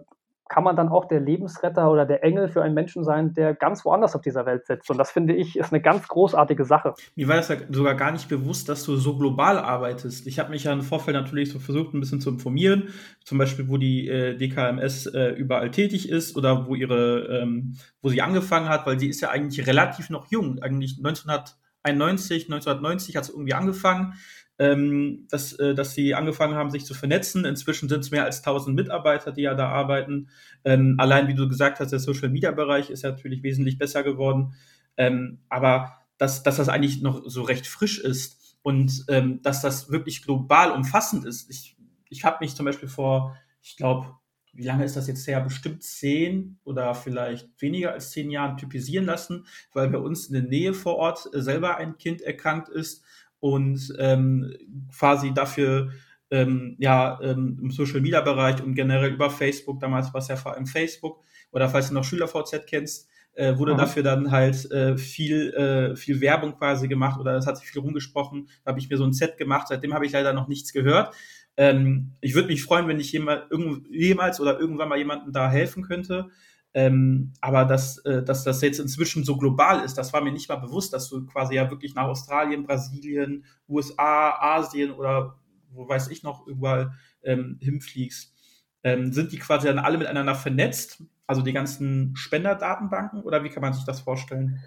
kann 0.50 0.64
man 0.64 0.74
dann 0.74 0.88
auch 0.88 1.06
der 1.06 1.20
Lebensretter 1.20 1.90
oder 1.90 2.04
der 2.04 2.24
Engel 2.24 2.48
für 2.48 2.60
einen 2.62 2.74
Menschen 2.74 3.04
sein, 3.04 3.32
der 3.34 3.54
ganz 3.54 3.84
woanders 3.84 4.16
auf 4.16 4.20
dieser 4.20 4.44
Welt 4.46 4.66
sitzt. 4.66 4.90
Und 4.90 4.98
das 4.98 5.12
finde 5.12 5.32
ich 5.32 5.56
ist 5.56 5.72
eine 5.72 5.80
ganz 5.80 6.08
großartige 6.08 6.64
Sache. 6.64 6.94
Mir 7.14 7.28
war 7.28 7.36
das 7.36 7.48
ja 7.48 7.56
sogar 7.70 7.94
gar 7.94 8.10
nicht 8.10 8.28
bewusst, 8.28 8.68
dass 8.68 8.82
du 8.82 8.96
so 8.96 9.16
global 9.16 9.58
arbeitest. 9.58 10.26
Ich 10.26 10.40
habe 10.40 10.50
mich 10.50 10.64
ja 10.64 10.72
im 10.72 10.82
Vorfeld 10.82 11.16
natürlich 11.16 11.52
so 11.52 11.60
versucht, 11.60 11.94
ein 11.94 12.00
bisschen 12.00 12.20
zu 12.20 12.30
informieren, 12.30 12.88
zum 13.24 13.38
Beispiel, 13.38 13.68
wo 13.68 13.76
die 13.76 14.08
äh, 14.08 14.36
DKMS 14.36 15.06
äh, 15.06 15.28
überall 15.30 15.70
tätig 15.70 16.10
ist 16.10 16.36
oder 16.36 16.66
wo 16.66 16.74
ihre, 16.74 17.42
ähm, 17.42 17.76
wo 18.02 18.08
sie 18.08 18.20
angefangen 18.20 18.68
hat, 18.68 18.86
weil 18.86 18.98
sie 18.98 19.08
ist 19.08 19.20
ja 19.20 19.30
eigentlich 19.30 19.68
relativ 19.68 20.10
noch 20.10 20.32
jung. 20.32 20.58
Eigentlich 20.60 20.98
1991, 20.98 22.46
1990 22.46 23.16
hat 23.16 23.24
sie 23.24 23.32
irgendwie 23.32 23.54
angefangen 23.54 24.14
ähm, 24.60 25.26
dass, 25.30 25.54
äh, 25.54 25.74
dass 25.74 25.94
sie 25.94 26.14
angefangen 26.14 26.54
haben, 26.54 26.70
sich 26.70 26.84
zu 26.84 26.92
vernetzen. 26.92 27.46
Inzwischen 27.46 27.88
sind 27.88 28.00
es 28.04 28.10
mehr 28.10 28.24
als 28.24 28.42
1000 28.42 28.76
Mitarbeiter, 28.76 29.32
die 29.32 29.40
ja 29.40 29.54
da 29.54 29.70
arbeiten. 29.70 30.28
Ähm, 30.64 30.96
allein, 30.98 31.28
wie 31.28 31.34
du 31.34 31.48
gesagt 31.48 31.80
hast, 31.80 31.92
der 31.92 31.98
Social-Media-Bereich 31.98 32.90
ist 32.90 33.02
ja 33.02 33.10
natürlich 33.10 33.42
wesentlich 33.42 33.78
besser 33.78 34.02
geworden. 34.02 34.52
Ähm, 34.98 35.38
aber 35.48 35.96
dass, 36.18 36.42
dass 36.42 36.58
das 36.58 36.68
eigentlich 36.68 37.00
noch 37.00 37.22
so 37.24 37.40
recht 37.40 37.66
frisch 37.66 37.98
ist 37.98 38.58
und 38.60 39.06
ähm, 39.08 39.40
dass 39.40 39.62
das 39.62 39.90
wirklich 39.90 40.22
global 40.22 40.72
umfassend 40.72 41.24
ist. 41.24 41.48
Ich, 41.48 41.78
ich 42.10 42.26
habe 42.26 42.36
mich 42.42 42.54
zum 42.54 42.66
Beispiel 42.66 42.90
vor, 42.90 43.34
ich 43.62 43.78
glaube, 43.78 44.14
wie 44.52 44.64
lange 44.64 44.84
ist 44.84 44.96
das 44.96 45.06
jetzt 45.06 45.26
her? 45.26 45.40
Bestimmt 45.40 45.82
zehn 45.82 46.58
oder 46.64 46.94
vielleicht 46.94 47.48
weniger 47.62 47.92
als 47.92 48.10
zehn 48.10 48.30
Jahren 48.30 48.58
typisieren 48.58 49.06
lassen, 49.06 49.46
weil 49.72 49.88
bei 49.88 49.98
uns 49.98 50.26
in 50.26 50.34
der 50.34 50.42
Nähe 50.42 50.74
vor 50.74 50.96
Ort 50.96 51.30
äh, 51.32 51.40
selber 51.40 51.78
ein 51.78 51.96
Kind 51.96 52.20
erkrankt 52.20 52.68
ist 52.68 53.02
und 53.40 53.92
ähm, 53.98 54.54
quasi 54.96 55.34
dafür 55.34 55.90
ähm, 56.30 56.76
ja 56.78 57.18
ähm, 57.22 57.58
im 57.60 57.70
Social 57.70 58.00
Media 58.00 58.20
Bereich 58.20 58.62
und 58.62 58.74
generell 58.74 59.12
über 59.12 59.30
Facebook, 59.30 59.80
damals 59.80 60.14
war 60.14 60.20
es 60.20 60.28
ja 60.28 60.36
vor 60.36 60.54
allem 60.54 60.66
Facebook, 60.66 61.22
oder 61.50 61.68
falls 61.68 61.88
du 61.88 61.94
noch 61.94 62.04
SchülerVZ 62.04 62.66
kennst, 62.66 63.08
äh, 63.34 63.56
wurde 63.56 63.74
mhm. 63.74 63.78
dafür 63.78 64.02
dann 64.02 64.30
halt 64.30 64.70
äh, 64.70 64.96
viel, 64.96 65.50
äh, 65.54 65.96
viel 65.96 66.20
Werbung 66.20 66.56
quasi 66.56 66.88
gemacht 66.88 67.18
oder 67.20 67.36
es 67.36 67.46
hat 67.46 67.58
sich 67.58 67.68
viel 67.68 67.80
rumgesprochen. 67.80 68.48
Da 68.64 68.70
habe 68.70 68.80
ich 68.80 68.90
mir 68.90 68.96
so 68.96 69.04
ein 69.04 69.12
Set 69.12 69.36
gemacht. 69.38 69.68
Seitdem 69.68 69.94
habe 69.94 70.06
ich 70.06 70.12
leider 70.12 70.32
noch 70.32 70.48
nichts 70.48 70.72
gehört. 70.72 71.14
Ähm, 71.56 72.12
ich 72.20 72.34
würde 72.34 72.48
mich 72.48 72.62
freuen, 72.62 72.88
wenn 72.88 73.00
ich 73.00 73.12
jemals, 73.12 73.44
jemals 73.90 74.40
oder 74.40 74.58
irgendwann 74.58 74.88
mal 74.88 74.98
jemandem 74.98 75.32
da 75.32 75.50
helfen 75.50 75.82
könnte. 75.82 76.28
Ähm, 76.72 77.32
aber 77.40 77.64
dass, 77.64 77.98
äh, 78.04 78.22
dass 78.22 78.44
das 78.44 78.60
jetzt 78.62 78.78
inzwischen 78.78 79.24
so 79.24 79.36
global 79.36 79.84
ist, 79.84 79.98
das 79.98 80.12
war 80.12 80.22
mir 80.22 80.32
nicht 80.32 80.48
mal 80.48 80.56
bewusst, 80.56 80.92
dass 80.92 81.08
du 81.08 81.26
quasi 81.26 81.56
ja 81.56 81.68
wirklich 81.68 81.94
nach 81.94 82.06
Australien, 82.06 82.64
Brasilien, 82.64 83.44
USA, 83.68 84.36
Asien 84.38 84.92
oder 84.92 85.36
wo 85.72 85.88
weiß 85.88 86.08
ich 86.08 86.22
noch 86.22 86.46
überall 86.46 86.92
ähm, 87.22 87.58
hinfliegst. 87.60 88.34
Ähm, 88.82 89.12
sind 89.12 89.32
die 89.32 89.38
quasi 89.38 89.66
dann 89.66 89.78
alle 89.78 89.98
miteinander 89.98 90.34
vernetzt? 90.34 91.02
Also 91.26 91.42
die 91.42 91.52
ganzen 91.52 92.14
Spenderdatenbanken 92.16 93.22
oder 93.22 93.44
wie 93.44 93.50
kann 93.50 93.62
man 93.62 93.72
sich 93.72 93.84
das 93.84 94.00
vorstellen? 94.00 94.60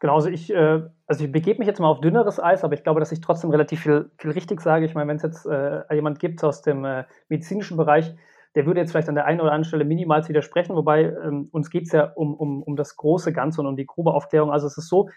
Genau, 0.00 0.16
also 0.16 0.28
ich, 0.28 0.52
äh, 0.52 0.82
also 1.06 1.24
ich 1.24 1.32
begebe 1.32 1.58
mich 1.58 1.66
jetzt 1.66 1.80
mal 1.80 1.88
auf 1.88 2.00
dünneres 2.00 2.38
Eis, 2.38 2.64
aber 2.64 2.74
ich 2.74 2.82
glaube, 2.82 3.00
dass 3.00 3.12
ich 3.12 3.20
trotzdem 3.20 3.50
relativ 3.50 3.82
viel, 3.82 4.10
viel 4.18 4.32
richtig 4.32 4.60
sage. 4.60 4.84
Ich 4.84 4.94
meine, 4.94 5.08
wenn 5.08 5.16
es 5.16 5.22
jetzt 5.22 5.46
äh, 5.46 5.82
jemand 5.94 6.18
gibt 6.18 6.44
aus 6.44 6.62
dem 6.62 6.84
äh, 6.84 7.04
medizinischen 7.28 7.76
Bereich, 7.76 8.14
der 8.56 8.64
würde 8.64 8.80
jetzt 8.80 8.90
vielleicht 8.90 9.10
an 9.10 9.14
der 9.14 9.26
einen 9.26 9.40
oder 9.40 9.52
anderen 9.52 9.68
Stelle 9.68 9.84
minimals 9.84 10.30
widersprechen, 10.30 10.74
wobei 10.74 11.04
ähm, 11.04 11.48
uns 11.52 11.68
geht 11.68 11.84
es 11.84 11.92
ja 11.92 12.04
um, 12.14 12.34
um, 12.34 12.62
um 12.62 12.74
das 12.74 12.96
große 12.96 13.32
Ganze 13.34 13.60
und 13.60 13.66
um 13.66 13.76
die 13.76 13.84
grobe 13.84 14.14
Aufklärung. 14.14 14.50
Also 14.50 14.66
es 14.66 14.78
ist 14.78 14.88
so, 14.88 15.10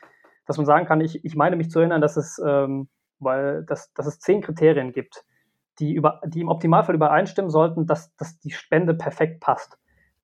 dass 0.45 0.58
man 0.58 0.65
sagen 0.65 0.86
kann, 0.86 0.99
ich, 0.99 1.23
ich 1.23 1.36
meine 1.36 1.56
mich 1.56 1.71
zu 1.71 1.80
erinnern, 1.80 2.02
dass 2.02 2.17
es, 2.17 2.39
ähm, 2.45 2.89
weil, 3.17 3.63
dass, 3.63 3.93
dass 3.93 4.08
es 4.08 4.19
zehn 4.19 4.41
Kriterien 4.41 4.91
gibt, 4.91 5.23
die, 5.80 5.93
über, 5.93 6.19
die 6.25 6.41
im 6.41 6.49
Optimalfall 6.49 6.95
übereinstimmen 6.95 7.49
sollten, 7.49 7.86
dass, 7.86 8.13
dass 8.17 8.38
die 8.39 8.52
Spende 8.52 8.93
perfekt 8.93 9.39
passt. 9.39 9.78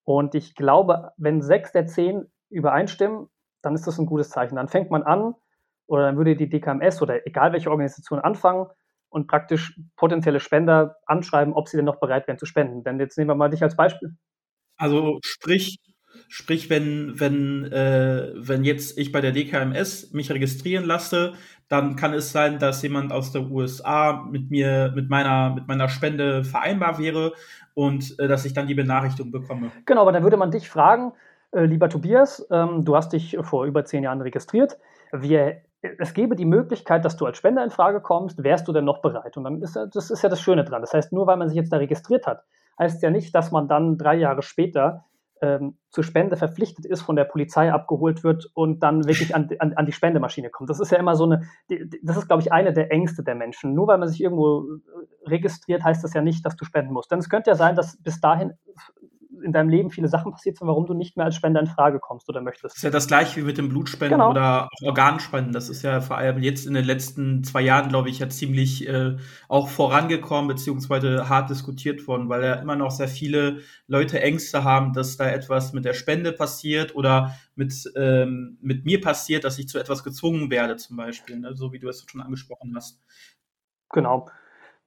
Und 0.03 0.35
ich 0.35 0.53
glaube, 0.53 1.13
wenn 1.15 1.41
sechs 1.41 1.71
der 1.71 1.85
zehn 1.85 2.25
übereinstimmen, 2.49 3.29
dann 3.61 3.75
ist 3.75 3.87
das 3.87 3.97
ein 3.97 4.07
gutes 4.07 4.29
Zeichen. 4.29 4.57
Dann 4.57 4.67
fängt 4.67 4.91
man 4.91 5.03
an, 5.03 5.35
oder 5.87 6.03
dann 6.03 6.17
würde 6.17 6.35
die 6.35 6.49
DKMS 6.49 7.01
oder 7.01 7.25
egal 7.25 7.53
welche 7.53 7.71
Organisation 7.71 8.19
anfangen 8.19 8.67
und 9.15 9.27
praktisch 9.27 9.79
potenzielle 9.95 10.41
Spender 10.41 10.97
anschreiben, 11.05 11.53
ob 11.53 11.69
sie 11.69 11.77
denn 11.77 11.85
noch 11.85 12.01
bereit 12.01 12.27
wären 12.27 12.37
zu 12.37 12.45
spenden. 12.45 12.83
Denn 12.83 12.99
jetzt 12.99 13.17
nehmen 13.17 13.29
wir 13.29 13.35
mal 13.35 13.49
dich 13.49 13.63
als 13.63 13.77
Beispiel. 13.77 14.13
Also 14.75 15.19
sprich, 15.23 15.77
sprich, 16.27 16.69
wenn, 16.69 17.17
wenn, 17.17 17.63
äh, 17.71 18.33
wenn 18.35 18.65
jetzt 18.65 18.97
ich 18.97 19.13
bei 19.13 19.21
der 19.21 19.31
DKMS 19.31 20.11
mich 20.11 20.29
registrieren 20.29 20.83
lasse, 20.83 21.33
dann 21.69 21.95
kann 21.95 22.13
es 22.13 22.33
sein, 22.33 22.59
dass 22.59 22.81
jemand 22.81 23.13
aus 23.13 23.31
der 23.31 23.49
USA 23.49 24.27
mit 24.29 24.51
mir, 24.51 24.91
mit 24.93 25.09
meiner, 25.09 25.55
mit 25.55 25.65
meiner 25.65 25.87
Spende 25.87 26.43
vereinbar 26.43 26.99
wäre 26.99 27.31
und 27.73 28.19
äh, 28.19 28.27
dass 28.27 28.43
ich 28.43 28.53
dann 28.53 28.67
die 28.67 28.75
Benachrichtigung 28.75 29.31
bekomme. 29.31 29.71
Genau, 29.85 30.01
aber 30.01 30.11
dann 30.11 30.23
würde 30.23 30.35
man 30.35 30.51
dich 30.51 30.69
fragen, 30.69 31.13
äh, 31.53 31.63
lieber 31.63 31.87
Tobias, 31.87 32.45
ähm, 32.51 32.83
du 32.83 32.97
hast 32.97 33.13
dich 33.13 33.37
vor 33.43 33.65
über 33.65 33.85
zehn 33.85 34.03
Jahren 34.03 34.19
registriert. 34.19 34.77
Wir, 35.13 35.61
es 35.99 36.13
gäbe 36.13 36.35
die 36.35 36.45
Möglichkeit, 36.45 37.05
dass 37.05 37.17
du 37.17 37.25
als 37.25 37.37
Spender 37.37 37.63
in 37.63 37.69
Frage 37.69 38.01
kommst. 38.01 38.43
Wärst 38.43 38.67
du 38.67 38.73
denn 38.73 38.85
noch 38.85 39.01
bereit? 39.01 39.37
Und 39.37 39.43
dann 39.43 39.61
ist 39.61 39.75
das 39.75 40.11
ist 40.11 40.21
ja 40.21 40.29
das 40.29 40.41
Schöne 40.41 40.63
dran. 40.63 40.81
Das 40.81 40.93
heißt, 40.93 41.11
nur 41.13 41.27
weil 41.27 41.37
man 41.37 41.49
sich 41.49 41.57
jetzt 41.57 41.71
da 41.71 41.77
registriert 41.77 42.27
hat, 42.27 42.43
heißt 42.79 43.01
ja 43.03 43.09
nicht, 43.09 43.33
dass 43.33 43.51
man 43.51 43.67
dann 43.67 43.97
drei 43.97 44.15
Jahre 44.15 44.41
später 44.41 45.05
ähm, 45.41 45.77
zur 45.89 46.03
Spende 46.03 46.37
verpflichtet 46.37 46.85
ist, 46.85 47.01
von 47.01 47.15
der 47.15 47.25
Polizei 47.25 47.71
abgeholt 47.71 48.23
wird 48.23 48.49
und 48.53 48.81
dann 48.83 49.05
wirklich 49.05 49.35
an, 49.35 49.49
an, 49.59 49.73
an 49.73 49.85
die 49.85 49.91
Spendemaschine 49.91 50.49
kommt. 50.49 50.69
Das 50.69 50.79
ist 50.79 50.91
ja 50.91 50.97
immer 50.97 51.15
so 51.15 51.25
eine, 51.25 51.43
das 52.01 52.17
ist, 52.17 52.27
glaube 52.27 52.41
ich, 52.41 52.51
eine 52.51 52.73
der 52.73 52.91
Ängste 52.91 53.23
der 53.23 53.35
Menschen. 53.35 53.73
Nur 53.73 53.87
weil 53.87 53.97
man 53.97 54.07
sich 54.07 54.21
irgendwo 54.21 54.61
äh, 54.61 55.29
registriert, 55.29 55.83
heißt 55.83 56.03
das 56.03 56.13
ja 56.13 56.21
nicht, 56.21 56.45
dass 56.45 56.55
du 56.55 56.65
spenden 56.65 56.93
musst. 56.93 57.11
Denn 57.11 57.19
es 57.19 57.29
könnte 57.29 57.49
ja 57.49 57.55
sein, 57.55 57.75
dass 57.75 58.01
bis 58.01 58.21
dahin 58.21 58.53
in 59.43 59.51
deinem 59.51 59.69
Leben 59.69 59.89
viele 59.89 60.07
Sachen 60.07 60.31
passiert 60.31 60.57
sind, 60.57 60.67
warum 60.67 60.85
du 60.85 60.93
nicht 60.93 61.17
mehr 61.17 61.25
als 61.25 61.35
Spender 61.35 61.59
in 61.59 61.67
Frage 61.67 61.99
kommst 61.99 62.29
oder 62.29 62.41
möchtest. 62.41 62.65
Das 62.65 62.75
ist 62.77 62.83
ja 62.83 62.89
das 62.89 63.07
gleiche 63.07 63.41
wie 63.41 63.45
mit 63.45 63.57
dem 63.57 63.69
Blutspenden 63.69 64.19
genau. 64.19 64.31
oder 64.31 64.69
Organspenden. 64.83 65.53
Das 65.53 65.69
ist 65.69 65.81
ja 65.81 66.01
vor 66.01 66.17
allem 66.17 66.41
jetzt 66.41 66.65
in 66.65 66.73
den 66.73 66.85
letzten 66.85 67.43
zwei 67.43 67.61
Jahren, 67.61 67.89
glaube 67.89 68.09
ich, 68.09 68.19
ja 68.19 68.29
ziemlich 68.29 68.87
äh, 68.87 69.17
auch 69.47 69.69
vorangekommen, 69.69 70.47
beziehungsweise 70.47 71.29
hart 71.29 71.49
diskutiert 71.49 72.07
worden, 72.07 72.29
weil 72.29 72.43
ja 72.43 72.53
immer 72.55 72.75
noch 72.75 72.91
sehr 72.91 73.07
viele 73.07 73.59
Leute 73.87 74.21
Ängste 74.21 74.63
haben, 74.63 74.93
dass 74.93 75.17
da 75.17 75.27
etwas 75.27 75.73
mit 75.73 75.85
der 75.85 75.93
Spende 75.93 76.31
passiert 76.31 76.95
oder 76.95 77.35
mit, 77.55 77.73
ähm, 77.95 78.57
mit 78.61 78.85
mir 78.85 79.01
passiert, 79.01 79.43
dass 79.43 79.57
ich 79.59 79.67
zu 79.67 79.79
etwas 79.79 80.03
gezwungen 80.03 80.49
werde, 80.49 80.75
zum 80.77 80.97
Beispiel, 80.97 81.39
ne? 81.39 81.55
so 81.55 81.71
wie 81.71 81.79
du 81.79 81.89
es 81.89 82.05
schon 82.09 82.21
angesprochen 82.21 82.73
hast. 82.75 83.01
Genau. 83.91 84.27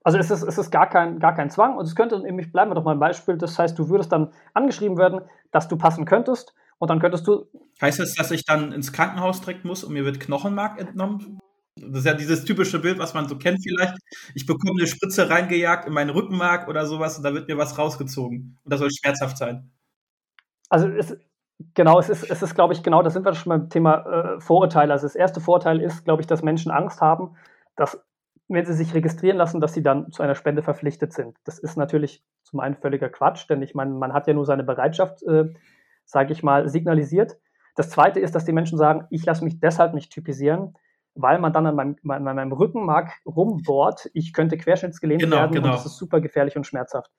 Also 0.08 0.16
es 0.16 0.30
ist, 0.30 0.42
es 0.42 0.56
ist 0.56 0.70
gar, 0.70 0.88
kein, 0.88 1.18
gar 1.18 1.34
kein 1.34 1.50
Zwang 1.50 1.76
und 1.76 1.84
es 1.84 1.94
könnte 1.94 2.18
nämlich, 2.18 2.50
bleiben 2.50 2.70
wir 2.70 2.74
doch 2.76 2.82
mal 2.82 2.92
ein 2.92 2.98
Beispiel, 2.98 3.36
das 3.36 3.58
heißt, 3.58 3.78
du 3.78 3.90
würdest 3.90 4.10
dann 4.10 4.32
angeschrieben 4.54 4.96
werden, 4.96 5.20
dass 5.50 5.68
du 5.68 5.76
passen 5.76 6.06
könntest 6.06 6.54
und 6.78 6.88
dann 6.88 6.98
könntest 6.98 7.26
du. 7.26 7.44
Heißt 7.82 7.98
das, 8.00 8.14
dass 8.14 8.30
ich 8.30 8.46
dann 8.46 8.72
ins 8.72 8.94
Krankenhaus 8.94 9.42
direkt 9.42 9.66
muss 9.66 9.84
und 9.84 9.92
mir 9.92 10.06
wird 10.06 10.18
Knochenmark 10.18 10.80
entnommen? 10.80 11.38
Das 11.76 11.98
ist 11.98 12.06
ja 12.06 12.14
dieses 12.14 12.46
typische 12.46 12.78
Bild, 12.78 12.98
was 12.98 13.12
man 13.12 13.28
so 13.28 13.36
kennt 13.36 13.62
vielleicht. 13.62 13.98
Ich 14.34 14.46
bekomme 14.46 14.80
eine 14.80 14.86
Spritze 14.86 15.28
reingejagt 15.28 15.86
in 15.86 15.92
meinen 15.92 16.08
Rückenmark 16.08 16.68
oder 16.68 16.86
sowas 16.86 17.18
und 17.18 17.22
da 17.22 17.34
wird 17.34 17.46
mir 17.46 17.58
was 17.58 17.76
rausgezogen. 17.76 18.58
Und 18.64 18.72
das 18.72 18.80
soll 18.80 18.88
schmerzhaft 18.90 19.36
sein. 19.36 19.70
Also 20.70 20.88
es, 20.88 21.18
genau, 21.74 21.98
es 21.98 22.08
ist, 22.08 22.30
es 22.30 22.40
ist, 22.40 22.54
glaube 22.54 22.72
ich, 22.72 22.82
genau, 22.82 23.02
da 23.02 23.10
sind 23.10 23.26
wir 23.26 23.34
schon 23.34 23.50
beim 23.50 23.68
Thema 23.68 24.06
äh, 24.06 24.40
Vorurteile. 24.40 24.90
Also 24.94 25.04
das 25.04 25.16
erste 25.16 25.42
Vorteil 25.42 25.82
ist, 25.82 26.06
glaube 26.06 26.22
ich, 26.22 26.26
dass 26.26 26.42
Menschen 26.42 26.72
Angst 26.72 27.02
haben, 27.02 27.36
dass 27.76 28.02
wenn 28.48 28.64
sie 28.64 28.72
sich 28.72 28.94
registrieren 28.94 29.36
lassen, 29.36 29.60
dass 29.60 29.74
sie 29.74 29.82
dann 29.82 30.10
zu 30.10 30.22
einer 30.22 30.34
Spende 30.34 30.62
verpflichtet 30.62 31.12
sind. 31.12 31.36
Das 31.44 31.58
ist 31.58 31.76
natürlich 31.76 32.24
zum 32.42 32.60
einen 32.60 32.74
völliger 32.74 33.10
Quatsch, 33.10 33.48
denn 33.48 33.62
ich 33.62 33.74
meine, 33.74 33.92
man 33.92 34.12
hat 34.12 34.26
ja 34.26 34.34
nur 34.34 34.46
seine 34.46 34.64
Bereitschaft, 34.64 35.22
äh, 35.24 35.52
sage 36.04 36.32
ich 36.32 36.42
mal, 36.42 36.68
signalisiert. 36.68 37.38
Das 37.76 37.90
zweite 37.90 38.20
ist, 38.20 38.34
dass 38.34 38.46
die 38.46 38.52
Menschen 38.52 38.78
sagen, 38.78 39.06
ich 39.10 39.24
lasse 39.24 39.44
mich 39.44 39.60
deshalb 39.60 39.92
nicht 39.92 40.10
typisieren, 40.10 40.74
weil 41.14 41.38
man 41.38 41.52
dann 41.52 41.66
an 41.66 41.76
meinem, 41.76 41.96
an 42.08 42.24
meinem 42.24 42.52
Rückenmark 42.52 43.12
rumbohrt, 43.26 44.10
ich 44.14 44.32
könnte 44.32 44.56
querschnittsgelähmt 44.56 45.22
genau, 45.22 45.36
werden 45.36 45.52
genau. 45.52 45.68
und 45.68 45.74
das 45.74 45.86
ist 45.86 45.98
super 45.98 46.20
gefährlich 46.20 46.56
und 46.56 46.66
schmerzhaft. 46.66 47.10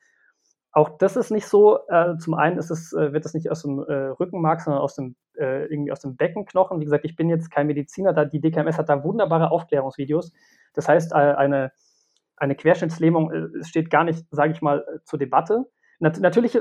Auch 0.72 0.98
das 1.00 1.16
ist 1.16 1.32
nicht 1.32 1.48
so. 1.48 1.80
Äh, 1.88 2.18
zum 2.18 2.36
einen 2.36 2.58
ist 2.58 2.70
es, 2.70 2.94
äh, 2.94 3.12
wird 3.12 3.26
es 3.26 3.34
nicht 3.34 3.50
aus 3.50 3.64
dem 3.64 3.80
äh, 3.80 3.94
Rückenmark, 4.20 4.62
sondern 4.62 4.82
aus 4.82 4.96
dem, 4.96 5.16
äh, 5.36 5.66
irgendwie 5.66 5.92
aus 5.92 6.00
dem 6.00 6.16
Beckenknochen. 6.16 6.80
Wie 6.80 6.86
gesagt, 6.86 7.06
ich 7.06 7.16
bin 7.16 7.28
jetzt 7.28 7.50
kein 7.50 7.68
Mediziner, 7.68 8.14
da, 8.14 8.26
die 8.26 8.40
DKMS 8.40 8.78
hat 8.78 8.90
da 8.90 9.04
wunderbare 9.04 9.50
Aufklärungsvideos. 9.50 10.32
Das 10.74 10.88
heißt, 10.88 11.14
äh, 11.14 11.16
eine, 11.16 11.72
eine 12.38 12.56
Querschnittslähmung 12.56 13.32
äh, 13.32 13.64
steht 13.64 13.90
gar 13.90 14.04
nicht, 14.04 14.26
sage 14.30 14.52
ich 14.52 14.62
mal, 14.62 14.86
zur 15.06 15.18
Debatte. 15.18 15.66
Nat 15.98 16.20
natürlich. 16.20 16.60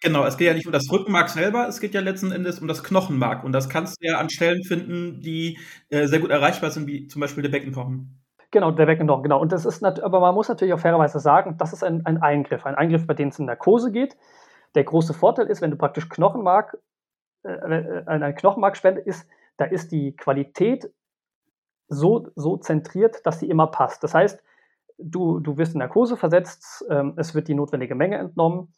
Genau, 0.00 0.24
es 0.26 0.36
geht 0.36 0.46
ja 0.46 0.54
nicht 0.54 0.66
um 0.66 0.72
das 0.72 0.92
Rückenmark 0.92 1.28
selber, 1.28 1.66
es 1.66 1.80
geht 1.80 1.92
ja 1.92 2.00
letzten 2.00 2.30
Endes 2.30 2.60
um 2.60 2.68
das 2.68 2.84
Knochenmark. 2.84 3.42
Und 3.42 3.52
das 3.52 3.68
kannst 3.68 3.96
du 4.00 4.06
ja 4.06 4.18
an 4.18 4.30
Stellen 4.30 4.62
finden, 4.62 5.20
die 5.20 5.58
sehr 5.90 6.20
gut 6.20 6.30
erreichbar 6.30 6.70
sind, 6.70 6.86
wie 6.86 7.08
zum 7.08 7.18
Beispiel 7.18 7.42
der 7.42 7.50
Beckenknochen. 7.50 8.17
Genau, 8.50 8.70
der 8.70 8.86
Weckendorf, 8.86 9.22
genau. 9.22 9.40
Und 9.40 9.52
das 9.52 9.66
ist, 9.66 9.84
aber 9.84 10.20
man 10.20 10.34
muss 10.34 10.48
natürlich 10.48 10.72
auch 10.72 10.78
fairerweise 10.78 11.20
sagen, 11.20 11.56
das 11.58 11.72
ist 11.72 11.84
ein, 11.84 12.06
ein 12.06 12.22
Eingriff, 12.22 12.64
ein 12.64 12.74
Eingriff, 12.74 13.06
bei 13.06 13.14
dem 13.14 13.28
es 13.28 13.38
in 13.38 13.44
Narkose 13.44 13.92
geht. 13.92 14.16
Der 14.74 14.84
große 14.84 15.12
Vorteil 15.12 15.46
ist, 15.48 15.60
wenn 15.60 15.70
du 15.70 15.76
praktisch 15.76 16.08
Knochenmark, 16.08 16.78
äh, 17.44 17.50
äh 17.50 18.02
eine 18.06 18.34
Knochenmarkspende 18.34 19.02
ist, 19.02 19.28
da 19.58 19.66
ist 19.66 19.92
die 19.92 20.16
Qualität 20.16 20.90
so, 21.88 22.28
so 22.36 22.56
zentriert, 22.56 23.26
dass 23.26 23.40
sie 23.40 23.48
immer 23.48 23.66
passt. 23.66 24.02
Das 24.02 24.14
heißt, 24.14 24.42
du, 24.98 25.40
du 25.40 25.58
wirst 25.58 25.74
in 25.74 25.80
Narkose 25.80 26.16
versetzt, 26.16 26.86
ähm, 26.88 27.14
es 27.16 27.34
wird 27.34 27.48
die 27.48 27.54
notwendige 27.54 27.94
Menge 27.94 28.16
entnommen 28.16 28.72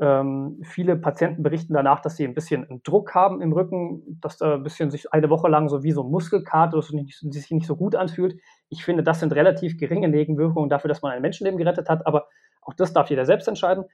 ähm, 0.00 0.60
viele 0.62 0.96
Patienten 0.96 1.42
berichten 1.42 1.74
danach, 1.74 2.00
dass 2.00 2.16
sie 2.16 2.24
ein 2.24 2.34
bisschen 2.34 2.68
einen 2.68 2.82
Druck 2.84 3.14
haben 3.14 3.40
im 3.40 3.52
Rücken, 3.52 4.18
dass 4.20 4.36
da 4.36 4.54
ein 4.54 4.62
bisschen 4.62 4.90
sich 4.90 5.12
eine 5.12 5.28
Woche 5.28 5.48
lang 5.48 5.68
so 5.68 5.82
wie 5.82 5.90
so 5.90 6.04
ein 6.04 6.10
Muskelkater, 6.10 6.76
dass 6.76 6.92
es 6.92 7.20
sich 7.20 7.50
nicht 7.50 7.66
so 7.66 7.74
gut 7.74 7.96
anfühlt. 7.96 8.40
Ich 8.68 8.84
finde, 8.84 9.02
das 9.02 9.18
sind 9.20 9.32
relativ 9.34 9.76
geringe 9.76 10.08
Nebenwirkungen 10.08 10.70
dafür, 10.70 10.88
dass 10.88 11.02
man 11.02 11.12
ein 11.12 11.22
Menschenleben 11.22 11.58
gerettet 11.58 11.88
hat, 11.88 12.06
aber 12.06 12.28
auch 12.62 12.74
das 12.74 12.92
darf 12.92 13.10
jeder 13.10 13.24
selbst 13.24 13.48
entscheiden. 13.48 13.84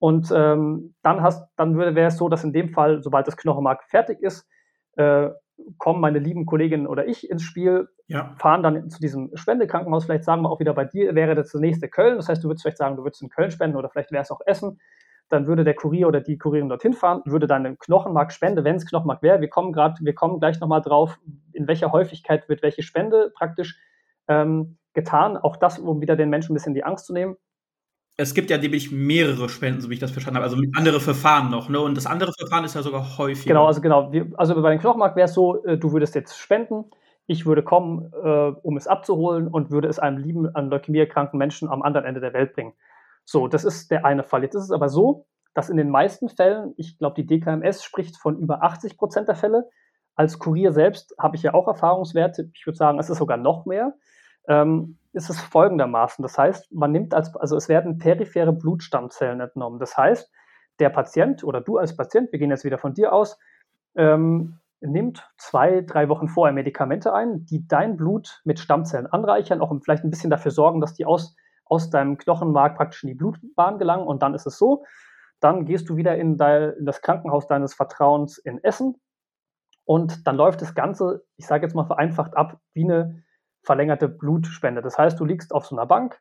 Und 0.00 0.32
ähm, 0.34 0.94
dann, 1.02 1.22
hast, 1.22 1.46
dann 1.56 1.78
wäre 1.78 2.08
es 2.08 2.16
so, 2.16 2.28
dass 2.28 2.42
in 2.42 2.52
dem 2.52 2.70
Fall, 2.70 3.02
sobald 3.02 3.28
das 3.28 3.36
Knochenmark 3.36 3.84
fertig 3.84 4.20
ist, 4.22 4.48
äh, 4.96 5.30
kommen 5.78 6.00
meine 6.00 6.18
lieben 6.18 6.46
Kolleginnen 6.46 6.88
oder 6.88 7.06
ich 7.06 7.30
ins 7.30 7.42
Spiel, 7.42 7.88
ja. 8.08 8.34
fahren 8.38 8.64
dann 8.64 8.90
zu 8.90 8.98
diesem 9.00 9.30
Spendekrankenhaus. 9.34 10.04
Vielleicht 10.04 10.24
sagen 10.24 10.42
wir 10.42 10.50
auch 10.50 10.58
wieder 10.58 10.74
bei 10.74 10.84
dir, 10.84 11.14
wäre 11.14 11.36
das 11.36 11.52
das 11.52 11.60
nächste 11.60 11.88
Köln. 11.88 12.16
Das 12.16 12.28
heißt, 12.28 12.42
du 12.42 12.48
würdest 12.48 12.64
vielleicht 12.64 12.78
sagen, 12.78 12.96
du 12.96 13.04
würdest 13.04 13.22
in 13.22 13.28
Köln 13.28 13.52
spenden 13.52 13.76
oder 13.76 13.88
vielleicht 13.88 14.10
wäre 14.10 14.22
es 14.22 14.32
auch 14.32 14.40
Essen 14.46 14.80
dann 15.34 15.46
würde 15.46 15.64
der 15.64 15.74
Kurier 15.74 16.08
oder 16.08 16.20
die 16.20 16.38
Kurierin 16.38 16.68
dorthin 16.68 16.94
fahren, 16.94 17.22
würde 17.24 17.46
dann 17.46 17.66
eine 17.66 17.76
Knochenmarkspende, 17.76 18.64
wenn 18.64 18.76
es 18.76 18.86
Knochenmark 18.86 19.22
wäre, 19.22 19.40
wir 19.40 19.48
kommen 19.48 19.72
gerade, 19.72 19.96
wir 20.00 20.14
kommen 20.14 20.38
gleich 20.38 20.60
nochmal 20.60 20.80
drauf, 20.80 21.18
in 21.52 21.66
welcher 21.66 21.92
Häufigkeit 21.92 22.48
wird 22.48 22.62
welche 22.62 22.82
Spende 22.82 23.32
praktisch 23.34 23.76
ähm, 24.28 24.78
getan. 24.94 25.36
Auch 25.36 25.56
das, 25.56 25.78
um 25.78 26.00
wieder 26.00 26.16
den 26.16 26.30
Menschen 26.30 26.52
ein 26.52 26.54
bisschen 26.54 26.74
die 26.74 26.84
Angst 26.84 27.06
zu 27.06 27.12
nehmen. 27.12 27.36
Es 28.16 28.32
gibt 28.32 28.48
ja 28.48 28.58
nämlich 28.58 28.92
mehrere 28.92 29.48
Spenden, 29.48 29.80
so 29.80 29.90
wie 29.90 29.94
ich 29.94 30.00
das 30.00 30.12
verstanden 30.12 30.36
habe, 30.36 30.44
also 30.44 30.56
andere 30.76 31.00
Verfahren 31.00 31.50
noch, 31.50 31.68
ne? 31.68 31.80
Und 31.80 31.96
das 31.96 32.06
andere 32.06 32.32
Verfahren 32.38 32.64
ist 32.64 32.76
ja 32.76 32.82
sogar 32.82 33.18
häufig. 33.18 33.46
Genau, 33.46 33.66
also 33.66 33.80
genau. 33.80 34.12
Also 34.36 34.62
bei 34.62 34.70
den 34.70 34.78
Knochenmark 34.78 35.16
wäre 35.16 35.24
es 35.24 35.34
so, 35.34 35.64
äh, 35.64 35.76
du 35.76 35.92
würdest 35.92 36.14
jetzt 36.14 36.38
spenden, 36.38 36.84
ich 37.26 37.44
würde 37.44 37.64
kommen, 37.64 38.12
äh, 38.12 38.52
um 38.62 38.76
es 38.76 38.86
abzuholen 38.86 39.48
und 39.48 39.72
würde 39.72 39.88
es 39.88 39.98
einem 39.98 40.18
lieben, 40.18 40.54
an 40.54 40.70
Leukämie 40.70 41.00
erkrankten 41.00 41.38
Menschen 41.38 41.68
am 41.68 41.82
anderen 41.82 42.06
Ende 42.06 42.20
der 42.20 42.32
Welt 42.34 42.54
bringen. 42.54 42.74
So, 43.24 43.48
das 43.48 43.64
ist 43.64 43.90
der 43.90 44.04
eine 44.04 44.22
Fall. 44.22 44.42
Jetzt 44.42 44.54
ist 44.54 44.64
es 44.64 44.70
aber 44.70 44.88
so, 44.88 45.26
dass 45.54 45.70
in 45.70 45.76
den 45.76 45.90
meisten 45.90 46.28
Fällen, 46.28 46.74
ich 46.76 46.98
glaube, 46.98 47.14
die 47.14 47.26
DKMS 47.26 47.82
spricht 47.82 48.16
von 48.16 48.38
über 48.38 48.62
80 48.62 48.98
Prozent 48.98 49.28
der 49.28 49.36
Fälle. 49.36 49.68
Als 50.16 50.38
Kurier 50.38 50.72
selbst 50.72 51.14
habe 51.18 51.36
ich 51.36 51.42
ja 51.42 51.54
auch 51.54 51.68
Erfahrungswerte. 51.68 52.50
Ich 52.54 52.66
würde 52.66 52.76
sagen, 52.76 52.98
es 52.98 53.10
ist 53.10 53.18
sogar 53.18 53.36
noch 53.36 53.66
mehr. 53.66 53.94
Ähm, 54.46 54.98
ist 55.12 55.30
es 55.30 55.40
folgendermaßen. 55.40 56.22
Das 56.22 56.36
heißt, 56.36 56.72
man 56.72 56.92
nimmt 56.92 57.14
als, 57.14 57.34
also 57.36 57.56
es 57.56 57.68
werden 57.68 57.98
periphere 57.98 58.52
Blutstammzellen 58.52 59.40
entnommen. 59.40 59.78
Das 59.78 59.96
heißt, 59.96 60.30
der 60.80 60.90
Patient 60.90 61.44
oder 61.44 61.60
du 61.60 61.78
als 61.78 61.96
Patient, 61.96 62.32
wir 62.32 62.38
gehen 62.38 62.50
jetzt 62.50 62.64
wieder 62.64 62.78
von 62.78 62.94
dir 62.94 63.12
aus, 63.12 63.38
ähm, 63.94 64.58
nimmt 64.80 65.28
zwei, 65.38 65.80
drei 65.80 66.08
Wochen 66.08 66.28
vorher 66.28 66.52
Medikamente 66.52 67.14
ein, 67.14 67.46
die 67.46 67.66
dein 67.66 67.96
Blut 67.96 68.42
mit 68.44 68.58
Stammzellen 68.58 69.06
anreichern, 69.06 69.60
auch 69.60 69.72
vielleicht 69.82 70.04
ein 70.04 70.10
bisschen 70.10 70.30
dafür 70.30 70.50
sorgen, 70.50 70.80
dass 70.80 70.94
die 70.94 71.06
aus, 71.06 71.36
aus 71.64 71.90
deinem 71.90 72.18
Knochenmark 72.18 72.76
praktisch 72.76 73.02
in 73.02 73.08
die 73.08 73.14
Blutbahn 73.14 73.78
gelangen. 73.78 74.06
Und 74.06 74.22
dann 74.22 74.34
ist 74.34 74.46
es 74.46 74.58
so, 74.58 74.84
dann 75.40 75.64
gehst 75.66 75.88
du 75.88 75.96
wieder 75.96 76.16
in, 76.16 76.36
dein, 76.36 76.74
in 76.78 76.86
das 76.86 77.02
Krankenhaus 77.02 77.46
deines 77.46 77.74
Vertrauens 77.74 78.38
in 78.38 78.62
Essen 78.62 78.96
und 79.84 80.26
dann 80.26 80.36
läuft 80.36 80.62
das 80.62 80.74
Ganze, 80.74 81.24
ich 81.36 81.46
sage 81.46 81.66
jetzt 81.66 81.74
mal 81.74 81.84
vereinfacht 81.84 82.36
ab, 82.36 82.58
wie 82.72 82.84
eine 82.84 83.22
verlängerte 83.62 84.08
Blutspende. 84.08 84.82
Das 84.82 84.98
heißt, 84.98 85.18
du 85.20 85.24
liegst 85.24 85.54
auf 85.54 85.66
so 85.66 85.76
einer 85.76 85.86
Bank, 85.86 86.20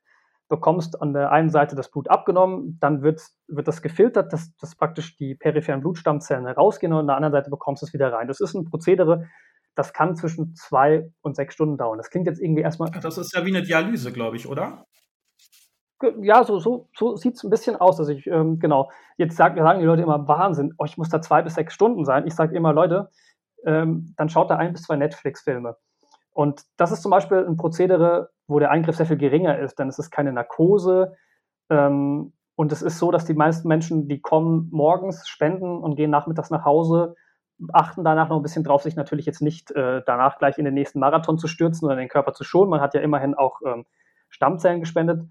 bekommst 0.50 1.02
an 1.02 1.14
der 1.14 1.32
einen 1.32 1.50
Seite 1.50 1.76
das 1.76 1.90
Blut 1.90 2.10
abgenommen, 2.10 2.78
dann 2.80 3.02
wird, 3.02 3.22
wird 3.48 3.68
das 3.68 3.82
gefiltert, 3.82 4.34
dass, 4.34 4.56
dass 4.58 4.76
praktisch 4.76 5.16
die 5.16 5.36
peripheren 5.36 5.82
Blutstammzellen 5.82 6.46
herausgehen 6.46 6.94
und 6.94 7.00
an 7.00 7.08
der 7.08 7.16
anderen 7.16 7.34
Seite 7.34 7.50
bekommst 7.50 7.82
du 7.82 7.86
es 7.86 7.94
wieder 7.94 8.12
rein. 8.12 8.28
Das 8.28 8.42
ist 8.42 8.54
ein 8.54 8.66
Prozedere, 8.66 9.28
das 9.76 9.94
kann 9.94 10.16
zwischen 10.16 10.54
zwei 10.56 11.10
und 11.22 11.36
sechs 11.36 11.56
Stunden 11.56 11.78
dauern. 11.78 11.98
Das 11.98 12.10
klingt 12.10 12.28
jetzt 12.28 12.42
irgendwie 12.42 12.62
erstmal. 12.62 12.92
Das 12.92 13.18
ist 13.18 13.34
ja 13.34 13.46
wie 13.46 13.56
eine 13.56 13.64
Dialyse, 13.64 14.12
glaube 14.12 14.36
ich, 14.36 14.48
oder? 14.48 14.86
Ja, 16.22 16.44
so, 16.44 16.60
so, 16.60 16.90
so 16.96 17.16
sieht 17.16 17.36
es 17.36 17.44
ein 17.44 17.50
bisschen 17.50 17.76
aus. 17.76 18.00
Also 18.00 18.12
ich, 18.12 18.28
ähm, 18.28 18.60
genau, 18.60 18.92
jetzt 19.18 19.38
sagen, 19.38 19.62
sagen 19.62 19.80
die 19.80 19.86
Leute 19.86 20.02
immer, 20.02 20.28
Wahnsinn, 20.28 20.74
oh, 20.78 20.86
ich 20.86 20.98
muss 20.98 21.10
da 21.10 21.22
zwei 21.22 21.42
bis 21.42 21.56
sechs 21.56 21.74
Stunden 21.74 22.06
sein. 22.06 22.28
Ich 22.28 22.36
sage 22.36 22.56
immer, 22.56 22.74
Leute, 22.74 23.10
ähm, 23.66 24.14
dann 24.18 24.30
schaut 24.30 24.50
da 24.50 24.58
ein 24.58 24.74
bis 24.74 24.84
zwei 24.84 24.96
Netflix-Filme. 24.96 25.78
Und 26.32 26.64
das 26.78 26.92
ist 26.92 27.02
zum 27.02 27.12
Beispiel 27.12 27.46
ein 27.46 27.58
Prozedere, 27.58 28.30
wo 28.48 28.60
der 28.60 28.72
Eingriff 28.72 28.96
sehr 28.96 29.06
viel 29.06 29.18
geringer 29.18 29.60
ist, 29.60 29.80
denn 29.80 29.88
es 29.88 30.00
ist 30.00 30.12
keine 30.12 30.34
Narkose. 30.34 31.16
Ähm, 31.70 32.34
und 32.56 32.72
es 32.72 32.82
ist 32.82 33.00
so, 33.00 33.12
dass 33.12 33.26
die 33.26 33.34
meisten 33.34 33.68
Menschen, 33.68 34.08
die 34.08 34.22
kommen 34.22 34.70
morgens, 34.72 35.28
spenden 35.28 35.78
und 35.80 35.96
gehen 35.96 36.12
nachmittags 36.12 36.50
nach 36.50 36.66
Hause, 36.66 37.16
achten 37.72 38.04
danach 38.04 38.30
noch 38.30 38.38
ein 38.38 38.44
bisschen 38.44 38.64
drauf, 38.64 38.84
sich 38.84 38.96
natürlich 38.96 39.26
jetzt 39.26 39.42
nicht 39.42 39.72
äh, 39.72 40.02
danach 40.06 40.38
gleich 40.38 40.58
in 40.58 40.66
den 40.66 40.74
nächsten 40.74 41.00
Marathon 41.00 41.38
zu 41.38 41.48
stürzen 41.48 41.86
oder 41.86 41.96
den 41.96 42.10
Körper 42.10 42.34
zu 42.34 42.44
schonen. 42.44 42.70
Man 42.70 42.82
hat 42.82 42.94
ja 42.94 43.02
immerhin 43.02 43.36
auch 43.36 43.62
ähm, 43.66 43.86
Stammzellen 44.30 44.80
gespendet. 44.82 45.22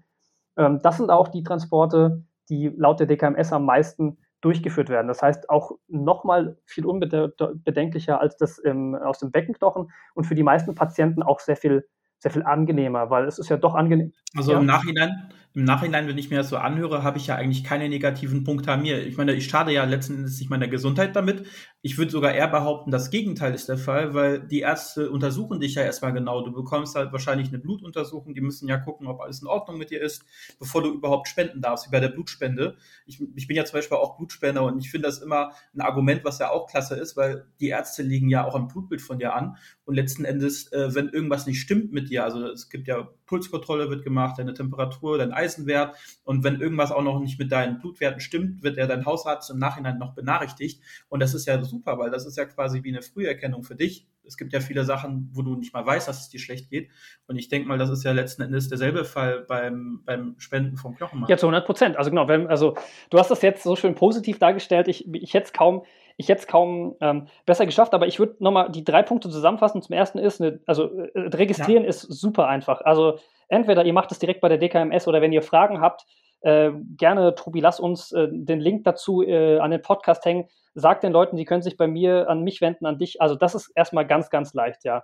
Ähm, 0.57 0.79
das 0.81 0.97
sind 0.97 1.09
auch 1.09 1.27
die 1.27 1.43
Transporte, 1.43 2.23
die 2.49 2.67
laut 2.75 2.99
der 2.99 3.07
DKMS 3.07 3.53
am 3.53 3.65
meisten 3.65 4.17
durchgeführt 4.41 4.89
werden. 4.89 5.07
Das 5.07 5.21
heißt 5.21 5.49
auch 5.49 5.71
nochmal 5.87 6.57
viel 6.65 6.85
unbedenklicher 6.85 8.19
als 8.19 8.35
das 8.35 8.59
im, 8.59 8.93
aus 8.95 9.19
dem 9.19 9.31
Beckenknochen 9.31 9.91
und 10.15 10.25
für 10.25 10.35
die 10.35 10.43
meisten 10.43 10.75
Patienten 10.75 11.23
auch 11.23 11.39
sehr 11.39 11.55
viel, 11.55 11.87
sehr 12.23 12.31
viel 12.31 12.43
angenehmer, 12.43 13.09
weil 13.09 13.27
es 13.27 13.37
ist 13.37 13.49
ja 13.49 13.57
doch 13.57 13.75
angenehm. 13.75 14.13
Also 14.33 14.53
ja. 14.53 14.59
im 14.59 14.65
Nachhinein 14.65 15.29
im 15.55 15.65
Nachhinein, 15.65 16.07
wenn 16.07 16.17
ich 16.17 16.31
mir 16.31 16.37
das 16.37 16.49
so 16.49 16.57
anhöre, 16.57 17.03
habe 17.03 17.19
ich 17.19 17.27
ja 17.27 17.35
eigentlich 17.35 17.63
keine 17.63 17.87
negativen 17.87 18.43
Punkte 18.43 18.71
an 18.71 18.81
mir. 18.81 19.05
Ich 19.05 19.17
meine, 19.17 19.33
ich 19.33 19.45
schade 19.45 19.71
ja 19.71 19.83
letzten 19.83 20.15
Endes 20.15 20.39
nicht 20.39 20.49
meiner 20.49 20.67
Gesundheit 20.67 21.15
damit. 21.15 21.45
Ich 21.83 21.99
würde 21.99 22.09
sogar 22.09 22.33
eher 22.33 22.47
behaupten, 22.47 22.89
das 22.89 23.11
Gegenteil 23.11 23.53
ist 23.53 23.69
der 23.69 23.77
Fall, 23.77 24.15
weil 24.15 24.39
die 24.39 24.61
Ärzte 24.61 25.11
untersuchen 25.11 25.59
dich 25.59 25.75
ja 25.75 25.83
erstmal 25.83 26.11
genau. 26.11 26.43
Du 26.43 26.51
bekommst 26.51 26.95
halt 26.95 27.11
wahrscheinlich 27.11 27.49
eine 27.49 27.59
Blutuntersuchung. 27.59 28.33
Die 28.33 28.41
müssen 28.41 28.67
ja 28.67 28.77
gucken, 28.77 29.05
ob 29.05 29.21
alles 29.21 29.43
in 29.43 29.47
Ordnung 29.47 29.77
mit 29.77 29.91
dir 29.91 30.01
ist, 30.01 30.25
bevor 30.57 30.81
du 30.81 30.91
überhaupt 30.91 31.27
spenden 31.27 31.61
darfst, 31.61 31.85
wie 31.85 31.91
bei 31.91 31.99
der 31.99 32.09
Blutspende. 32.09 32.77
Ich, 33.05 33.21
ich 33.35 33.47
bin 33.47 33.55
ja 33.55 33.63
zum 33.63 33.77
Beispiel 33.77 33.97
auch 33.97 34.17
Blutspender 34.17 34.63
und 34.63 34.79
ich 34.79 34.89
finde 34.89 35.07
das 35.07 35.19
immer 35.19 35.51
ein 35.75 35.81
Argument, 35.81 36.23
was 36.23 36.39
ja 36.39 36.49
auch 36.49 36.65
klasse 36.65 36.95
ist, 36.95 37.15
weil 37.15 37.45
die 37.59 37.67
Ärzte 37.67 38.01
legen 38.01 38.29
ja 38.29 38.43
auch 38.43 38.55
ein 38.55 38.67
Blutbild 38.67 39.01
von 39.01 39.19
dir 39.19 39.35
an 39.35 39.57
und 39.85 39.93
letzten 39.93 40.25
Endes, 40.25 40.71
äh, 40.71 40.95
wenn 40.95 41.09
irgendwas 41.09 41.45
nicht 41.45 41.61
stimmt 41.61 41.91
mit 41.91 42.09
dir, 42.09 42.12
also 42.19 42.47
es 42.47 42.69
gibt 42.69 42.87
ja 42.87 43.07
Pulskontrolle 43.25 43.89
wird 43.89 44.03
gemacht, 44.03 44.37
deine 44.37 44.53
Temperatur, 44.53 45.17
dein 45.17 45.31
Eisenwert. 45.31 45.95
Und 46.23 46.43
wenn 46.43 46.59
irgendwas 46.59 46.91
auch 46.91 47.01
noch 47.01 47.19
nicht 47.19 47.39
mit 47.39 47.51
deinen 47.51 47.79
Blutwerten 47.79 48.19
stimmt, 48.19 48.63
wird 48.63 48.77
er 48.77 48.87
dein 48.87 49.05
Hausarzt 49.05 49.49
im 49.49 49.57
Nachhinein 49.57 49.97
noch 49.97 50.13
benachrichtigt. 50.13 50.81
Und 51.09 51.21
das 51.21 51.33
ist 51.33 51.47
ja 51.47 51.63
super, 51.63 51.97
weil 51.97 52.11
das 52.11 52.25
ist 52.25 52.37
ja 52.37 52.45
quasi 52.45 52.83
wie 52.83 52.89
eine 52.89 53.01
Früherkennung 53.01 53.63
für 53.63 53.75
dich. 53.75 54.07
Es 54.25 54.37
gibt 54.37 54.53
ja 54.53 54.59
viele 54.59 54.85
Sachen, 54.85 55.29
wo 55.33 55.41
du 55.41 55.55
nicht 55.55 55.73
mal 55.73 55.85
weißt, 55.85 56.07
dass 56.07 56.21
es 56.21 56.29
dir 56.29 56.39
schlecht 56.39 56.69
geht. 56.69 56.89
Und 57.27 57.35
ich 57.35 57.49
denke 57.49 57.67
mal, 57.67 57.77
das 57.77 57.89
ist 57.89 58.03
ja 58.03 58.11
letzten 58.11 58.41
Endes 58.41 58.69
derselbe 58.69 59.03
Fall 59.03 59.41
beim, 59.47 60.01
beim 60.05 60.35
Spenden 60.37 60.77
vom 60.77 60.95
Knochenmark. 60.95 61.29
Ja, 61.29 61.37
zu 61.37 61.47
100 61.47 61.65
Prozent. 61.65 61.97
Also 61.97 62.09
genau, 62.09 62.27
wenn, 62.27 62.47
also 62.47 62.75
du 63.09 63.19
hast 63.19 63.31
das 63.31 63.41
jetzt 63.41 63.63
so 63.63 63.75
schön 63.75 63.95
positiv 63.95 64.39
dargestellt. 64.39 64.87
Ich, 64.87 65.11
ich 65.13 65.33
hätte 65.33 65.47
es 65.47 65.53
kaum, 65.53 65.83
ich 66.17 66.29
hätte 66.29 66.45
kaum 66.47 66.95
ähm, 67.01 67.27
besser 67.45 67.65
geschafft, 67.65 67.93
aber 67.93 68.07
ich 68.07 68.19
würde 68.19 68.35
nochmal 68.39 68.69
die 68.71 68.83
drei 68.83 69.03
Punkte 69.03 69.29
zusammenfassen. 69.29 69.81
Zum 69.81 69.93
ersten 69.93 70.19
ist, 70.19 70.41
eine, 70.41 70.59
also 70.65 70.91
äh, 70.91 71.19
registrieren 71.19 71.83
ja. 71.83 71.89
ist 71.89 72.01
super 72.01 72.47
einfach. 72.47 72.81
Also 72.81 73.19
entweder 73.47 73.85
ihr 73.85 73.93
macht 73.93 74.11
es 74.11 74.19
direkt 74.19 74.41
bei 74.41 74.49
der 74.49 74.57
DKMS 74.57 75.07
oder 75.07 75.21
wenn 75.21 75.33
ihr 75.33 75.41
Fragen 75.41 75.81
habt, 75.81 76.05
äh, 76.41 76.71
gerne, 76.97 77.35
Tobi, 77.35 77.61
lass 77.61 77.79
uns 77.79 78.11
äh, 78.11 78.27
den 78.31 78.59
Link 78.59 78.83
dazu 78.83 79.23
äh, 79.23 79.59
an 79.59 79.71
den 79.71 79.81
Podcast 79.81 80.25
hängen. 80.25 80.47
Sag 80.75 81.01
den 81.01 81.13
Leuten, 81.13 81.37
die 81.37 81.45
können 81.45 81.61
sich 81.61 81.77
bei 81.77 81.87
mir, 81.87 82.29
an 82.29 82.41
mich 82.41 82.59
wenden, 82.61 82.85
an 82.85 82.97
dich. 82.97 83.21
Also 83.21 83.35
das 83.35 83.55
ist 83.55 83.71
erstmal 83.75 84.05
ganz, 84.05 84.29
ganz 84.29 84.53
leicht, 84.53 84.83
ja. 84.83 85.03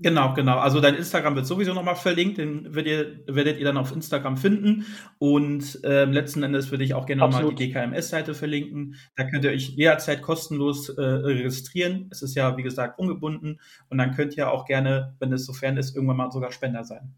Genau, 0.00 0.32
genau. 0.34 0.58
Also 0.58 0.80
dein 0.80 0.94
Instagram 0.94 1.34
wird 1.34 1.46
sowieso 1.46 1.74
nochmal 1.74 1.96
verlinkt, 1.96 2.38
den 2.38 2.72
werdet 2.72 3.24
ihr, 3.26 3.34
werdet 3.34 3.58
ihr 3.58 3.64
dann 3.64 3.76
auf 3.76 3.90
Instagram 3.90 4.36
finden. 4.36 4.86
Und 5.18 5.80
ähm, 5.82 6.12
letzten 6.12 6.44
Endes 6.44 6.70
würde 6.70 6.84
ich 6.84 6.94
auch 6.94 7.04
gerne 7.04 7.20
nochmal 7.20 7.52
die 7.52 7.72
DKMS-Seite 7.72 8.34
verlinken. 8.34 8.94
Da 9.16 9.24
könnt 9.24 9.44
ihr 9.44 9.50
euch 9.50 9.70
jederzeit 9.70 10.22
kostenlos 10.22 10.88
äh, 10.88 11.02
registrieren. 11.02 12.08
Es 12.12 12.22
ist 12.22 12.36
ja, 12.36 12.56
wie 12.56 12.62
gesagt, 12.62 13.00
ungebunden. 13.00 13.60
Und 13.88 13.98
dann 13.98 14.14
könnt 14.14 14.36
ihr 14.36 14.52
auch 14.52 14.66
gerne, 14.66 15.16
wenn 15.18 15.32
es 15.32 15.44
sofern 15.44 15.76
ist, 15.76 15.96
irgendwann 15.96 16.16
mal 16.16 16.30
sogar 16.30 16.52
Spender 16.52 16.84
sein. 16.84 17.14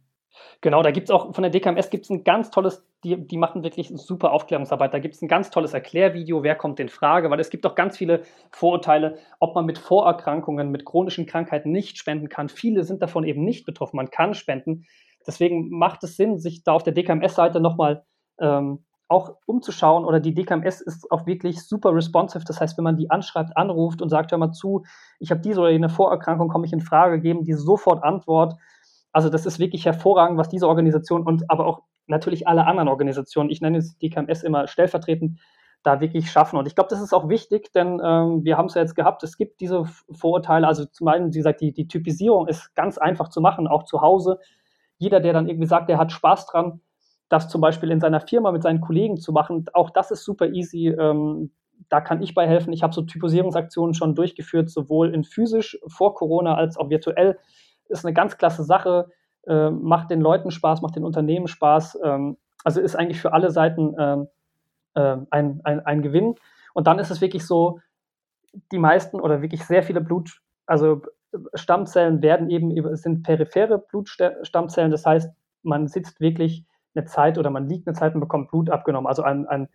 Genau, 0.60 0.82
da 0.82 0.90
gibt 0.90 1.08
es 1.08 1.10
auch 1.10 1.34
von 1.34 1.42
der 1.42 1.50
DKMS 1.50 1.90
gibt 1.90 2.04
es 2.04 2.10
ein 2.10 2.22
ganz 2.22 2.50
tolles, 2.50 2.84
die, 3.02 3.26
die 3.26 3.38
machen 3.38 3.62
wirklich 3.62 3.90
super 3.94 4.32
Aufklärungsarbeit. 4.32 4.92
Da 4.92 4.98
gibt 4.98 5.14
es 5.14 5.22
ein 5.22 5.28
ganz 5.28 5.50
tolles 5.50 5.72
Erklärvideo, 5.72 6.42
wer 6.42 6.54
kommt 6.54 6.80
in 6.80 6.88
Frage, 6.88 7.30
weil 7.30 7.40
es 7.40 7.50
gibt 7.50 7.64
auch 7.66 7.74
ganz 7.74 7.96
viele 7.96 8.22
Vorurteile, 8.50 9.18
ob 9.38 9.54
man 9.54 9.64
mit 9.64 9.78
Vorerkrankungen, 9.78 10.70
mit 10.70 10.84
chronischen 10.84 11.26
Krankheiten 11.26 11.72
nicht 11.72 11.98
spenden 11.98 12.28
kann. 12.28 12.48
Viele 12.48 12.84
sind 12.84 13.02
davon 13.02 13.24
eben 13.24 13.44
nicht 13.44 13.64
betroffen. 13.64 13.96
Man 13.96 14.10
kann 14.10 14.34
spenden. 14.34 14.86
Deswegen 15.26 15.70
macht 15.70 16.04
es 16.04 16.16
Sinn, 16.16 16.38
sich 16.38 16.62
da 16.62 16.72
auf 16.72 16.82
der 16.82 16.92
DKMS-Seite 16.92 17.60
nochmal 17.60 18.04
ähm, 18.38 18.84
auch 19.10 19.36
umzuschauen. 19.46 20.04
Oder 20.04 20.20
die 20.20 20.34
DKMS 20.34 20.80
ist 20.80 21.10
auch 21.10 21.26
wirklich 21.26 21.62
super 21.66 21.94
responsive. 21.94 22.44
Das 22.44 22.60
heißt, 22.60 22.78
wenn 22.78 22.84
man 22.84 22.96
die 22.96 23.10
anschreibt, 23.10 23.56
anruft 23.56 24.00
und 24.02 24.08
sagt, 24.08 24.30
hör 24.30 24.38
mal 24.38 24.52
zu, 24.52 24.84
ich 25.18 25.30
habe 25.30 25.40
diese 25.40 25.60
oder 25.60 25.70
jene 25.70 25.88
Vorerkrankung, 25.88 26.48
komme 26.48 26.66
ich 26.66 26.72
in 26.72 26.80
Frage, 26.80 27.20
geben 27.20 27.44
die 27.44 27.54
sofort 27.54 28.04
Antwort 28.04 28.54
also 29.12 29.28
das 29.28 29.46
ist 29.46 29.58
wirklich 29.58 29.84
hervorragend, 29.86 30.38
was 30.38 30.48
diese 30.48 30.68
Organisation 30.68 31.24
und 31.24 31.50
aber 31.50 31.66
auch 31.66 31.82
natürlich 32.06 32.46
alle 32.46 32.66
anderen 32.66 32.88
Organisationen, 32.88 33.50
ich 33.50 33.60
nenne 33.60 33.78
es 33.78 33.96
die 33.98 34.10
KMS 34.10 34.42
immer 34.42 34.66
stellvertretend, 34.66 35.38
da 35.82 36.00
wirklich 36.00 36.30
schaffen. 36.30 36.58
Und 36.58 36.66
ich 36.66 36.74
glaube, 36.74 36.90
das 36.90 37.00
ist 37.00 37.14
auch 37.14 37.28
wichtig, 37.28 37.72
denn 37.72 38.00
ähm, 38.04 38.44
wir 38.44 38.58
haben 38.58 38.66
es 38.66 38.74
ja 38.74 38.82
jetzt 38.82 38.94
gehabt, 38.94 39.22
es 39.22 39.36
gibt 39.36 39.60
diese 39.60 39.84
Vorurteile, 40.10 40.66
also 40.66 40.84
zum 40.84 41.08
einen, 41.08 41.32
wie 41.32 41.38
gesagt, 41.38 41.60
die, 41.60 41.72
die 41.72 41.88
Typisierung 41.88 42.48
ist 42.48 42.74
ganz 42.74 42.98
einfach 42.98 43.28
zu 43.28 43.40
machen, 43.40 43.66
auch 43.66 43.84
zu 43.84 44.02
Hause. 44.02 44.38
Jeder, 44.98 45.20
der 45.20 45.32
dann 45.32 45.48
irgendwie 45.48 45.66
sagt, 45.66 45.88
der 45.88 45.98
hat 45.98 46.12
Spaß 46.12 46.46
dran, 46.46 46.80
das 47.30 47.48
zum 47.48 47.60
Beispiel 47.60 47.90
in 47.90 48.00
seiner 48.00 48.20
Firma 48.20 48.52
mit 48.52 48.62
seinen 48.62 48.80
Kollegen 48.80 49.16
zu 49.16 49.32
machen, 49.32 49.64
auch 49.72 49.90
das 49.90 50.10
ist 50.10 50.24
super 50.24 50.48
easy. 50.48 50.88
Ähm, 50.88 51.52
da 51.88 52.02
kann 52.02 52.20
ich 52.20 52.34
bei 52.34 52.46
helfen. 52.46 52.72
Ich 52.74 52.82
habe 52.82 52.92
so 52.92 53.02
Typisierungsaktionen 53.02 53.94
schon 53.94 54.14
durchgeführt, 54.14 54.68
sowohl 54.68 55.14
in 55.14 55.24
physisch 55.24 55.78
vor 55.86 56.14
Corona 56.14 56.56
als 56.56 56.76
auch 56.76 56.90
virtuell 56.90 57.38
ist 57.90 58.04
eine 58.04 58.14
ganz 58.14 58.38
klasse 58.38 58.64
Sache, 58.64 59.10
äh, 59.46 59.70
macht 59.70 60.10
den 60.10 60.20
Leuten 60.20 60.50
Spaß, 60.50 60.82
macht 60.82 60.96
den 60.96 61.04
Unternehmen 61.04 61.48
Spaß. 61.48 61.98
Ähm, 62.04 62.36
also 62.64 62.80
ist 62.80 62.96
eigentlich 62.96 63.20
für 63.20 63.32
alle 63.32 63.50
Seiten 63.50 63.94
ähm, 63.98 64.28
äh, 64.94 65.16
ein, 65.30 65.60
ein, 65.64 65.80
ein 65.84 66.02
Gewinn. 66.02 66.34
Und 66.74 66.86
dann 66.86 66.98
ist 66.98 67.10
es 67.10 67.20
wirklich 67.20 67.46
so, 67.46 67.80
die 68.72 68.78
meisten 68.78 69.20
oder 69.20 69.42
wirklich 69.42 69.64
sehr 69.64 69.82
viele 69.82 70.00
Blut, 70.00 70.40
also 70.66 71.02
Stammzellen 71.54 72.22
werden 72.22 72.50
eben, 72.50 72.96
sind 72.96 73.22
periphere 73.22 73.78
Blutstammzellen. 73.78 74.90
Das 74.90 75.06
heißt, 75.06 75.32
man 75.62 75.86
sitzt 75.86 76.20
wirklich 76.20 76.64
eine 76.94 77.04
Zeit 77.04 77.38
oder 77.38 77.50
man 77.50 77.68
liegt 77.68 77.86
eine 77.86 77.96
Zeit 77.96 78.14
und 78.14 78.20
bekommt 78.20 78.50
Blut 78.50 78.70
abgenommen. 78.70 79.06
Also 79.06 79.22
ein, 79.22 79.46
ein, 79.46 79.68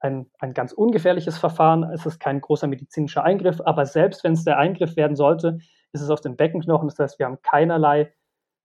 ein, 0.00 0.30
ein 0.38 0.54
ganz 0.54 0.72
ungefährliches 0.72 1.38
Verfahren. 1.38 1.84
Es 1.84 2.06
ist 2.06 2.20
kein 2.20 2.40
großer 2.40 2.66
medizinischer 2.66 3.24
Eingriff, 3.24 3.60
aber 3.64 3.86
selbst 3.86 4.24
wenn 4.24 4.32
es 4.32 4.44
der 4.44 4.58
Eingriff 4.58 4.96
werden 4.96 5.16
sollte, 5.16 5.58
ist 5.92 6.02
es 6.02 6.10
aus 6.10 6.20
dem 6.20 6.36
Beckenknochen. 6.36 6.88
Das 6.88 6.98
heißt, 6.98 7.18
wir 7.18 7.26
haben 7.26 7.40
keinerlei 7.42 8.12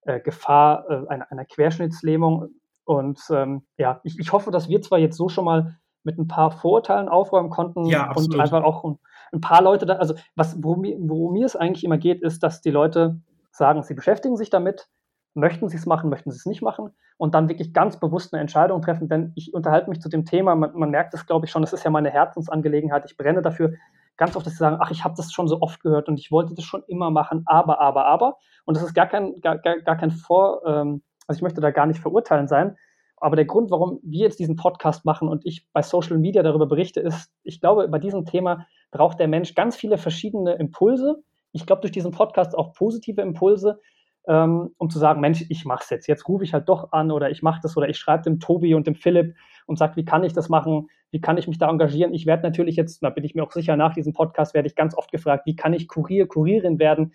äh, 0.01 0.19
Gefahr 0.19 0.85
äh, 0.89 1.07
einer, 1.07 1.31
einer, 1.31 1.45
Querschnittslähmung. 1.45 2.49
Und 2.85 3.21
ähm, 3.29 3.65
ja, 3.77 4.01
ich, 4.03 4.19
ich, 4.19 4.31
hoffe, 4.31 4.51
dass 4.51 4.67
wir 4.67 4.81
zwar 4.81 4.99
jetzt 4.99 5.17
so 5.17 5.29
schon 5.29 5.45
mal 5.45 5.77
mit 6.03 6.17
ein 6.17 6.27
paar 6.27 6.51
Vorurteilen 6.51 7.07
aufräumen 7.07 7.49
konnten 7.49 7.85
ja, 7.85 8.11
und 8.11 8.37
einfach 8.37 8.63
auch 8.63 8.83
ein, 8.83 8.99
ein 9.31 9.41
paar 9.41 9.61
Leute 9.61 9.85
da, 9.85 9.95
also 9.95 10.15
was, 10.35 10.61
worum, 10.61 10.83
worum 10.83 11.33
mir 11.33 11.45
es 11.45 11.55
eigentlich 11.55 11.85
immer 11.85 11.97
geht, 11.97 12.21
ist, 12.21 12.43
dass 12.43 12.61
die 12.61 12.71
Leute 12.71 13.21
sagen, 13.51 13.83
sie 13.83 13.93
beschäftigen 13.93 14.35
sich 14.35 14.49
damit, 14.49 14.89
Möchten 15.35 15.67
sie 15.69 15.77
es 15.77 15.85
machen, 15.85 16.09
möchten 16.09 16.31
sie 16.31 16.37
es 16.37 16.45
nicht 16.45 16.61
machen? 16.61 16.91
Und 17.17 17.33
dann 17.33 17.49
wirklich 17.49 17.73
ganz 17.73 17.99
bewusst 17.99 18.33
eine 18.33 18.41
Entscheidung 18.41 18.81
treffen, 18.81 19.07
denn 19.07 19.31
ich 19.35 19.53
unterhalte 19.53 19.89
mich 19.89 20.01
zu 20.01 20.09
dem 20.09 20.25
Thema, 20.25 20.55
man, 20.55 20.73
man 20.77 20.89
merkt 20.91 21.13
es, 21.13 21.25
glaube 21.25 21.45
ich, 21.45 21.51
schon, 21.51 21.63
es 21.63 21.73
ist 21.73 21.83
ja 21.83 21.91
meine 21.91 22.11
Herzensangelegenheit, 22.11 23.05
ich 23.05 23.17
brenne 23.17 23.41
dafür, 23.41 23.73
ganz 24.17 24.35
oft, 24.35 24.45
dass 24.45 24.53
sie 24.53 24.59
sagen, 24.59 24.77
ach, 24.79 24.91
ich 24.91 25.03
habe 25.03 25.15
das 25.17 25.31
schon 25.31 25.47
so 25.47 25.61
oft 25.61 25.81
gehört 25.81 26.07
und 26.07 26.19
ich 26.19 26.31
wollte 26.31 26.53
das 26.53 26.65
schon 26.65 26.83
immer 26.87 27.09
machen, 27.09 27.43
aber, 27.45 27.79
aber, 27.79 28.05
aber. 28.05 28.37
Und 28.65 28.77
das 28.77 28.83
ist 28.83 28.93
gar 28.93 29.07
kein, 29.07 29.41
gar, 29.41 29.57
gar 29.57 29.97
kein 29.97 30.11
Vor, 30.11 30.61
ähm, 30.65 31.01
also 31.27 31.39
ich 31.39 31.41
möchte 31.41 31.61
da 31.61 31.71
gar 31.71 31.87
nicht 31.87 31.99
verurteilen 31.99 32.47
sein, 32.47 32.77
aber 33.23 33.37
der 33.37 33.45
Grund, 33.45 33.71
warum 33.71 34.01
wir 34.03 34.19
jetzt 34.19 34.39
diesen 34.39 34.57
Podcast 34.57 35.05
machen 35.05 35.29
und 35.29 35.45
ich 35.45 35.65
bei 35.71 35.81
Social 35.81 36.17
Media 36.17 36.43
darüber 36.43 36.65
berichte, 36.65 36.99
ist, 36.99 37.31
ich 37.43 37.61
glaube, 37.61 37.87
bei 37.87 37.97
diesem 37.97 38.25
Thema 38.25 38.67
braucht 38.91 39.17
der 39.17 39.29
Mensch 39.29 39.55
ganz 39.55 39.77
viele 39.77 39.97
verschiedene 39.97 40.55
Impulse. 40.55 41.23
Ich 41.53 41.65
glaube, 41.65 41.81
durch 41.81 41.93
diesen 41.93 42.11
Podcast 42.11 42.53
auch 42.53 42.73
positive 42.73 43.21
Impulse, 43.21 43.79
ähm, 44.27 44.69
um 44.77 44.89
zu 44.89 44.99
sagen, 44.99 45.21
Mensch, 45.21 45.45
ich 45.49 45.65
mache 45.65 45.83
es 45.83 45.89
jetzt. 45.89 46.07
Jetzt 46.07 46.27
rufe 46.27 46.43
ich 46.43 46.53
halt 46.53 46.69
doch 46.69 46.91
an 46.91 47.11
oder 47.11 47.29
ich 47.29 47.41
mache 47.41 47.59
das 47.61 47.75
oder 47.75 47.89
ich 47.89 47.97
schreibe 47.97 48.23
dem 48.23 48.39
Tobi 48.39 48.73
und 48.73 48.87
dem 48.87 48.95
Philipp 48.95 49.35
und 49.65 49.77
sage, 49.77 49.95
wie 49.95 50.05
kann 50.05 50.23
ich 50.23 50.33
das 50.33 50.49
machen? 50.49 50.87
Wie 51.11 51.21
kann 51.21 51.37
ich 51.37 51.47
mich 51.47 51.57
da 51.57 51.69
engagieren? 51.69 52.13
Ich 52.13 52.25
werde 52.25 52.43
natürlich 52.43 52.75
jetzt, 52.75 53.03
da 53.03 53.09
bin 53.09 53.23
ich 53.23 53.35
mir 53.35 53.43
auch 53.43 53.51
sicher, 53.51 53.75
nach 53.75 53.93
diesem 53.93 54.13
Podcast 54.13 54.53
werde 54.53 54.67
ich 54.67 54.75
ganz 54.75 54.95
oft 54.95 55.11
gefragt, 55.11 55.45
wie 55.45 55.55
kann 55.55 55.73
ich 55.73 55.87
Kurier, 55.87 56.27
Kurierin 56.27 56.79
werden? 56.79 57.13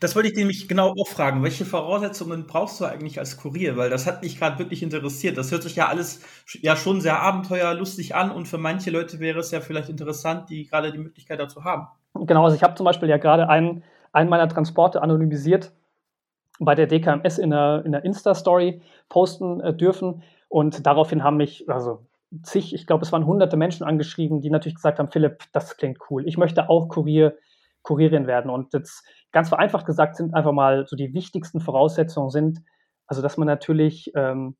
Das 0.00 0.14
wollte 0.14 0.28
ich 0.28 0.36
nämlich 0.36 0.68
genau 0.68 0.94
auch 0.98 1.08
fragen. 1.08 1.42
Welche 1.42 1.64
Voraussetzungen 1.64 2.46
brauchst 2.46 2.80
du 2.80 2.84
eigentlich 2.84 3.18
als 3.18 3.36
Kurier? 3.36 3.76
Weil 3.76 3.90
das 3.90 4.06
hat 4.06 4.22
mich 4.22 4.38
gerade 4.38 4.58
wirklich 4.58 4.82
interessiert. 4.82 5.36
Das 5.36 5.50
hört 5.50 5.62
sich 5.62 5.76
ja 5.76 5.88
alles 5.88 6.22
ja 6.62 6.76
schon 6.76 7.00
sehr 7.00 7.20
abenteuerlustig 7.20 8.14
an 8.14 8.30
und 8.30 8.46
für 8.46 8.58
manche 8.58 8.90
Leute 8.90 9.18
wäre 9.18 9.40
es 9.40 9.50
ja 9.50 9.60
vielleicht 9.60 9.88
interessant, 9.88 10.48
die 10.48 10.66
gerade 10.66 10.92
die 10.92 10.98
Möglichkeit 10.98 11.40
dazu 11.40 11.64
haben. 11.64 11.88
Genau, 12.14 12.44
also 12.44 12.56
ich 12.56 12.62
habe 12.62 12.76
zum 12.76 12.84
Beispiel 12.84 13.08
ja 13.08 13.16
gerade 13.16 13.48
einen, 13.48 13.82
einen 14.12 14.30
meiner 14.30 14.48
Transporte 14.48 15.02
anonymisiert 15.02 15.72
bei 16.60 16.74
der 16.74 16.86
DKMS 16.86 17.38
in 17.38 17.50
der, 17.50 17.82
in 17.84 17.92
der 17.92 18.04
Insta-Story 18.04 18.82
posten 19.08 19.60
äh, 19.60 19.74
dürfen. 19.74 20.22
Und 20.48 20.86
daraufhin 20.86 21.24
haben 21.24 21.36
mich, 21.36 21.68
also 21.68 22.06
zig, 22.42 22.74
ich 22.74 22.86
glaube, 22.86 23.04
es 23.04 23.12
waren 23.12 23.26
hunderte 23.26 23.56
Menschen 23.56 23.84
angeschrieben, 23.84 24.40
die 24.40 24.50
natürlich 24.50 24.76
gesagt 24.76 24.98
haben, 24.98 25.10
Philipp, 25.10 25.44
das 25.52 25.76
klingt 25.76 25.98
cool. 26.10 26.26
Ich 26.26 26.36
möchte 26.36 26.68
auch 26.68 26.88
Kurier, 26.88 27.36
Kurierin 27.82 28.26
werden. 28.26 28.50
Und 28.50 28.72
jetzt 28.72 29.04
ganz 29.32 29.48
vereinfacht 29.48 29.86
gesagt 29.86 30.16
sind 30.16 30.34
einfach 30.34 30.52
mal 30.52 30.86
so 30.86 30.96
die 30.96 31.12
wichtigsten 31.12 31.60
Voraussetzungen 31.60 32.30
sind, 32.30 32.60
also 33.06 33.20
dass 33.20 33.36
man 33.36 33.46
natürlich 33.46 34.12
ähm, 34.14 34.56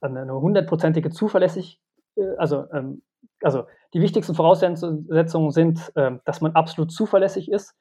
eine 0.00 0.32
hundertprozentige 0.34 1.10
zuverlässig, 1.10 1.80
äh, 2.16 2.36
also, 2.38 2.64
ähm, 2.72 3.02
also 3.42 3.64
die 3.94 4.00
wichtigsten 4.00 4.34
Voraussetzungen 4.34 5.50
sind, 5.50 5.92
äh, 5.94 6.12
dass 6.24 6.40
man 6.40 6.52
absolut 6.52 6.92
zuverlässig 6.92 7.50
ist. 7.50 7.74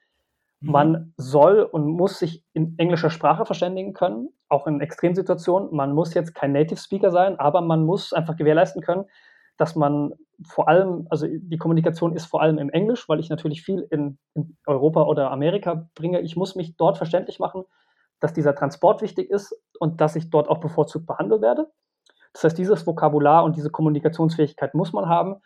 Man 0.72 1.14
soll 1.18 1.62
und 1.62 1.88
muss 1.88 2.20
sich 2.20 2.44
in 2.54 2.76
englischer 2.78 3.10
Sprache 3.10 3.46
verständigen 3.46 3.94
können, 3.94 4.30
auch 4.50 4.68
in 4.68 4.82
Extremsituationen. 4.82 5.76
Man 5.76 5.94
muss 5.94 6.14
jetzt 6.14 6.34
kein 6.34 6.54
Native 6.54 6.80
Speaker 6.80 7.12
sein, 7.12 7.40
aber 7.40 7.62
man 7.62 7.86
muss 7.86 8.14
einfach 8.14 8.36
gewährleisten 8.36 8.82
können, 8.82 9.06
dass 9.58 9.76
man 9.76 10.14
vor 10.44 10.68
allem, 10.68 11.08
also 11.10 11.28
die 11.30 11.58
Kommunikation 11.58 12.16
ist 12.16 12.26
vor 12.26 12.42
allem 12.42 12.58
im 12.58 12.70
Englisch, 12.70 13.08
weil 13.08 13.20
ich 13.20 13.30
natürlich 13.30 13.62
viel 13.64 13.88
in, 13.90 14.18
in 14.34 14.58
Europa 14.66 15.04
oder 15.04 15.32
Amerika 15.32 15.90
bringe. 15.96 16.22
Ich 16.22 16.36
muss 16.36 16.56
mich 16.56 16.76
dort 16.76 16.98
verständlich 16.98 17.40
machen, 17.40 17.64
dass 18.20 18.34
dieser 18.34 18.56
Transport 18.56 19.02
wichtig 19.02 19.30
ist 19.30 19.56
und 19.80 20.02
dass 20.02 20.16
ich 20.16 20.30
dort 20.30 20.50
auch 20.50 20.60
bevorzugt 20.60 21.06
behandelt 21.06 21.42
werde. 21.42 21.68
Das 22.34 22.44
heißt, 22.44 22.58
dieses 22.58 22.86
Vokabular 22.86 23.46
und 23.46 23.56
diese 23.56 23.70
Kommunikationsfähigkeit 23.70 24.74
muss 24.74 24.92
man 24.92 25.08
haben. 25.08 25.38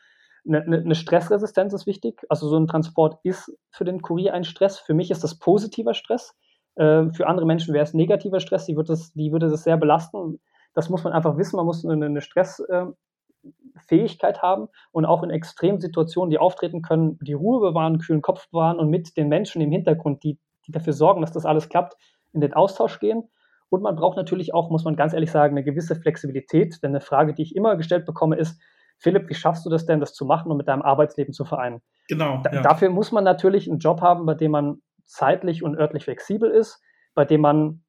Eine, 0.47 0.63
eine, 0.63 0.95
Stressresistenz 0.95 1.73
ist 1.73 1.85
wichtig. 1.85 2.25
Also 2.29 2.47
so 2.47 2.57
ein 2.57 2.67
Transport 2.67 3.19
ist 3.23 3.51
für 3.71 3.83
den 3.83 4.01
Kurier 4.01 4.33
ein 4.33 4.43
Stress. 4.43 4.79
Für 4.79 4.93
mich 4.93 5.11
ist 5.11 5.23
das 5.23 5.37
positiver 5.37 5.93
Stress. 5.93 6.35
Äh, 6.75 7.09
für 7.11 7.27
andere 7.27 7.45
Menschen 7.45 7.73
wäre 7.73 7.83
es 7.83 7.93
negativer 7.93 8.39
Stress. 8.39 8.65
Die, 8.65 8.75
wird 8.75 8.89
das, 8.89 9.13
die 9.13 9.31
würde 9.31 9.49
das 9.49 9.63
sehr 9.63 9.77
belasten. 9.77 10.39
Das 10.73 10.89
muss 10.89 11.03
man 11.03 11.13
einfach 11.13 11.37
wissen. 11.37 11.57
Man 11.57 11.65
muss 11.65 11.85
eine, 11.85 12.21
Stressfähigkeit 12.21 14.37
äh, 14.37 14.41
haben 14.41 14.67
und 14.91 15.05
auch 15.05 15.23
in 15.23 15.29
Extremsituationen, 15.29 16.29
die 16.29 16.39
auftreten 16.39 16.81
können, 16.81 17.17
die 17.21 17.33
Ruhe 17.33 17.59
bewahren, 17.59 17.99
kühlen 17.99 18.21
Kopf 18.21 18.49
bewahren 18.49 18.79
und 18.79 18.89
mit 18.89 19.17
den 19.17 19.27
Menschen 19.27 19.61
im 19.61 19.71
Hintergrund, 19.71 20.23
die, 20.23 20.39
die 20.67 20.71
dafür 20.71 20.93
sorgen, 20.93 21.21
dass 21.21 21.31
das 21.31 21.45
alles 21.45 21.69
klappt, 21.69 21.95
in 22.31 22.41
den 22.41 22.53
Austausch 22.53 22.99
gehen. 22.99 23.29
Und 23.69 23.83
man 23.83 23.95
braucht 23.95 24.17
natürlich 24.17 24.53
auch, 24.53 24.69
muss 24.69 24.83
man 24.83 24.95
ganz 24.95 25.13
ehrlich 25.13 25.31
sagen, 25.31 25.53
eine 25.53 25.63
gewisse 25.63 25.95
Flexibilität. 25.95 26.81
Denn 26.81 26.91
eine 26.91 27.01
Frage, 27.01 27.33
die 27.33 27.43
ich 27.43 27.55
immer 27.55 27.75
gestellt 27.75 28.05
bekomme, 28.05 28.35
ist, 28.35 28.59
Philipp, 28.99 29.29
wie 29.29 29.33
schaffst 29.33 29.65
du 29.65 29.69
das 29.69 29.85
denn, 29.85 29.99
das 29.99 30.13
zu 30.13 30.25
machen 30.25 30.51
und 30.51 30.57
mit 30.57 30.67
deinem 30.67 30.81
Arbeitsleben 30.81 31.33
zu 31.33 31.45
vereinen? 31.45 31.81
Genau. 32.07 32.43
Ja. 32.51 32.61
Dafür 32.61 32.89
muss 32.89 33.11
man 33.11 33.23
natürlich 33.23 33.69
einen 33.69 33.79
Job 33.79 34.01
haben, 34.01 34.25
bei 34.25 34.33
dem 34.35 34.51
man 34.51 34.81
zeitlich 35.05 35.63
und 35.63 35.77
örtlich 35.77 36.03
flexibel 36.03 36.51
ist, 36.51 36.81
bei 37.15 37.25
dem 37.25 37.41
man 37.41 37.83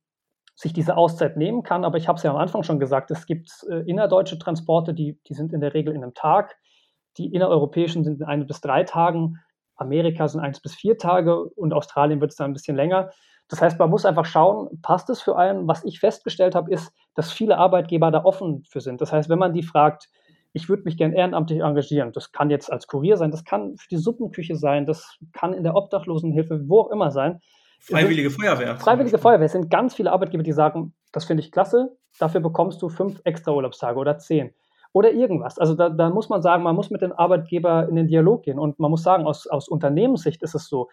sich 0.55 0.73
diese 0.73 0.97
Auszeit 0.97 1.37
nehmen 1.37 1.63
kann. 1.63 1.85
Aber 1.85 1.99
ich 1.99 2.07
habe 2.07 2.17
es 2.17 2.23
ja 2.23 2.31
am 2.31 2.37
Anfang 2.37 2.63
schon 2.63 2.79
gesagt, 2.79 3.11
es 3.11 3.27
gibt 3.27 3.51
äh, 3.69 3.81
innerdeutsche 3.89 4.39
Transporte, 4.39 4.95
die, 4.95 5.19
die 5.27 5.35
sind 5.35 5.53
in 5.53 5.61
der 5.61 5.75
Regel 5.75 5.95
in 5.95 6.03
einem 6.03 6.15
Tag. 6.15 6.57
Die 7.17 7.33
innereuropäischen 7.35 8.05
sind 8.05 8.21
in 8.21 8.27
ein 8.27 8.47
bis 8.47 8.61
drei 8.61 8.85
Tagen. 8.85 9.39
Amerika 9.77 10.29
sind 10.29 10.41
eins 10.41 10.61
bis 10.61 10.75
vier 10.75 10.99
Tage 10.99 11.45
und 11.45 11.73
Australien 11.73 12.21
wird 12.21 12.31
es 12.31 12.37
dann 12.37 12.51
ein 12.51 12.53
bisschen 12.53 12.77
länger. 12.77 13.11
Das 13.49 13.61
heißt, 13.61 13.79
man 13.79 13.91
muss 13.91 14.05
einfach 14.07 14.27
schauen, 14.27 14.69
passt 14.83 15.11
es 15.11 15.21
für 15.21 15.37
einen? 15.37 15.67
Was 15.67 15.85
ich 15.85 15.99
festgestellt 15.99 16.55
habe, 16.55 16.71
ist, 16.71 16.93
dass 17.15 17.33
viele 17.33 17.59
Arbeitgeber 17.59 18.11
da 18.11 18.25
offen 18.25 18.63
für 18.69 18.81
sind. 18.81 19.01
Das 19.01 19.13
heißt, 19.13 19.29
wenn 19.29 19.41
man 19.41 19.53
die 19.53 19.65
fragt, 19.65 20.09
ich 20.53 20.69
würde 20.69 20.83
mich 20.85 20.97
gern 20.97 21.13
ehrenamtlich 21.13 21.61
engagieren. 21.61 22.13
Das 22.13 22.33
kann 22.33 22.51
jetzt 22.51 22.73
als 22.73 22.87
Kurier 22.87 23.17
sein, 23.17 23.31
das 23.31 23.45
kann 23.45 23.77
für 23.77 23.89
die 23.89 23.97
Suppenküche 23.97 24.57
sein, 24.57 24.87
das 24.87 25.19
kann 25.33 25.53
in 25.53 25.63
der 25.63 25.75
Obdachlosenhilfe, 25.77 26.69
wo 26.69 26.81
auch 26.81 26.91
immer 26.91 27.11
sein. 27.11 27.41
Freiwillige 27.81 28.31
Feuerwehr. 28.31 28.77
Freiwillige 28.77 29.19
Feuerwehr 29.19 29.47
es 29.47 29.53
sind 29.53 29.71
ganz 29.71 29.95
viele 29.95 30.13
Arbeitgeber, 30.13 30.43
die 30.43 30.53
sagen, 30.53 30.95
das 31.13 31.25
finde 31.25 31.43
ich 31.43 31.51
klasse, 31.51 31.97
dafür 32.19 32.41
bekommst 32.41 32.83
du 32.83 32.89
fünf 32.89 33.21
extra 33.25 33.53
Urlaubstage 33.53 33.99
oder 33.99 34.19
zehn. 34.19 34.53
Oder 34.93 35.13
irgendwas. 35.13 35.59
Also 35.59 35.75
da, 35.75 35.89
da, 35.89 36.11
muss 36.11 36.29
man 36.29 36.43
sagen, 36.43 36.65
man 36.65 36.75
muss 36.75 36.91
mit 36.91 37.01
dem 37.01 37.13
Arbeitgeber 37.13 37.89
in 37.89 37.95
den 37.95 38.09
Dialog 38.09 38.43
gehen. 38.43 38.59
Und 38.59 38.81
man 38.81 38.91
muss 38.91 39.05
sagen, 39.05 39.25
aus, 39.25 39.47
aus 39.47 39.69
Unternehmenssicht 39.69 40.43
ist 40.43 40.57
es 40.57 40.69
so, 40.69 40.89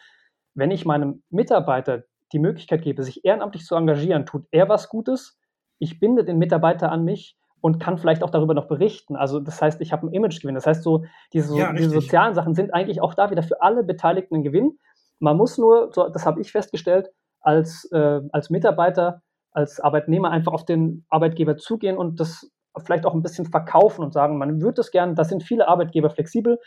wenn 0.53 0.70
ich 0.70 0.86
meinem 0.86 1.24
Mitarbeiter 1.32 2.03
die 2.32 2.39
Möglichkeit 2.39 2.84
gebe, 2.84 3.01
sich 3.01 3.26
ehrenamtlich 3.26 3.66
zu 3.66 3.76
engagieren, 3.76 4.28
tut 4.28 4.45
er 4.51 4.70
was 4.70 4.89
Gutes, 4.89 5.39
ich 5.80 5.99
binde 5.99 6.24
den 6.24 6.38
Mitarbeiter 6.38 6.91
an 6.91 7.03
mich 7.03 7.38
und 7.62 7.80
kann 7.80 7.97
vielleicht 7.97 8.24
auch 8.24 8.30
darüber 8.30 8.53
noch 8.53 8.68
berichten. 8.68 9.16
Also 9.16 9.39
das 9.39 9.62
heißt, 9.62 9.82
ich 9.82 9.91
habe 9.91 10.03
einen 10.03 10.14
Imagegewinn. 10.14 10.55
Das 10.55 10.68
heißt, 10.68 10.84
so 10.84 11.05
diese, 11.34 11.58
ja, 11.58 11.74
diese 11.74 11.89
sozialen 11.89 12.34
Sachen 12.36 12.53
sind 12.53 12.74
eigentlich 12.74 13.01
auch 13.01 13.14
da 13.14 13.32
wieder 13.32 13.43
für 13.43 13.62
alle 13.62 13.84
Beteiligten 13.84 14.36
ein 14.36 14.43
Gewinn. 14.43 14.78
Man 15.20 15.38
muss 15.38 15.58
nur, 15.58 15.89
so, 15.93 16.08
das 16.10 16.26
habe 16.26 16.41
ich 16.41 16.51
festgestellt, 16.51 17.10
als, 17.41 17.89
äh, 17.91 18.22
als 18.32 18.49
Mitarbeiter, 18.49 19.22
als 19.51 19.80
Arbeitnehmer 19.80 20.30
einfach 20.30 20.53
auf 20.53 20.66
den 20.66 21.05
Arbeitgeber 21.10 21.58
zugehen 21.58 21.97
und 21.97 22.20
das 22.20 22.51
vielleicht 22.86 23.05
auch 23.05 23.16
ein 23.16 23.24
bisschen 23.24 23.45
verkaufen 23.45 24.03
und 24.03 24.14
sagen, 24.14 24.38
man 24.38 24.62
würde 24.62 24.76
das 24.76 24.91
gerne, 24.91 25.16
da 25.16 25.24
sind 25.24 25.43
viele 25.43 25.68
Arbeitgeber 25.68 26.12
flexibel. 26.12 26.60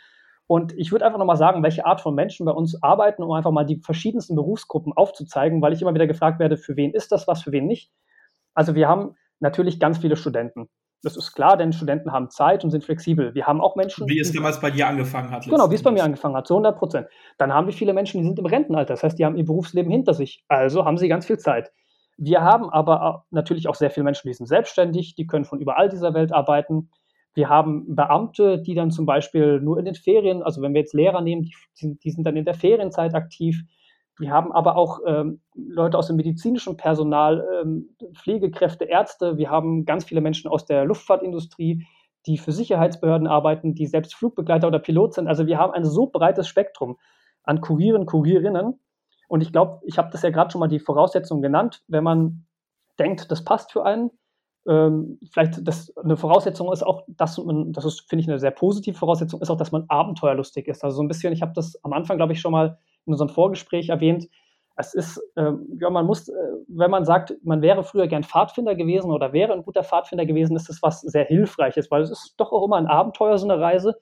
Und 0.47 0.73
ich 0.77 0.91
würde 0.91 1.05
einfach 1.05 1.19
nochmal 1.19 1.37
sagen, 1.37 1.63
welche 1.63 1.85
Art 1.85 2.01
von 2.01 2.13
Menschen 2.13 2.45
bei 2.45 2.51
uns 2.51 2.83
arbeiten, 2.83 3.23
um 3.23 3.31
einfach 3.31 3.51
mal 3.51 3.65
die 3.65 3.79
verschiedensten 3.79 4.35
Berufsgruppen 4.35 4.91
aufzuzeigen, 4.91 5.61
weil 5.61 5.71
ich 5.71 5.81
immer 5.81 5.93
wieder 5.93 6.07
gefragt 6.07 6.39
werde, 6.39 6.57
für 6.57 6.75
wen 6.75 6.91
ist 6.91 7.13
das 7.13 7.25
was, 7.27 7.41
für 7.41 7.53
wen 7.53 7.67
nicht. 7.67 7.93
Also 8.53 8.75
wir 8.75 8.89
haben 8.89 9.15
natürlich 9.39 9.79
ganz 9.79 9.99
viele 9.99 10.17
Studenten. 10.17 10.67
Das 11.03 11.17
ist 11.17 11.33
klar, 11.33 11.57
denn 11.57 11.73
Studenten 11.73 12.11
haben 12.11 12.29
Zeit 12.29 12.63
und 12.63 12.69
sind 12.69 12.83
flexibel. 12.83 13.33
Wir 13.33 13.47
haben 13.47 13.59
auch 13.59 13.75
Menschen. 13.75 14.07
Wie 14.07 14.19
es 14.19 14.31
damals 14.31 14.59
bei 14.59 14.69
dir 14.69 14.87
angefangen 14.87 15.31
hat. 15.31 15.45
Genau, 15.45 15.71
wie 15.71 15.75
es 15.75 15.81
bei 15.81 15.91
mir 15.91 16.03
angefangen 16.03 16.35
hat, 16.35 16.47
zu 16.47 16.53
100 16.53 16.77
Prozent. 16.77 17.07
Dann 17.39 17.53
haben 17.53 17.65
wir 17.65 17.73
viele 17.73 17.93
Menschen, 17.93 18.19
die 18.21 18.27
sind 18.27 18.37
im 18.37 18.45
Rentenalter. 18.45 18.93
Das 18.93 19.03
heißt, 19.03 19.17
die 19.17 19.25
haben 19.25 19.35
ihr 19.35 19.45
Berufsleben 19.45 19.91
hinter 19.91 20.13
sich. 20.13 20.43
Also 20.47 20.85
haben 20.85 20.97
sie 20.97 21.07
ganz 21.07 21.25
viel 21.25 21.39
Zeit. 21.39 21.71
Wir 22.17 22.41
haben 22.41 22.69
aber 22.69 23.25
natürlich 23.31 23.67
auch 23.67 23.73
sehr 23.73 23.89
viele 23.89 24.03
Menschen, 24.03 24.27
die 24.27 24.33
sind 24.33 24.45
selbstständig, 24.45 25.15
die 25.15 25.25
können 25.25 25.45
von 25.45 25.59
überall 25.59 25.89
dieser 25.89 26.13
Welt 26.13 26.31
arbeiten. 26.31 26.91
Wir 27.33 27.49
haben 27.49 27.95
Beamte, 27.95 28.61
die 28.61 28.75
dann 28.75 28.91
zum 28.91 29.07
Beispiel 29.07 29.59
nur 29.59 29.79
in 29.79 29.85
den 29.85 29.95
Ferien, 29.95 30.43
also 30.43 30.61
wenn 30.61 30.73
wir 30.73 30.81
jetzt 30.81 30.93
Lehrer 30.93 31.21
nehmen, 31.21 31.43
die 31.43 31.55
sind, 31.73 32.03
die 32.03 32.11
sind 32.11 32.25
dann 32.25 32.35
in 32.35 32.45
der 32.45 32.53
Ferienzeit 32.53 33.15
aktiv. 33.15 33.63
Wir 34.21 34.31
haben 34.31 34.51
aber 34.51 34.75
auch 34.75 34.99
ähm, 35.07 35.41
Leute 35.55 35.97
aus 35.97 36.05
dem 36.05 36.15
medizinischen 36.15 36.77
Personal, 36.77 37.43
ähm, 37.59 37.89
Pflegekräfte, 38.13 38.85
Ärzte. 38.85 39.37
Wir 39.37 39.49
haben 39.49 39.83
ganz 39.83 40.05
viele 40.05 40.21
Menschen 40.21 40.47
aus 40.49 40.63
der 40.65 40.85
Luftfahrtindustrie, 40.85 41.87
die 42.27 42.37
für 42.37 42.51
Sicherheitsbehörden 42.51 43.25
arbeiten, 43.25 43.73
die 43.73 43.87
selbst 43.87 44.13
Flugbegleiter 44.13 44.67
oder 44.67 44.77
Pilot 44.77 45.15
sind. 45.15 45.27
Also 45.27 45.47
wir 45.47 45.57
haben 45.57 45.73
ein 45.73 45.85
so 45.85 46.05
breites 46.05 46.47
Spektrum 46.47 46.99
an 47.43 47.61
Kurieren, 47.61 48.05
Kurierinnen. 48.05 48.79
Und 49.27 49.41
ich 49.41 49.51
glaube, 49.51 49.81
ich 49.85 49.97
habe 49.97 50.09
das 50.11 50.21
ja 50.21 50.29
gerade 50.29 50.51
schon 50.51 50.59
mal 50.59 50.67
die 50.67 50.79
Voraussetzungen 50.79 51.41
genannt. 51.41 51.81
Wenn 51.87 52.03
man 52.03 52.45
denkt, 52.99 53.31
das 53.31 53.43
passt 53.43 53.71
für 53.71 53.83
einen, 53.85 54.11
ähm, 54.67 55.17
vielleicht 55.31 55.67
das, 55.67 55.97
eine 55.97 56.15
Voraussetzung 56.15 56.71
ist 56.71 56.83
auch, 56.83 57.05
dass 57.07 57.39
man, 57.39 57.73
das 57.73 58.01
finde 58.01 58.21
ich, 58.21 58.29
eine 58.29 58.37
sehr 58.37 58.51
positive 58.51 58.95
Voraussetzung, 58.95 59.41
ist 59.41 59.49
auch, 59.49 59.57
dass 59.57 59.71
man 59.71 59.85
abenteuerlustig 59.87 60.67
ist. 60.67 60.83
Also 60.83 60.97
so 60.97 61.01
ein 61.01 61.07
bisschen, 61.07 61.33
ich 61.33 61.41
habe 61.41 61.53
das 61.55 61.83
am 61.83 61.93
Anfang, 61.93 62.17
glaube 62.17 62.33
ich, 62.33 62.39
schon 62.39 62.51
mal 62.51 62.77
in 63.05 63.13
unserem 63.13 63.29
Vorgespräch 63.29 63.89
erwähnt, 63.89 64.27
es 64.77 64.93
ist, 64.93 65.21
äh, 65.35 65.51
ja, 65.79 65.89
man 65.89 66.05
muss, 66.05 66.27
äh, 66.29 66.33
wenn 66.67 66.91
man 66.91 67.05
sagt, 67.05 67.35
man 67.43 67.61
wäre 67.61 67.83
früher 67.83 68.07
gern 68.07 68.23
Pfadfinder 68.23 68.75
gewesen 68.75 69.11
oder 69.11 69.33
wäre 69.33 69.53
ein 69.53 69.63
guter 69.63 69.83
Pfadfinder 69.83 70.25
gewesen, 70.25 70.55
ist 70.55 70.69
das 70.69 70.81
was 70.81 71.01
sehr 71.01 71.25
Hilfreiches, 71.25 71.91
weil 71.91 72.01
es 72.01 72.11
ist 72.11 72.35
doch 72.37 72.51
auch 72.51 72.65
immer 72.65 72.77
ein 72.77 72.87
Abenteuer, 72.87 73.37
so 73.37 73.47
eine 73.47 73.59
Reise. 73.59 73.95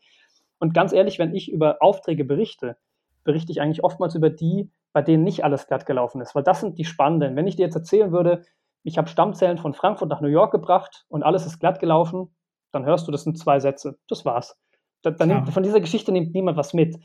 Und 0.59 0.73
ganz 0.73 0.93
ehrlich, 0.93 1.19
wenn 1.19 1.33
ich 1.33 1.51
über 1.51 1.77
Aufträge 1.81 2.23
berichte, 2.23 2.77
berichte 3.23 3.51
ich 3.51 3.61
eigentlich 3.61 3.83
oftmals 3.83 4.15
über 4.15 4.29
die, 4.29 4.71
bei 4.93 5.01
denen 5.01 5.23
nicht 5.23 5.43
alles 5.43 5.67
glatt 5.67 5.85
gelaufen 5.85 6.21
ist, 6.21 6.35
weil 6.35 6.43
das 6.43 6.61
sind 6.61 6.77
die 6.77 6.85
spannenden. 6.85 7.35
Wenn 7.35 7.47
ich 7.47 7.55
dir 7.55 7.65
jetzt 7.65 7.75
erzählen 7.75 8.11
würde, 8.11 8.43
ich 8.83 8.97
habe 8.97 9.09
Stammzellen 9.09 9.57
von 9.57 9.73
Frankfurt 9.73 10.09
nach 10.09 10.21
New 10.21 10.29
York 10.29 10.51
gebracht 10.51 11.05
und 11.09 11.23
alles 11.23 11.45
ist 11.45 11.59
glatt 11.59 11.79
gelaufen, 11.79 12.33
dann 12.71 12.85
hörst 12.85 13.07
du, 13.07 13.11
das 13.11 13.23
sind 13.23 13.37
zwei 13.37 13.59
Sätze. 13.59 13.97
Das 14.07 14.25
war's. 14.25 14.57
Da, 15.01 15.11
da 15.11 15.25
nimmt, 15.25 15.49
von 15.49 15.63
dieser 15.63 15.79
Geschichte 15.79 16.11
nimmt 16.11 16.33
niemand 16.33 16.57
was 16.57 16.73
mit. 16.73 16.97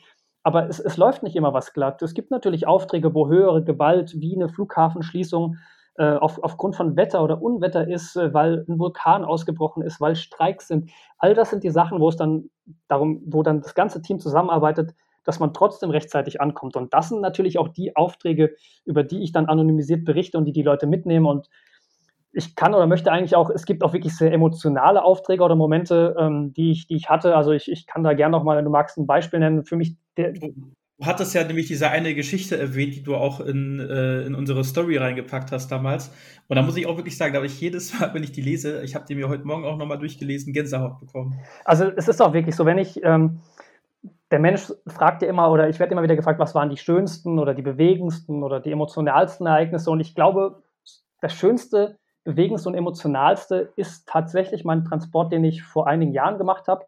Aber 0.45 0.68
es, 0.68 0.78
es, 0.78 0.99
läuft 0.99 1.22
nicht 1.22 1.36
immer 1.36 1.55
was 1.55 1.72
glatt. 1.72 2.03
Es 2.03 2.14
gibt 2.14 2.30
natürlich 2.30 2.66
Aufträge, 2.66 3.14
wo 3.14 3.28
höhere 3.28 3.64
Gewalt 3.64 4.20
wie 4.20 4.36
eine 4.36 4.51
Flughafenschließung 4.51 5.57
äh, 5.97 6.16
auf, 6.16 6.38
aufgrund 6.42 6.76
von 6.76 6.97
Wetter 6.97 7.24
oder 7.24 7.40
Unwetter 7.40 7.88
ist, 7.88 8.14
äh, 8.16 8.34
weil 8.34 8.64
ein 8.68 8.78
Vulkan 8.78 9.24
ausgebrochen 9.24 9.82
ist, 9.82 10.01
weil 10.03 10.16
Streiks 10.16 10.68
sind. 10.68 10.90
All 11.18 11.34
das 11.34 11.51
sind 11.51 11.64
die 11.64 11.70
Sachen, 11.70 11.99
wo 11.99 12.11
es 12.11 12.16
dann 12.16 12.51
darum, 12.88 13.22
wo 13.26 13.42
dann 13.42 13.62
das 13.62 13.74
ganze 13.74 14.03
Team 14.03 14.20
zusammenarbeitet, 14.20 14.95
dass 15.24 15.40
man 15.40 15.55
trotzdem 15.55 15.90
rechtzeitig 15.90 16.42
ankommt. 16.42 16.76
Und 16.76 16.92
das 16.92 17.09
sind 17.09 17.22
natürlich 17.22 17.59
auch 17.59 17.68
die 17.68 17.97
Aufträge, 17.97 18.55
über 18.84 19.03
die 19.03 19.22
ich 19.22 19.32
dann 19.32 19.47
anonymisiert 19.47 20.05
berichte 20.05 20.36
und 20.36 20.45
die 20.45 20.53
die 20.53 20.62
Leute 20.62 20.86
mitnehmen. 20.86 21.26
Und 21.26 21.49
ich 22.35 22.57
kann 22.57 22.74
oder 22.74 22.87
möchte 22.87 23.12
eigentlich 23.12 23.37
auch, 23.37 23.51
es 23.51 23.64
gibt 23.64 23.82
auch 23.82 23.93
wirklich 23.93 24.16
sehr 24.16 24.32
emotionale 24.32 25.03
Aufträge 25.03 25.43
oder 25.43 25.55
Momente, 25.55 26.16
ähm, 26.18 26.53
die, 26.53 26.72
ich, 26.72 26.87
die 26.87 26.97
ich 26.97 27.09
hatte. 27.09 27.37
Also 27.37 27.53
ich, 27.53 27.70
ich 27.70 27.87
kann 27.87 28.03
da 28.03 28.12
gerne 28.12 28.32
nochmal, 28.32 28.57
wenn 28.57 28.64
du 28.64 28.70
magst, 28.70 28.99
ein 28.99 29.07
Beispiel 29.07 29.39
nennen. 29.39 29.64
Für 29.64 29.76
mich. 29.76 29.97
Der, 30.16 30.32
du 30.32 30.53
hattest 31.03 31.35
ja 31.35 31.45
nämlich 31.45 31.66
diese 31.66 31.91
eine 31.91 32.14
Geschichte 32.14 32.59
erwähnt, 32.59 32.95
die 32.97 33.03
du 33.03 33.14
auch 33.14 33.41
in, 33.41 33.78
äh, 33.78 34.22
in 34.22 34.35
unsere 34.35 34.64
Story 34.64 34.97
reingepackt 34.97 35.53
hast 35.53 35.68
damals. 35.68 36.12
Und 36.49 36.57
da 36.57 36.62
muss 36.62 36.76
ich 36.76 36.87
auch 36.87 36.97
wirklich 36.97 37.16
sagen, 37.16 37.32
da 37.32 37.39
habe 37.39 37.47
ich 37.47 37.61
jedes 37.61 37.99
Mal, 37.99 38.11
wenn 38.14 38.22
ich 38.22 38.32
die 38.32 38.43
lese, 38.43 38.82
ich 38.82 38.95
habe 38.95 39.05
die 39.07 39.14
mir 39.14 39.28
heute 39.28 39.45
Morgen 39.45 39.64
auch 39.64 39.76
nochmal 39.76 39.99
durchgelesen, 39.99 40.53
Gänsehaut 40.53 40.99
bekommen. 41.01 41.39
Also 41.64 41.91
es 41.97 42.09
ist 42.09 42.20
auch 42.20 42.32
wirklich 42.32 42.57
so, 42.57 42.66
wenn 42.66 42.78
ich, 42.78 43.03
ähm, 43.05 43.41
der 44.30 44.41
Mensch 44.41 44.72
fragt 44.87 45.22
ja 45.22 45.28
immer, 45.28 45.51
oder 45.51 45.68
ich 45.68 45.78
werde 45.78 45.93
immer 45.93 46.03
wieder 46.03 46.16
gefragt, 46.16 46.41
was 46.41 46.55
waren 46.55 46.70
die 46.70 46.76
schönsten 46.76 47.39
oder 47.39 47.55
die 47.55 47.62
bewegendsten 47.62 48.43
oder 48.43 48.59
die 48.59 48.72
emotionalsten 48.72 49.47
Ereignisse. 49.47 49.91
Und 49.91 50.01
ich 50.01 50.14
glaube, 50.14 50.62
das 51.20 51.35
Schönste, 51.35 51.99
bewegendste 52.25 52.68
und 52.68 52.75
emotionalste 52.75 53.72
ist 53.77 54.09
tatsächlich 54.09 54.64
mein 54.64 54.85
Transport, 54.85 55.33
den 55.33 55.45
ich 55.45 55.62
vor 55.62 55.87
einigen 55.87 56.12
Jahren 56.12 56.39
gemacht 56.39 56.68
habe. 56.68 56.87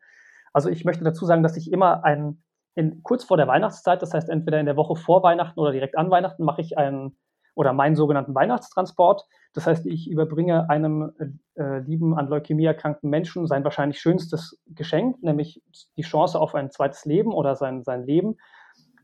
Also 0.53 0.71
ich 0.71 0.85
möchte 0.85 1.05
dazu 1.05 1.27
sagen, 1.27 1.43
dass 1.43 1.57
ich 1.57 1.71
immer 1.71 2.05
einen, 2.05 2.43
in, 2.75 3.03
kurz 3.03 3.25
vor 3.25 3.37
der 3.37 3.47
Weihnachtszeit, 3.47 4.01
das 4.01 4.15
heißt 4.15 4.31
entweder 4.31 4.59
in 4.59 4.67
der 4.67 4.77
Woche 4.77 4.97
vor 4.97 5.23
Weihnachten 5.23 5.61
oder 5.61 5.73
direkt 5.73 5.97
an 5.97 6.11
Weihnachten, 6.11 6.45
mache 6.45 6.63
ich 6.63 6.79
einen 6.79 7.17
oder 7.55 7.73
meinen 7.73 7.97
sogenannten 7.97 8.35
Weihnachtstransport. 8.35 9.27
Das 9.55 9.67
heißt, 9.67 9.87
ich 9.87 10.11
überbringe 10.11 10.69
einem 10.69 11.13
äh, 11.55 11.79
lieben 11.81 12.17
an 12.17 12.29
Leukämie 12.29 12.67
erkrankten 12.67 13.09
Menschen 13.09 13.47
sein 13.47 13.65
wahrscheinlich 13.65 13.99
schönstes 13.99 14.61
Geschenk, 14.67 15.23
nämlich 15.23 15.63
die 15.97 16.03
Chance 16.03 16.39
auf 16.39 16.55
ein 16.55 16.71
zweites 16.71 17.07
Leben 17.07 17.33
oder 17.33 17.57
sein, 17.57 17.83
sein 17.83 18.05
Leben. 18.05 18.37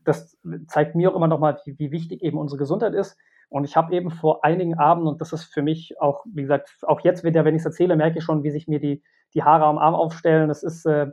Das 0.05 0.37
zeigt 0.67 0.95
mir 0.95 1.11
auch 1.11 1.15
immer 1.15 1.27
nochmal, 1.27 1.59
wie, 1.65 1.79
wie 1.79 1.91
wichtig 1.91 2.21
eben 2.21 2.37
unsere 2.37 2.59
Gesundheit 2.59 2.93
ist. 2.93 3.17
Und 3.53 3.65
ich 3.65 3.77
habe 3.77 3.93
eben 3.93 4.09
vor 4.09 4.43
einigen 4.43 4.79
Abenden, 4.79 5.07
und 5.07 5.21
das 5.21 5.31
ist 5.31 5.43
für 5.43 5.61
mich 5.61 6.01
auch, 6.01 6.25
wie 6.25 6.41
gesagt, 6.41 6.75
auch 6.81 7.01
jetzt 7.01 7.23
wieder, 7.23 7.45
wenn 7.45 7.53
ich 7.53 7.59
es 7.59 7.67
erzähle, 7.67 7.95
merke 7.95 8.17
ich 8.17 8.23
schon, 8.23 8.41
wie 8.41 8.49
sich 8.49 8.67
mir 8.67 8.79
die, 8.79 9.03
die 9.35 9.43
Haare 9.43 9.65
am 9.65 9.77
Arm 9.77 9.93
aufstellen. 9.93 10.47
Das 10.47 10.63
ist, 10.63 10.87
äh, 10.87 11.11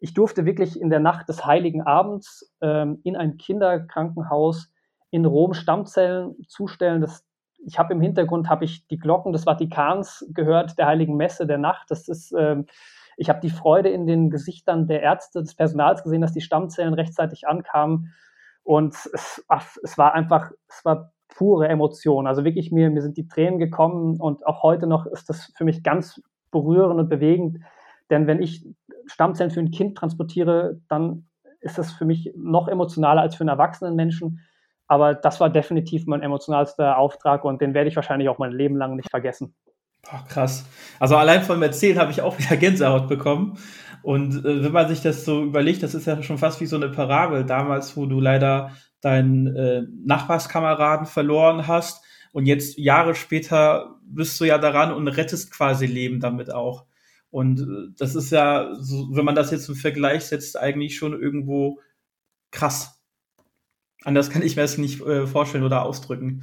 ich 0.00 0.14
durfte 0.14 0.46
wirklich 0.46 0.80
in 0.80 0.88
der 0.88 1.00
Nacht 1.00 1.28
des 1.28 1.44
Heiligen 1.44 1.82
Abends 1.82 2.50
ähm, 2.62 3.00
in 3.04 3.14
ein 3.14 3.36
Kinderkrankenhaus 3.36 4.72
in 5.10 5.26
Rom 5.26 5.52
Stammzellen 5.52 6.34
zustellen. 6.48 7.02
Das, 7.02 7.26
ich 7.66 7.78
habe 7.78 7.92
im 7.92 8.00
Hintergrund 8.00 8.48
habe 8.48 8.64
ich 8.64 8.86
die 8.86 8.98
Glocken 8.98 9.34
des 9.34 9.44
Vatikans 9.44 10.26
gehört, 10.32 10.78
der 10.78 10.86
Heiligen 10.86 11.18
Messe 11.18 11.46
der 11.46 11.58
Nacht. 11.58 11.90
Das 11.90 12.08
ist, 12.08 12.32
ähm, 12.32 12.64
ich 13.18 13.28
habe 13.28 13.40
die 13.40 13.50
Freude 13.50 13.90
in 13.90 14.06
den 14.06 14.30
Gesichtern 14.30 14.86
der 14.86 15.02
Ärzte, 15.02 15.42
des 15.42 15.54
Personals 15.54 16.02
gesehen, 16.02 16.22
dass 16.22 16.32
die 16.32 16.40
Stammzellen 16.40 16.94
rechtzeitig 16.94 17.46
ankamen. 17.46 18.14
Und 18.62 18.94
es, 19.12 19.44
ach, 19.48 19.76
es 19.82 19.98
war 19.98 20.14
einfach, 20.14 20.52
es 20.68 20.86
war 20.86 21.12
pure 21.34 21.68
Emotion. 21.68 22.26
Also 22.26 22.44
wirklich 22.44 22.70
mir, 22.70 22.90
mir 22.90 23.02
sind 23.02 23.16
die 23.16 23.26
Tränen 23.26 23.58
gekommen 23.58 24.20
und 24.20 24.46
auch 24.46 24.62
heute 24.62 24.86
noch 24.86 25.06
ist 25.06 25.28
das 25.28 25.52
für 25.56 25.64
mich 25.64 25.82
ganz 25.82 26.20
berührend 26.50 27.00
und 27.00 27.08
bewegend. 27.08 27.58
Denn 28.10 28.26
wenn 28.26 28.42
ich 28.42 28.66
Stammzellen 29.06 29.50
für 29.50 29.60
ein 29.60 29.70
Kind 29.70 29.96
transportiere, 29.96 30.80
dann 30.88 31.26
ist 31.60 31.78
das 31.78 31.92
für 31.92 32.04
mich 32.04 32.32
noch 32.36 32.68
emotionaler 32.68 33.22
als 33.22 33.36
für 33.36 33.42
einen 33.42 33.48
erwachsenen 33.48 33.96
Menschen. 33.96 34.40
Aber 34.86 35.14
das 35.14 35.40
war 35.40 35.48
definitiv 35.48 36.06
mein 36.06 36.22
emotionalster 36.22 36.98
Auftrag 36.98 37.44
und 37.44 37.60
den 37.60 37.72
werde 37.72 37.88
ich 37.88 37.96
wahrscheinlich 37.96 38.28
auch 38.28 38.38
mein 38.38 38.52
Leben 38.52 38.76
lang 38.76 38.96
nicht 38.96 39.10
vergessen. 39.10 39.54
Boah, 40.02 40.24
krass. 40.28 40.66
Also 40.98 41.16
allein 41.16 41.42
vom 41.42 41.62
Erzählen 41.62 41.98
habe 41.98 42.10
ich 42.10 42.20
auch 42.20 42.38
wieder 42.38 42.56
Gänsehaut 42.56 43.08
bekommen. 43.08 43.56
Und 44.02 44.44
äh, 44.44 44.64
wenn 44.64 44.72
man 44.72 44.88
sich 44.88 45.00
das 45.00 45.24
so 45.24 45.42
überlegt, 45.42 45.82
das 45.82 45.94
ist 45.94 46.06
ja 46.06 46.20
schon 46.22 46.38
fast 46.38 46.60
wie 46.60 46.66
so 46.66 46.76
eine 46.76 46.88
Parabel 46.88 47.44
damals, 47.44 47.96
wo 47.96 48.06
du 48.06 48.20
leider 48.20 48.72
deinen 49.02 49.54
äh, 49.54 49.82
Nachbarskameraden 50.04 51.06
verloren 51.06 51.66
hast 51.66 52.02
und 52.32 52.46
jetzt 52.46 52.78
Jahre 52.78 53.14
später 53.14 54.00
bist 54.04 54.40
du 54.40 54.44
ja 54.44 54.58
daran 54.58 54.92
und 54.92 55.06
rettest 55.08 55.52
quasi 55.52 55.86
Leben 55.86 56.20
damit 56.20 56.50
auch. 56.50 56.86
Und 57.30 57.60
äh, 57.60 57.94
das 57.98 58.14
ist 58.14 58.30
ja, 58.30 58.74
so, 58.74 59.08
wenn 59.12 59.24
man 59.24 59.34
das 59.34 59.50
jetzt 59.50 59.68
im 59.68 59.74
Vergleich 59.74 60.24
setzt, 60.24 60.58
eigentlich 60.58 60.96
schon 60.96 61.20
irgendwo 61.20 61.80
krass. 62.50 63.02
Anders 64.04 64.30
kann 64.30 64.42
ich 64.42 64.56
mir 64.56 64.62
das 64.62 64.78
nicht 64.78 65.00
äh, 65.02 65.26
vorstellen 65.26 65.64
oder 65.64 65.84
ausdrücken. 65.84 66.42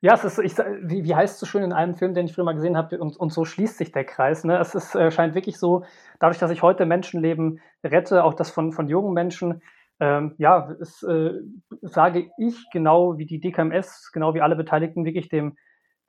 Ja, 0.00 0.14
es 0.14 0.24
ist, 0.24 0.38
ich, 0.38 0.58
wie, 0.82 1.04
wie 1.04 1.14
heißt 1.14 1.34
es 1.34 1.40
so 1.40 1.46
schön 1.46 1.62
in 1.62 1.72
einem 1.72 1.94
Film, 1.94 2.12
den 2.12 2.26
ich 2.26 2.34
früher 2.34 2.44
mal 2.44 2.54
gesehen 2.54 2.76
habe, 2.76 2.98
und, 2.98 3.16
und 3.16 3.32
so 3.32 3.44
schließt 3.44 3.78
sich 3.78 3.92
der 3.92 4.04
Kreis. 4.04 4.42
Ne? 4.42 4.58
Es 4.58 4.74
ist, 4.74 4.96
äh, 4.96 5.12
scheint 5.12 5.36
wirklich 5.36 5.58
so, 5.58 5.84
dadurch, 6.18 6.38
dass 6.38 6.50
ich 6.50 6.62
heute 6.62 6.86
Menschenleben 6.86 7.60
rette, 7.84 8.24
auch 8.24 8.34
das 8.34 8.50
von, 8.50 8.72
von 8.72 8.88
jungen 8.88 9.14
Menschen, 9.14 9.62
ähm, 10.02 10.34
ja, 10.38 10.68
es, 10.80 11.04
äh, 11.04 11.34
sage 11.80 12.28
ich 12.36 12.56
genau 12.72 13.18
wie 13.18 13.26
die 13.26 13.38
DKMS, 13.38 14.10
genau 14.12 14.34
wie 14.34 14.40
alle 14.40 14.56
Beteiligten, 14.56 15.04
wirklich 15.04 15.28
dem, 15.28 15.56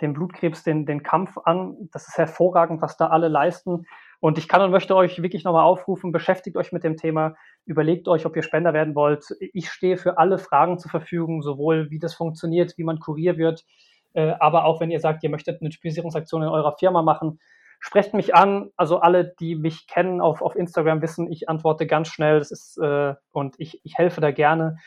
dem 0.01 0.13
Blutkrebs 0.13 0.63
den, 0.63 0.87
den 0.87 1.03
Kampf 1.03 1.37
an. 1.37 1.89
Das 1.91 2.07
ist 2.07 2.17
hervorragend, 2.17 2.81
was 2.81 2.97
da 2.97 3.09
alle 3.09 3.27
leisten. 3.27 3.85
Und 4.19 4.39
ich 4.39 4.47
kann 4.47 4.63
und 4.63 4.71
möchte 4.71 4.95
euch 4.95 5.21
wirklich 5.21 5.43
nochmal 5.43 5.65
aufrufen, 5.65 6.11
beschäftigt 6.11 6.57
euch 6.57 6.71
mit 6.71 6.83
dem 6.83 6.97
Thema, 6.97 7.35
überlegt 7.65 8.07
euch, 8.07 8.25
ob 8.25 8.35
ihr 8.35 8.41
Spender 8.41 8.73
werden 8.73 8.95
wollt. 8.95 9.25
Ich 9.53 9.69
stehe 9.69 9.97
für 9.97 10.17
alle 10.17 10.39
Fragen 10.39 10.79
zur 10.79 10.89
Verfügung, 10.89 11.43
sowohl 11.43 11.91
wie 11.91 11.99
das 11.99 12.15
funktioniert, 12.15 12.73
wie 12.77 12.83
man 12.83 12.97
Kurier 12.97 13.37
wird, 13.37 13.63
äh, 14.13 14.33
aber 14.39 14.65
auch 14.65 14.81
wenn 14.81 14.89
ihr 14.89 15.01
sagt, 15.01 15.23
ihr 15.23 15.29
möchtet 15.29 15.61
eine 15.61 15.69
Typisierungsaktion 15.69 16.41
in 16.41 16.49
eurer 16.49 16.75
Firma 16.79 17.03
machen, 17.03 17.37
sprecht 17.84 18.13
mich 18.13 18.34
an. 18.34 18.71
Also 18.77 18.99
alle, 18.99 19.34
die 19.39 19.55
mich 19.55 19.88
kennen 19.88 20.21
auf, 20.21 20.41
auf 20.41 20.55
Instagram, 20.55 21.01
wissen, 21.01 21.29
ich 21.29 21.49
antworte 21.49 21.86
ganz 21.86 22.07
schnell. 22.07 22.39
Das 22.39 22.49
ist, 22.49 22.77
äh, 22.77 23.13
und 23.31 23.55
ich, 23.57 23.81
ich 23.84 23.97
helfe 23.97 24.21
da 24.21 24.31
gerne. 24.31 24.77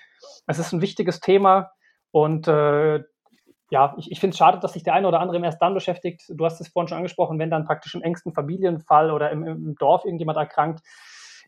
Es 0.47 0.59
ist 0.59 0.73
ein 0.73 0.81
wichtiges 0.81 1.21
Thema 1.21 1.73
und 2.11 2.49
äh, 2.49 3.05
ja, 3.71 3.95
ich, 3.99 4.11
ich 4.11 4.19
finde 4.19 4.33
es 4.33 4.39
schade, 4.39 4.61
dass 4.61 4.73
sich 4.73 4.83
der 4.83 4.95
eine 4.95 5.09
oder 5.09 5.21
andere 5.21 5.45
erst 5.45 5.61
dann 5.61 5.75
beschäftigt. 5.75 6.23
Du 6.29 6.45
hast 6.47 6.59
es 6.61 6.69
vorhin 6.69 6.89
schon 6.89 6.97
angesprochen, 6.97 7.39
wenn 7.39 7.51
dann 7.51 7.67
praktisch 7.67 7.95
im 7.95 8.03
engsten 8.03 8.33
Familienfall 8.33 9.11
oder 9.11 9.31
im, 9.31 9.45
im 9.45 9.75
Dorf 9.75 10.05
irgendjemand 10.07 10.39
erkrankt. 10.39 10.81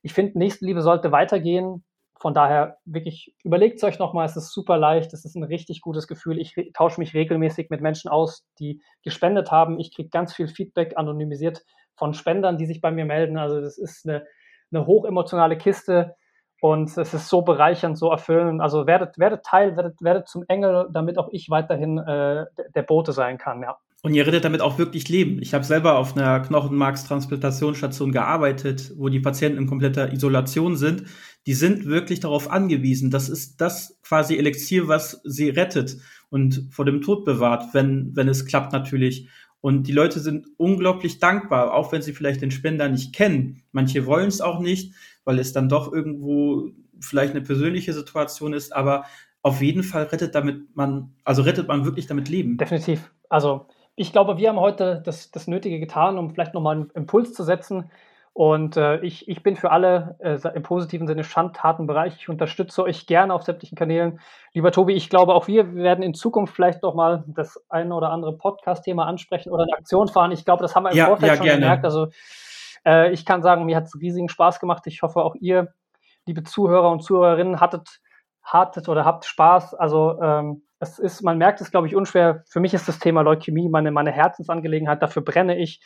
Ich 0.03 0.12
finde, 0.12 0.38
Nächstenliebe 0.38 0.82
sollte 0.82 1.12
weitergehen. 1.12 1.82
Von 2.21 2.35
daher 2.35 2.79
wirklich 2.85 3.35
überlegt 3.45 3.77
es 3.77 3.85
euch 3.85 3.99
nochmal, 3.99 4.27
es 4.27 4.37
ist 4.37 4.53
super 4.53 4.77
leicht, 4.77 5.12
es 5.12 5.25
ist 5.25 5.37
ein 5.37 5.45
richtig 5.45 5.81
gutes 5.81 6.09
Gefühl. 6.09 6.39
Ich 6.39 6.55
tausche 6.75 7.01
mich 7.01 7.14
regelmäßig 7.14 7.71
mit 7.71 7.81
Menschen 7.81 8.11
aus, 8.11 8.45
die 8.59 8.83
gespendet 9.05 9.51
haben. 9.51 9.79
Ich 9.79 9.95
kriege 9.95 10.09
ganz 10.09 10.35
viel 10.35 10.49
Feedback 10.49 10.95
anonymisiert 10.97 11.64
von 11.97 12.14
Spendern, 12.14 12.59
die 12.59 12.66
sich 12.66 12.81
bei 12.81 12.91
mir 12.91 13.05
melden. 13.05 13.39
Also 13.39 13.61
das 13.61 13.79
ist 13.79 14.07
eine, 14.07 14.27
eine 14.73 14.87
hochemotionale 14.87 15.57
Kiste 15.57 16.16
und 16.61 16.97
es 16.97 17.14
ist 17.14 17.29
so 17.29 17.43
bereichernd, 17.43 17.97
so 17.97 18.11
erfüllend. 18.11 18.61
Also 18.61 18.87
werdet, 18.87 19.19
werdet 19.19 19.45
Teil, 19.45 19.77
werdet, 19.77 20.01
werdet 20.01 20.29
zum 20.29 20.45
Engel, 20.49 20.89
damit 20.93 21.19
auch 21.19 21.29
ich 21.31 21.51
weiterhin 21.51 21.99
äh, 21.99 22.47
der 22.75 22.83
Bote 22.83 23.12
sein 23.12 23.39
kann, 23.39 23.62
ja. 23.62 23.79
Und 24.03 24.14
ihr 24.14 24.26
rettet 24.26 24.44
damit 24.44 24.61
auch 24.61 24.78
wirklich 24.78 25.09
Leben. 25.09 25.42
Ich 25.42 25.55
habe 25.55 25.64
selber 25.64 25.99
auf 25.99 26.16
einer 26.16 26.38
Knochenmarkstransplantationsstation 26.40 28.12
gearbeitet, 28.12 28.92
wo 28.96 29.09
die 29.09 29.18
Patienten 29.18 29.59
in 29.59 29.66
kompletter 29.66 30.12
Isolation 30.12 30.76
sind. 30.76 31.05
Die 31.46 31.55
sind 31.55 31.84
wirklich 31.84 32.20
darauf 32.20 32.51
angewiesen. 32.51 33.11
Das 33.11 33.28
ist 33.28 33.61
das 33.61 33.99
quasi 34.03 34.36
Elixier, 34.36 34.86
was 34.86 35.20
sie 35.24 35.49
rettet 35.49 35.96
und 36.30 36.68
vor 36.70 36.84
dem 36.84 37.03
Tod 37.03 37.24
bewahrt, 37.24 37.74
wenn, 37.74 38.14
wenn 38.14 38.28
es 38.28 38.46
klappt 38.46 38.72
natürlich. 38.72 39.28
Und 39.61 39.88
die 39.88 39.92
Leute 39.92 40.20
sind 40.20 40.46
unglaublich 40.57 41.18
dankbar, 41.18 41.74
auch 41.74 41.90
wenn 41.90 42.03
sie 42.03 42.12
vielleicht 42.12 42.40
den 42.40 42.53
Spender 42.53 42.88
nicht 42.88 43.12
kennen. 43.12 43.62
Manche 43.72 44.07
wollen 44.07 44.28
es 44.28 44.40
auch 44.40 44.61
nicht, 44.61 44.94
weil 45.24 45.40
es 45.40 45.53
dann 45.53 45.68
doch 45.68 45.92
irgendwo 45.92 46.70
vielleicht 47.01 47.34
eine 47.34 47.42
persönliche 47.42 47.92
Situation 47.92 48.53
ist, 48.53 48.74
aber 48.74 49.05
auf 49.42 49.61
jeden 49.61 49.82
Fall 49.82 50.05
rettet 50.05 50.36
damit 50.36 50.76
man, 50.76 51.14
also 51.24 51.42
rettet 51.42 51.66
man 51.66 51.84
wirklich 51.84 52.07
damit 52.07 52.28
Leben. 52.28 52.57
Definitiv. 52.59 53.12
Also 53.28 53.66
ich 53.99 54.12
glaube, 54.12 54.38
wir 54.38 54.49
haben 54.49 54.61
heute 54.61 55.03
das, 55.05 55.32
das 55.32 55.49
Nötige 55.49 55.80
getan, 55.80 56.18
um 56.18 56.30
vielleicht 56.30 56.55
nochmal 56.55 56.76
einen 56.76 56.90
Impuls 56.90 57.34
zu 57.34 57.42
setzen. 57.42 57.90
Und 58.32 58.76
äh, 58.76 59.01
ich, 59.01 59.28
ich 59.28 59.42
bin 59.42 59.57
für 59.57 59.72
alle 59.72 60.16
äh, 60.20 60.38
im 60.55 60.62
positiven 60.62 61.09
Sinne 61.09 61.24
Schandtatenbereich. 61.24 62.14
Ich 62.16 62.28
unterstütze 62.28 62.84
euch 62.84 63.09
gerne 63.09 63.34
auf 63.34 63.42
sämtlichen 63.42 63.76
Kanälen. 63.76 64.20
Lieber 64.55 64.70
Tobi, 64.70 64.94
ich 64.94 65.11
glaube, 65.11 65.34
auch 65.34 65.49
wir 65.49 65.74
werden 65.74 66.05
in 66.05 66.14
Zukunft 66.14 66.55
vielleicht 66.55 66.84
nochmal 66.84 67.24
das 67.26 67.61
eine 67.68 67.92
oder 67.92 68.11
andere 68.11 68.38
Podcast-Thema 68.38 69.05
ansprechen 69.05 69.51
oder 69.51 69.64
eine 69.64 69.72
Aktion 69.72 70.07
fahren. 70.07 70.30
Ich 70.30 70.44
glaube, 70.44 70.62
das 70.62 70.76
haben 70.76 70.84
wir 70.84 70.92
im 70.92 70.96
ja, 70.96 71.07
Vorfeld 71.07 71.32
ja, 71.32 71.36
schon 71.36 71.46
gerne. 71.46 71.61
gemerkt. 71.61 71.84
Also 71.84 72.07
äh, 72.86 73.11
ich 73.11 73.26
kann 73.26 73.42
sagen, 73.42 73.64
mir 73.64 73.74
hat 73.74 73.86
es 73.86 74.01
riesigen 74.01 74.28
Spaß 74.28 74.61
gemacht. 74.61 74.86
Ich 74.86 75.03
hoffe, 75.03 75.24
auch 75.24 75.34
ihr, 75.34 75.74
liebe 76.24 76.44
Zuhörer 76.44 76.92
und 76.92 77.03
Zuhörerinnen, 77.03 77.61
hattet, 77.61 78.01
hattet 78.42 78.88
oder 78.88 79.05
habt 79.05 79.24
Spaß. 79.24 79.74
Also 79.74 80.22
ähm, 80.22 80.62
es 80.81 80.99
ist, 80.99 81.22
man 81.22 81.39
merkt 81.39 81.61
es, 81.61 81.70
glaube 81.70 81.87
ich, 81.87 81.97
unschwer. 81.97 82.45
Für 82.49 82.61
mich 82.61 82.74
ist 82.74 82.89
das 82.89 82.99
Thema 82.99 83.22
Leukämie 83.22 83.68
meine, 83.68 83.91
meine 83.91 84.12
Herzensangelegenheit. 84.12 85.03
Dafür 85.03 85.22
brenne 85.22 85.59
ich. 85.59 85.81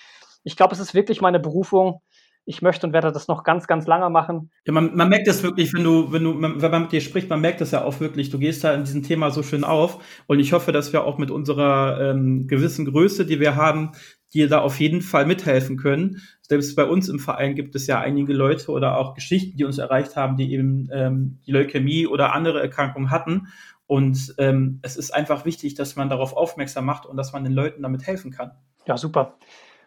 Ich 0.45 0.57
glaube, 0.57 0.75
es 0.75 0.81
ist 0.81 0.95
wirklich 0.95 1.21
meine 1.21 1.41
Berufung 1.41 2.01
ich 2.45 2.61
möchte 2.61 2.87
und 2.87 2.93
werde 2.93 3.13
das 3.13 3.29
noch 3.29 3.45
ganz, 3.45 3.67
ganz 3.67 3.87
lange 3.87 4.11
machen. 4.11 4.51
Ja, 4.67 4.73
man, 4.73 4.97
man 4.97 5.09
merkt 5.09 5.29
das 5.29 5.43
wirklich, 5.43 5.73
wenn 5.75 5.85
du, 5.85 6.13
wenn 6.13 6.25
du, 6.25 6.41
wenn 6.41 6.71
man 6.71 6.83
mit 6.83 6.93
dir 6.93 7.01
spricht, 7.01 7.31
man 7.31 7.41
merkt 7.41 7.61
das 7.61 7.71
ja 7.71 7.85
auch 7.85 8.01
wirklich. 8.01 8.31
Du 8.31 8.39
gehst 8.39 8.65
da 8.65 8.75
in 8.75 8.85
diesem 8.85 9.03
Thema 9.03 9.31
so 9.31 9.43
schön 9.43 9.65
auf. 9.65 10.23
Und 10.27 10.41
ich 10.41 10.53
hoffe, 10.53 10.73
dass 10.73 10.93
wir 10.93 11.05
auch 11.05 11.19
mit 11.19 11.31
unserer 11.31 12.01
ähm, 12.01 12.49
gewissen 12.49 12.85
Größe, 12.85 13.27
die 13.27 13.39
wir 13.39 13.55
haben, 13.55 13.93
dir 14.35 14.49
da 14.49 14.61
auf 14.61 14.81
jeden 14.81 15.03
Fall 15.03 15.27
mithelfen 15.27 15.77
können. 15.77 16.23
Selbst 16.41 16.75
bei 16.75 16.85
uns 16.85 17.09
im 17.09 17.19
Verein 17.19 17.55
gibt 17.55 17.77
es 17.77 17.87
ja 17.87 18.01
einige 18.01 18.33
Leute 18.33 18.73
oder 18.73 18.99
auch 18.99 19.15
Geschichten, 19.15 19.57
die 19.57 19.65
uns 19.65 19.79
erreicht 19.79 20.17
haben, 20.17 20.37
die 20.37 20.53
eben 20.53 20.89
ähm, 20.93 21.39
die 21.47 21.53
Leukämie 21.53 22.07
oder 22.07 22.33
andere 22.33 22.61
Erkrankungen 22.61 23.11
hatten. 23.11 23.49
Und 23.93 24.35
ähm, 24.39 24.81
es 24.81 24.97
ist 24.97 25.13
einfach 25.13 25.45
wichtig, 25.45 25.75
dass 25.75 25.97
man 25.97 26.09
darauf 26.09 26.35
aufmerksam 26.35 26.87
macht 26.87 27.05
und 27.05 27.19
dass 27.19 27.35
man 27.35 27.45
den 27.45 27.53
Leuten 27.53 27.83
damit 27.83 28.07
helfen 28.07 28.31
kann. 28.31 28.53
Ja, 28.87 28.97
super. 28.97 29.35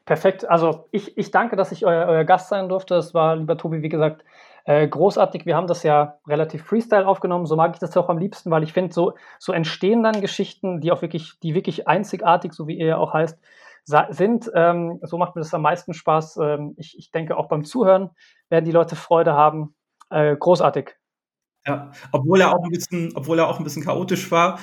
Perfekt. 0.05 0.47
Also 0.47 0.85
ich, 0.91 1.17
ich 1.17 1.31
danke, 1.31 1.55
dass 1.55 1.71
ich 1.71 1.87
euer, 1.87 2.05
euer 2.05 2.23
Gast 2.23 2.49
sein 2.49 2.69
durfte. 2.69 2.93
Das 2.93 3.15
war, 3.15 3.35
lieber 3.35 3.57
Tobi, 3.57 3.81
wie 3.81 3.89
gesagt, 3.89 4.23
äh, 4.65 4.87
großartig. 4.87 5.47
Wir 5.47 5.55
haben 5.55 5.65
das 5.65 5.81
ja 5.81 6.19
relativ 6.27 6.63
Freestyle 6.65 7.07
aufgenommen. 7.07 7.47
So 7.47 7.55
mag 7.55 7.73
ich 7.73 7.79
das 7.79 7.97
auch 7.97 8.07
am 8.07 8.19
liebsten, 8.19 8.51
weil 8.51 8.61
ich 8.61 8.73
finde, 8.73 8.93
so, 8.93 9.15
so 9.39 9.53
entstehen 9.53 10.03
dann 10.03 10.21
Geschichten, 10.21 10.81
die 10.81 10.91
auch 10.91 11.01
wirklich, 11.01 11.39
die 11.41 11.55
wirklich 11.55 11.87
einzigartig, 11.87 12.53
so 12.53 12.67
wie 12.67 12.77
ihr 12.77 12.85
ja 12.85 12.97
auch 12.97 13.11
heißt, 13.11 13.39
sind. 14.11 14.51
Ähm, 14.53 14.99
so 15.01 15.17
macht 15.17 15.35
mir 15.35 15.41
das 15.41 15.53
am 15.55 15.63
meisten 15.63 15.95
Spaß. 15.95 16.37
Ähm, 16.37 16.75
ich, 16.77 16.95
ich 16.95 17.09
denke, 17.09 17.37
auch 17.37 17.47
beim 17.47 17.63
Zuhören 17.63 18.11
werden 18.49 18.65
die 18.65 18.71
Leute 18.71 18.95
Freude 18.95 19.33
haben. 19.33 19.73
Äh, 20.11 20.35
großartig. 20.35 20.95
Ja, 21.67 21.91
obwohl 22.11 22.41
er 22.41 22.55
auch 22.55 22.63
ein 22.63 22.69
bisschen, 22.69 23.11
obwohl 23.15 23.39
er 23.39 23.47
auch 23.47 23.57
ein 23.57 23.63
bisschen 23.63 23.83
chaotisch 23.83 24.29
war. 24.29 24.59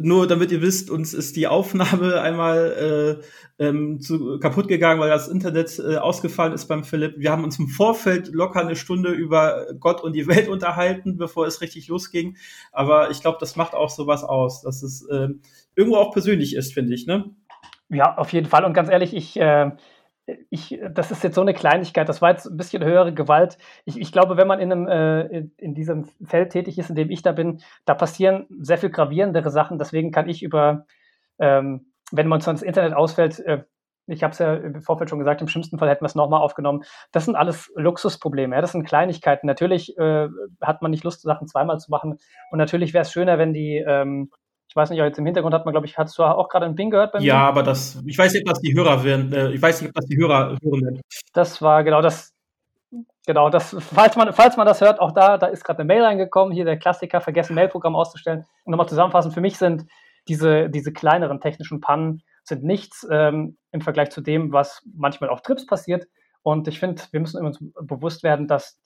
Nur 0.00 0.26
damit 0.26 0.50
ihr 0.52 0.62
wisst, 0.62 0.90
uns 0.90 1.12
ist 1.12 1.36
die 1.36 1.46
Aufnahme 1.46 2.22
einmal 2.22 3.20
äh, 3.58 3.64
ähm, 3.66 4.00
zu, 4.00 4.38
kaputt 4.38 4.66
gegangen, 4.66 4.98
weil 4.98 5.10
das 5.10 5.28
Internet 5.28 5.78
äh, 5.78 5.96
ausgefallen 5.96 6.54
ist 6.54 6.66
beim 6.66 6.82
Philipp. 6.82 7.16
Wir 7.18 7.30
haben 7.30 7.44
uns 7.44 7.58
im 7.58 7.68
Vorfeld 7.68 8.28
locker 8.32 8.60
eine 8.60 8.74
Stunde 8.74 9.10
über 9.10 9.66
Gott 9.78 10.02
und 10.02 10.14
die 10.14 10.26
Welt 10.28 10.48
unterhalten, 10.48 11.18
bevor 11.18 11.46
es 11.46 11.60
richtig 11.60 11.88
losging. 11.88 12.38
Aber 12.72 13.10
ich 13.10 13.20
glaube, 13.20 13.36
das 13.38 13.56
macht 13.56 13.74
auch 13.74 13.90
sowas 13.90 14.24
aus, 14.24 14.62
dass 14.62 14.82
es 14.82 15.06
äh, 15.10 15.28
irgendwo 15.74 15.98
auch 15.98 16.12
persönlich 16.12 16.56
ist, 16.56 16.72
finde 16.72 16.94
ich, 16.94 17.06
ne? 17.06 17.34
Ja, 17.90 18.16
auf 18.16 18.32
jeden 18.32 18.46
Fall. 18.46 18.64
Und 18.64 18.72
ganz 18.72 18.88
ehrlich, 18.88 19.14
ich 19.14 19.38
äh, 19.38 19.70
ich, 20.50 20.80
das 20.90 21.10
ist 21.10 21.22
jetzt 21.22 21.34
so 21.34 21.40
eine 21.40 21.54
Kleinigkeit, 21.54 22.08
das 22.08 22.20
war 22.20 22.30
jetzt 22.30 22.46
ein 22.46 22.56
bisschen 22.56 22.82
höhere 22.82 23.14
Gewalt. 23.14 23.58
Ich, 23.84 23.98
ich 24.00 24.12
glaube, 24.12 24.36
wenn 24.36 24.48
man 24.48 24.60
in, 24.60 24.72
einem, 24.72 24.88
äh, 24.88 25.46
in 25.56 25.74
diesem 25.74 26.04
Feld 26.24 26.50
tätig 26.50 26.78
ist, 26.78 26.90
in 26.90 26.96
dem 26.96 27.10
ich 27.10 27.22
da 27.22 27.32
bin, 27.32 27.60
da 27.84 27.94
passieren 27.94 28.46
sehr 28.60 28.78
viel 28.78 28.90
gravierendere 28.90 29.50
Sachen. 29.50 29.78
Deswegen 29.78 30.10
kann 30.10 30.28
ich 30.28 30.42
über, 30.42 30.86
ähm, 31.38 31.92
wenn 32.10 32.28
man 32.28 32.40
sonst 32.40 32.62
Internet 32.62 32.94
ausfällt, 32.94 33.38
äh, 33.40 33.64
ich 34.08 34.22
habe 34.22 34.32
es 34.32 34.38
ja 34.38 34.54
im 34.54 34.82
Vorfeld 34.82 35.10
schon 35.10 35.18
gesagt, 35.18 35.40
im 35.40 35.48
schlimmsten 35.48 35.78
Fall 35.78 35.88
hätten 35.88 36.02
wir 36.02 36.06
es 36.06 36.14
nochmal 36.14 36.40
aufgenommen. 36.40 36.84
Das 37.10 37.24
sind 37.24 37.34
alles 37.34 37.72
Luxusprobleme, 37.74 38.54
ja? 38.54 38.60
das 38.60 38.72
sind 38.72 38.84
Kleinigkeiten. 38.86 39.46
Natürlich 39.48 39.98
äh, 39.98 40.28
hat 40.60 40.80
man 40.80 40.92
nicht 40.92 41.02
Lust, 41.02 41.22
Sachen 41.22 41.48
zweimal 41.48 41.80
zu 41.80 41.90
machen. 41.90 42.18
Und 42.50 42.58
natürlich 42.58 42.94
wäre 42.94 43.02
es 43.02 43.12
schöner, 43.12 43.38
wenn 43.38 43.52
die, 43.52 43.84
ähm, 43.84 44.30
ich 44.76 44.78
weiß 44.78 44.90
nicht, 44.90 44.98
jetzt 44.98 45.18
im 45.18 45.24
Hintergrund 45.24 45.54
hat 45.54 45.64
man, 45.64 45.72
glaube 45.72 45.86
ich, 45.86 45.96
hast 45.96 46.18
du 46.18 46.22
auch 46.22 46.50
gerade 46.50 46.66
ein 46.66 46.74
Bing 46.74 46.90
gehört 46.90 47.12
bei 47.12 47.18
mir? 47.18 47.24
Ja, 47.24 47.48
aber 47.48 47.62
das, 47.62 47.98
ich 48.04 48.18
weiß 48.18 48.34
nicht, 48.34 48.42
ob 48.46 48.52
das 48.52 48.60
die 48.60 48.74
Hörer 48.74 49.02
werden, 49.04 49.32
äh, 49.32 49.50
ich 49.52 49.62
weiß 49.62 49.80
nicht, 49.80 49.88
ob 49.88 49.94
das 49.94 50.04
die 50.04 50.18
Hörer 50.18 50.58
hören 50.62 50.82
werden. 50.82 51.00
Das 51.32 51.62
war 51.62 51.82
genau 51.82 52.02
das, 52.02 52.34
genau 53.26 53.48
das, 53.48 53.74
falls 53.80 54.16
man, 54.16 54.34
falls 54.34 54.58
man 54.58 54.66
das 54.66 54.82
hört, 54.82 55.00
auch 55.00 55.12
da, 55.12 55.38
da 55.38 55.46
ist 55.46 55.64
gerade 55.64 55.78
eine 55.78 55.86
Mail 55.86 56.02
reingekommen, 56.02 56.52
hier 56.52 56.66
der 56.66 56.78
Klassiker, 56.78 57.22
vergessen 57.22 57.54
Mailprogramm 57.54 57.96
auszustellen. 57.96 58.44
Und 58.64 58.72
nochmal 58.72 58.86
zusammenfassen, 58.86 59.32
für 59.32 59.40
mich 59.40 59.56
sind 59.56 59.86
diese, 60.28 60.68
diese 60.68 60.92
kleineren 60.92 61.40
technischen 61.40 61.80
Pannen 61.80 62.22
sind 62.44 62.62
nichts 62.62 63.06
ähm, 63.10 63.56
im 63.72 63.80
Vergleich 63.80 64.10
zu 64.10 64.20
dem, 64.20 64.52
was 64.52 64.82
manchmal 64.94 65.30
auf 65.30 65.40
Trips 65.40 65.64
passiert. 65.64 66.06
Und 66.42 66.68
ich 66.68 66.78
finde, 66.78 67.00
wir 67.12 67.20
müssen 67.20 67.42
uns 67.46 67.64
bewusst 67.80 68.22
werden, 68.24 68.46
dass 68.46 68.78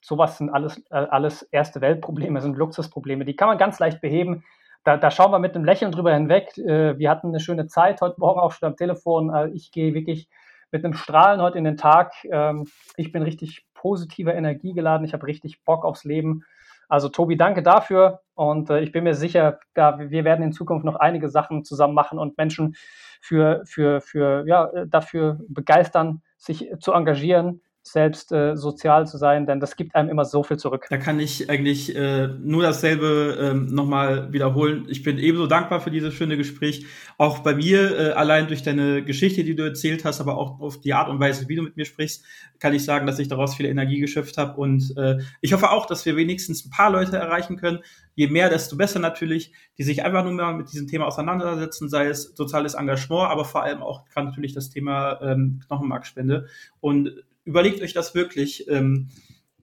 sowas 0.00 0.38
sind 0.38 0.50
alles, 0.50 0.78
äh, 0.90 0.94
alles 0.94 1.42
erste 1.42 1.80
Weltprobleme, 1.80 2.40
sind 2.40 2.56
Luxusprobleme. 2.56 3.24
Die 3.24 3.34
kann 3.34 3.48
man 3.48 3.58
ganz 3.58 3.80
leicht 3.80 4.00
beheben 4.00 4.44
da, 4.84 4.96
da 4.96 5.10
schauen 5.10 5.30
wir 5.30 5.38
mit 5.38 5.54
einem 5.54 5.64
Lächeln 5.64 5.92
drüber 5.92 6.12
hinweg. 6.12 6.56
Äh, 6.58 6.98
wir 6.98 7.10
hatten 7.10 7.28
eine 7.28 7.40
schöne 7.40 7.66
Zeit 7.66 8.00
heute 8.00 8.18
Morgen 8.18 8.40
auch 8.40 8.52
schon 8.52 8.68
am 8.68 8.76
Telefon. 8.76 9.32
Äh, 9.34 9.48
ich 9.50 9.70
gehe 9.70 9.94
wirklich 9.94 10.28
mit 10.70 10.84
einem 10.84 10.94
Strahlen 10.94 11.40
heute 11.40 11.58
in 11.58 11.64
den 11.64 11.76
Tag. 11.76 12.12
Ähm, 12.30 12.66
ich 12.96 13.12
bin 13.12 13.22
richtig 13.22 13.64
positiver 13.74 14.34
Energie 14.34 14.72
geladen. 14.72 15.04
Ich 15.04 15.12
habe 15.12 15.26
richtig 15.26 15.64
Bock 15.64 15.84
aufs 15.84 16.04
Leben. 16.04 16.44
Also 16.88 17.08
Tobi, 17.08 17.36
danke 17.36 17.62
dafür 17.62 18.20
und 18.34 18.68
äh, 18.68 18.80
ich 18.80 18.92
bin 18.92 19.04
mir 19.04 19.14
sicher, 19.14 19.60
ja, 19.76 19.98
wir 19.98 20.24
werden 20.24 20.42
in 20.42 20.52
Zukunft 20.52 20.84
noch 20.84 20.96
einige 20.96 21.30
Sachen 21.30 21.64
zusammen 21.64 21.94
machen 21.94 22.18
und 22.18 22.36
Menschen 22.36 22.74
für, 23.20 23.62
für, 23.64 24.02
für, 24.02 24.44
ja, 24.46 24.70
dafür 24.86 25.40
begeistern, 25.48 26.22
sich 26.36 26.70
zu 26.80 26.92
engagieren 26.92 27.62
selbst 27.82 28.30
äh, 28.30 28.56
sozial 28.56 29.06
zu 29.06 29.18
sein, 29.18 29.44
denn 29.44 29.58
das 29.58 29.76
gibt 29.76 29.94
einem 29.94 30.08
immer 30.08 30.24
so 30.24 30.44
viel 30.44 30.56
zurück. 30.56 30.86
Da 30.88 30.98
kann 30.98 31.18
ich 31.18 31.50
eigentlich 31.50 31.94
äh, 31.96 32.28
nur 32.28 32.62
dasselbe 32.62 33.36
ähm, 33.40 33.66
nochmal 33.66 34.32
wiederholen. 34.32 34.86
Ich 34.88 35.02
bin 35.02 35.18
ebenso 35.18 35.48
dankbar 35.48 35.80
für 35.80 35.90
dieses 35.90 36.14
schöne 36.14 36.36
Gespräch. 36.36 36.86
Auch 37.18 37.40
bei 37.40 37.54
mir, 37.54 37.98
äh, 37.98 38.12
allein 38.12 38.46
durch 38.46 38.62
deine 38.62 39.02
Geschichte, 39.04 39.42
die 39.42 39.56
du 39.56 39.64
erzählt 39.64 40.04
hast, 40.04 40.20
aber 40.20 40.38
auch 40.38 40.60
auf 40.60 40.80
die 40.80 40.94
Art 40.94 41.08
und 41.08 41.18
Weise, 41.18 41.48
wie 41.48 41.56
du 41.56 41.62
mit 41.62 41.76
mir 41.76 41.84
sprichst, 41.84 42.24
kann 42.60 42.72
ich 42.72 42.84
sagen, 42.84 43.06
dass 43.06 43.18
ich 43.18 43.26
daraus 43.26 43.56
viel 43.56 43.66
Energie 43.66 43.98
geschöpft 43.98 44.38
habe. 44.38 44.60
Und 44.60 44.96
äh, 44.96 45.18
ich 45.40 45.52
hoffe 45.52 45.70
auch, 45.72 45.86
dass 45.86 46.06
wir 46.06 46.16
wenigstens 46.16 46.64
ein 46.64 46.70
paar 46.70 46.90
Leute 46.90 47.16
erreichen 47.16 47.56
können. 47.56 47.80
Je 48.14 48.28
mehr, 48.28 48.48
desto 48.48 48.76
besser 48.76 49.00
natürlich, 49.00 49.52
die 49.78 49.82
sich 49.82 50.04
einfach 50.04 50.22
nur 50.22 50.32
mal 50.32 50.54
mit 50.54 50.70
diesem 50.70 50.86
Thema 50.86 51.06
auseinandersetzen, 51.06 51.88
sei 51.88 52.06
es 52.06 52.32
soziales 52.36 52.74
Engagement, 52.74 53.30
aber 53.30 53.44
vor 53.44 53.64
allem 53.64 53.82
auch 53.82 54.04
kann 54.10 54.26
natürlich 54.26 54.52
das 54.52 54.70
Thema 54.70 55.20
ähm, 55.22 55.60
Knochenmarkspende. 55.66 56.46
Und 56.80 57.24
überlegt 57.44 57.82
euch 57.82 57.92
das 57.92 58.14
wirklich, 58.14 58.68
ähm, 58.68 59.08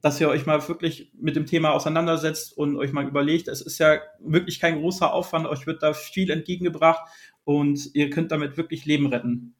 dass 0.02 0.20
ihr 0.20 0.28
euch 0.28 0.46
mal 0.46 0.66
wirklich 0.66 1.12
mit 1.18 1.36
dem 1.36 1.46
Thema 1.46 1.72
auseinandersetzt 1.72 2.56
und 2.56 2.76
euch 2.76 2.92
mal 2.92 3.06
überlegt, 3.06 3.48
es 3.48 3.60
ist 3.60 3.78
ja 3.78 4.00
wirklich 4.20 4.60
kein 4.60 4.80
großer 4.80 5.12
Aufwand, 5.12 5.46
euch 5.46 5.66
wird 5.66 5.82
da 5.82 5.92
viel 5.92 6.30
entgegengebracht 6.30 7.02
und 7.44 7.94
ihr 7.94 8.10
könnt 8.10 8.32
damit 8.32 8.56
wirklich 8.56 8.86
Leben 8.86 9.06
retten. 9.06 9.54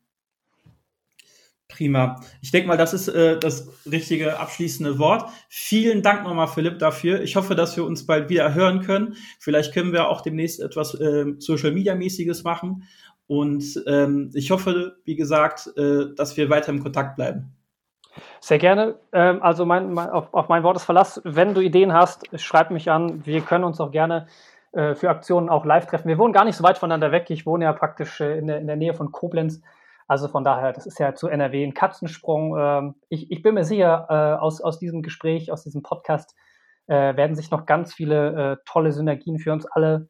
Prima. 1.68 2.20
Ich 2.42 2.50
denke 2.50 2.68
mal, 2.68 2.76
das 2.76 2.92
ist 2.92 3.08
äh, 3.08 3.38
das 3.38 3.68
richtige 3.90 4.38
abschließende 4.38 4.98
Wort. 4.98 5.30
Vielen 5.48 6.02
Dank 6.02 6.24
nochmal, 6.24 6.48
Philipp, 6.48 6.78
dafür. 6.80 7.22
Ich 7.22 7.36
hoffe, 7.36 7.54
dass 7.54 7.76
wir 7.76 7.84
uns 7.84 8.06
bald 8.06 8.28
wieder 8.28 8.54
hören 8.54 8.80
können. 8.80 9.14
Vielleicht 9.38 9.72
können 9.72 9.92
wir 9.92 10.08
auch 10.08 10.20
demnächst 10.20 10.60
etwas 10.60 10.94
äh, 10.94 11.26
Social 11.38 11.70
Media 11.70 11.94
mäßiges 11.94 12.42
machen. 12.42 12.82
Und 13.28 13.82
ähm, 13.86 14.30
ich 14.34 14.50
hoffe, 14.50 14.96
wie 15.04 15.14
gesagt, 15.14 15.70
äh, 15.76 16.12
dass 16.16 16.36
wir 16.36 16.50
weiter 16.50 16.70
im 16.72 16.82
Kontakt 16.82 17.14
bleiben. 17.14 17.54
Sehr 18.40 18.58
gerne. 18.58 18.96
Ähm, 19.12 19.42
also 19.42 19.66
mein, 19.66 19.92
mein, 19.92 20.10
auf, 20.10 20.32
auf, 20.32 20.48
mein 20.48 20.62
Wort 20.62 20.76
ist 20.76 20.84
Verlass. 20.84 21.20
Wenn 21.24 21.54
du 21.54 21.60
Ideen 21.60 21.92
hast, 21.92 22.26
schreib 22.40 22.70
mich 22.70 22.90
an. 22.90 23.24
Wir 23.24 23.40
können 23.40 23.64
uns 23.64 23.80
auch 23.80 23.90
gerne 23.90 24.26
äh, 24.72 24.94
für 24.94 25.10
Aktionen 25.10 25.48
auch 25.48 25.64
live 25.64 25.86
treffen. 25.86 26.08
Wir 26.08 26.18
wohnen 26.18 26.32
gar 26.32 26.44
nicht 26.44 26.56
so 26.56 26.62
weit 26.62 26.78
voneinander 26.78 27.10
weg. 27.10 27.28
Ich 27.30 27.44
wohne 27.44 27.64
ja 27.64 27.72
praktisch 27.72 28.20
äh, 28.20 28.38
in, 28.38 28.46
der, 28.46 28.58
in, 28.58 28.68
der, 28.68 28.76
Nähe 28.76 28.94
von 28.94 29.10
Koblenz. 29.10 29.60
Also 30.06 30.28
von 30.28 30.44
daher, 30.44 30.72
das 30.72 30.86
ist 30.86 30.98
ja 31.00 31.14
zu 31.14 31.28
NRW 31.28 31.64
ein 31.64 31.74
Katzensprung. 31.74 32.56
Ähm, 32.56 32.94
ich, 33.08 33.30
ich, 33.32 33.42
bin 33.42 33.54
mir 33.54 33.64
sicher, 33.64 34.06
äh, 34.08 34.40
aus, 34.40 34.60
aus 34.60 34.78
diesem 34.78 35.02
Gespräch, 35.02 35.50
aus 35.50 35.62
diesem 35.62 35.82
Podcast 35.82 36.36
werden 36.86 37.36
sich 37.36 37.52
noch 37.52 37.66
ganz 37.66 37.94
viele 37.94 38.60
tolle 38.64 38.90
Synergien 38.90 39.38
für 39.38 39.52
uns 39.52 39.64
alle, 39.64 40.08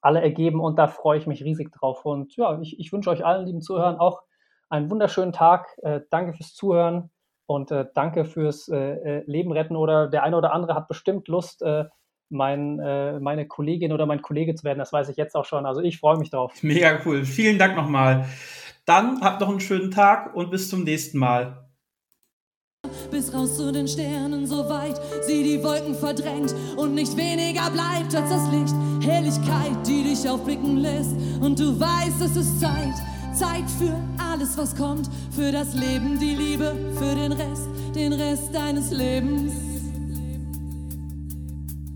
alle 0.00 0.22
ergeben 0.22 0.60
und 0.60 0.78
da 0.78 0.86
freue 0.86 1.18
ich 1.18 1.26
mich 1.26 1.42
riesig 1.42 1.72
drauf. 1.72 2.04
Und 2.04 2.36
ja, 2.36 2.56
ich, 2.60 2.78
ich 2.78 2.92
wünsche 2.92 3.10
euch 3.10 3.24
allen, 3.24 3.46
lieben 3.46 3.62
Zuhörern, 3.62 3.98
auch 3.98 4.22
einen 4.68 4.88
wunderschönen 4.92 5.32
Tag. 5.32 5.66
Danke 6.10 6.34
fürs 6.34 6.54
Zuhören. 6.54 7.10
Und 7.50 7.72
äh, 7.72 7.86
danke 7.96 8.26
fürs 8.26 8.68
äh, 8.68 8.76
äh, 8.76 9.24
Leben 9.26 9.50
retten 9.50 9.74
oder 9.74 10.06
der 10.06 10.22
eine 10.22 10.36
oder 10.36 10.52
andere 10.52 10.76
hat 10.76 10.86
bestimmt 10.86 11.26
Lust, 11.26 11.62
äh, 11.62 11.86
mein, 12.28 12.78
äh, 12.78 13.18
meine 13.18 13.48
Kollegin 13.48 13.92
oder 13.92 14.06
mein 14.06 14.22
Kollege 14.22 14.54
zu 14.54 14.62
werden. 14.62 14.78
Das 14.78 14.92
weiß 14.92 15.08
ich 15.08 15.16
jetzt 15.16 15.34
auch 15.34 15.44
schon. 15.44 15.66
Also 15.66 15.80
ich 15.80 15.98
freue 15.98 16.16
mich 16.16 16.30
drauf. 16.30 16.52
Mega 16.62 17.00
cool. 17.04 17.24
Vielen 17.24 17.58
Dank 17.58 17.74
nochmal. 17.74 18.26
Dann 18.84 19.20
habt 19.20 19.40
noch 19.40 19.48
einen 19.48 19.58
schönen 19.58 19.90
Tag 19.90 20.32
und 20.36 20.52
bis 20.52 20.70
zum 20.70 20.84
nächsten 20.84 21.18
Mal. 21.18 21.68
Bis 23.10 23.34
raus 23.34 23.56
zu 23.56 23.72
den 23.72 23.88
Sternen, 23.88 24.46
so 24.46 24.68
weit 24.68 25.00
sie 25.22 25.42
die 25.42 25.60
Wolken 25.64 25.96
verdrängt 25.96 26.54
und 26.76 26.94
nicht 26.94 27.16
weniger 27.16 27.68
bleibt 27.72 28.14
als 28.14 28.30
das 28.30 28.48
Licht. 28.52 28.74
Helligkeit, 29.04 29.84
die 29.88 30.04
dich 30.04 30.28
aufblicken 30.28 30.76
lässt 30.76 31.16
und 31.40 31.58
du 31.58 31.80
weißt, 31.80 32.20
es 32.22 32.36
ist 32.36 32.60
Zeit 32.60 32.94
Zeit 33.34 33.70
für 33.78 33.96
alles, 34.18 34.56
was 34.56 34.74
kommt, 34.76 35.08
für 35.30 35.52
das 35.52 35.74
Leben, 35.74 36.18
die 36.18 36.34
Liebe, 36.34 36.74
für 36.98 37.14
den 37.14 37.32
Rest, 37.32 37.68
den 37.94 38.12
Rest 38.12 38.54
deines 38.54 38.90
Lebens. 38.90 39.69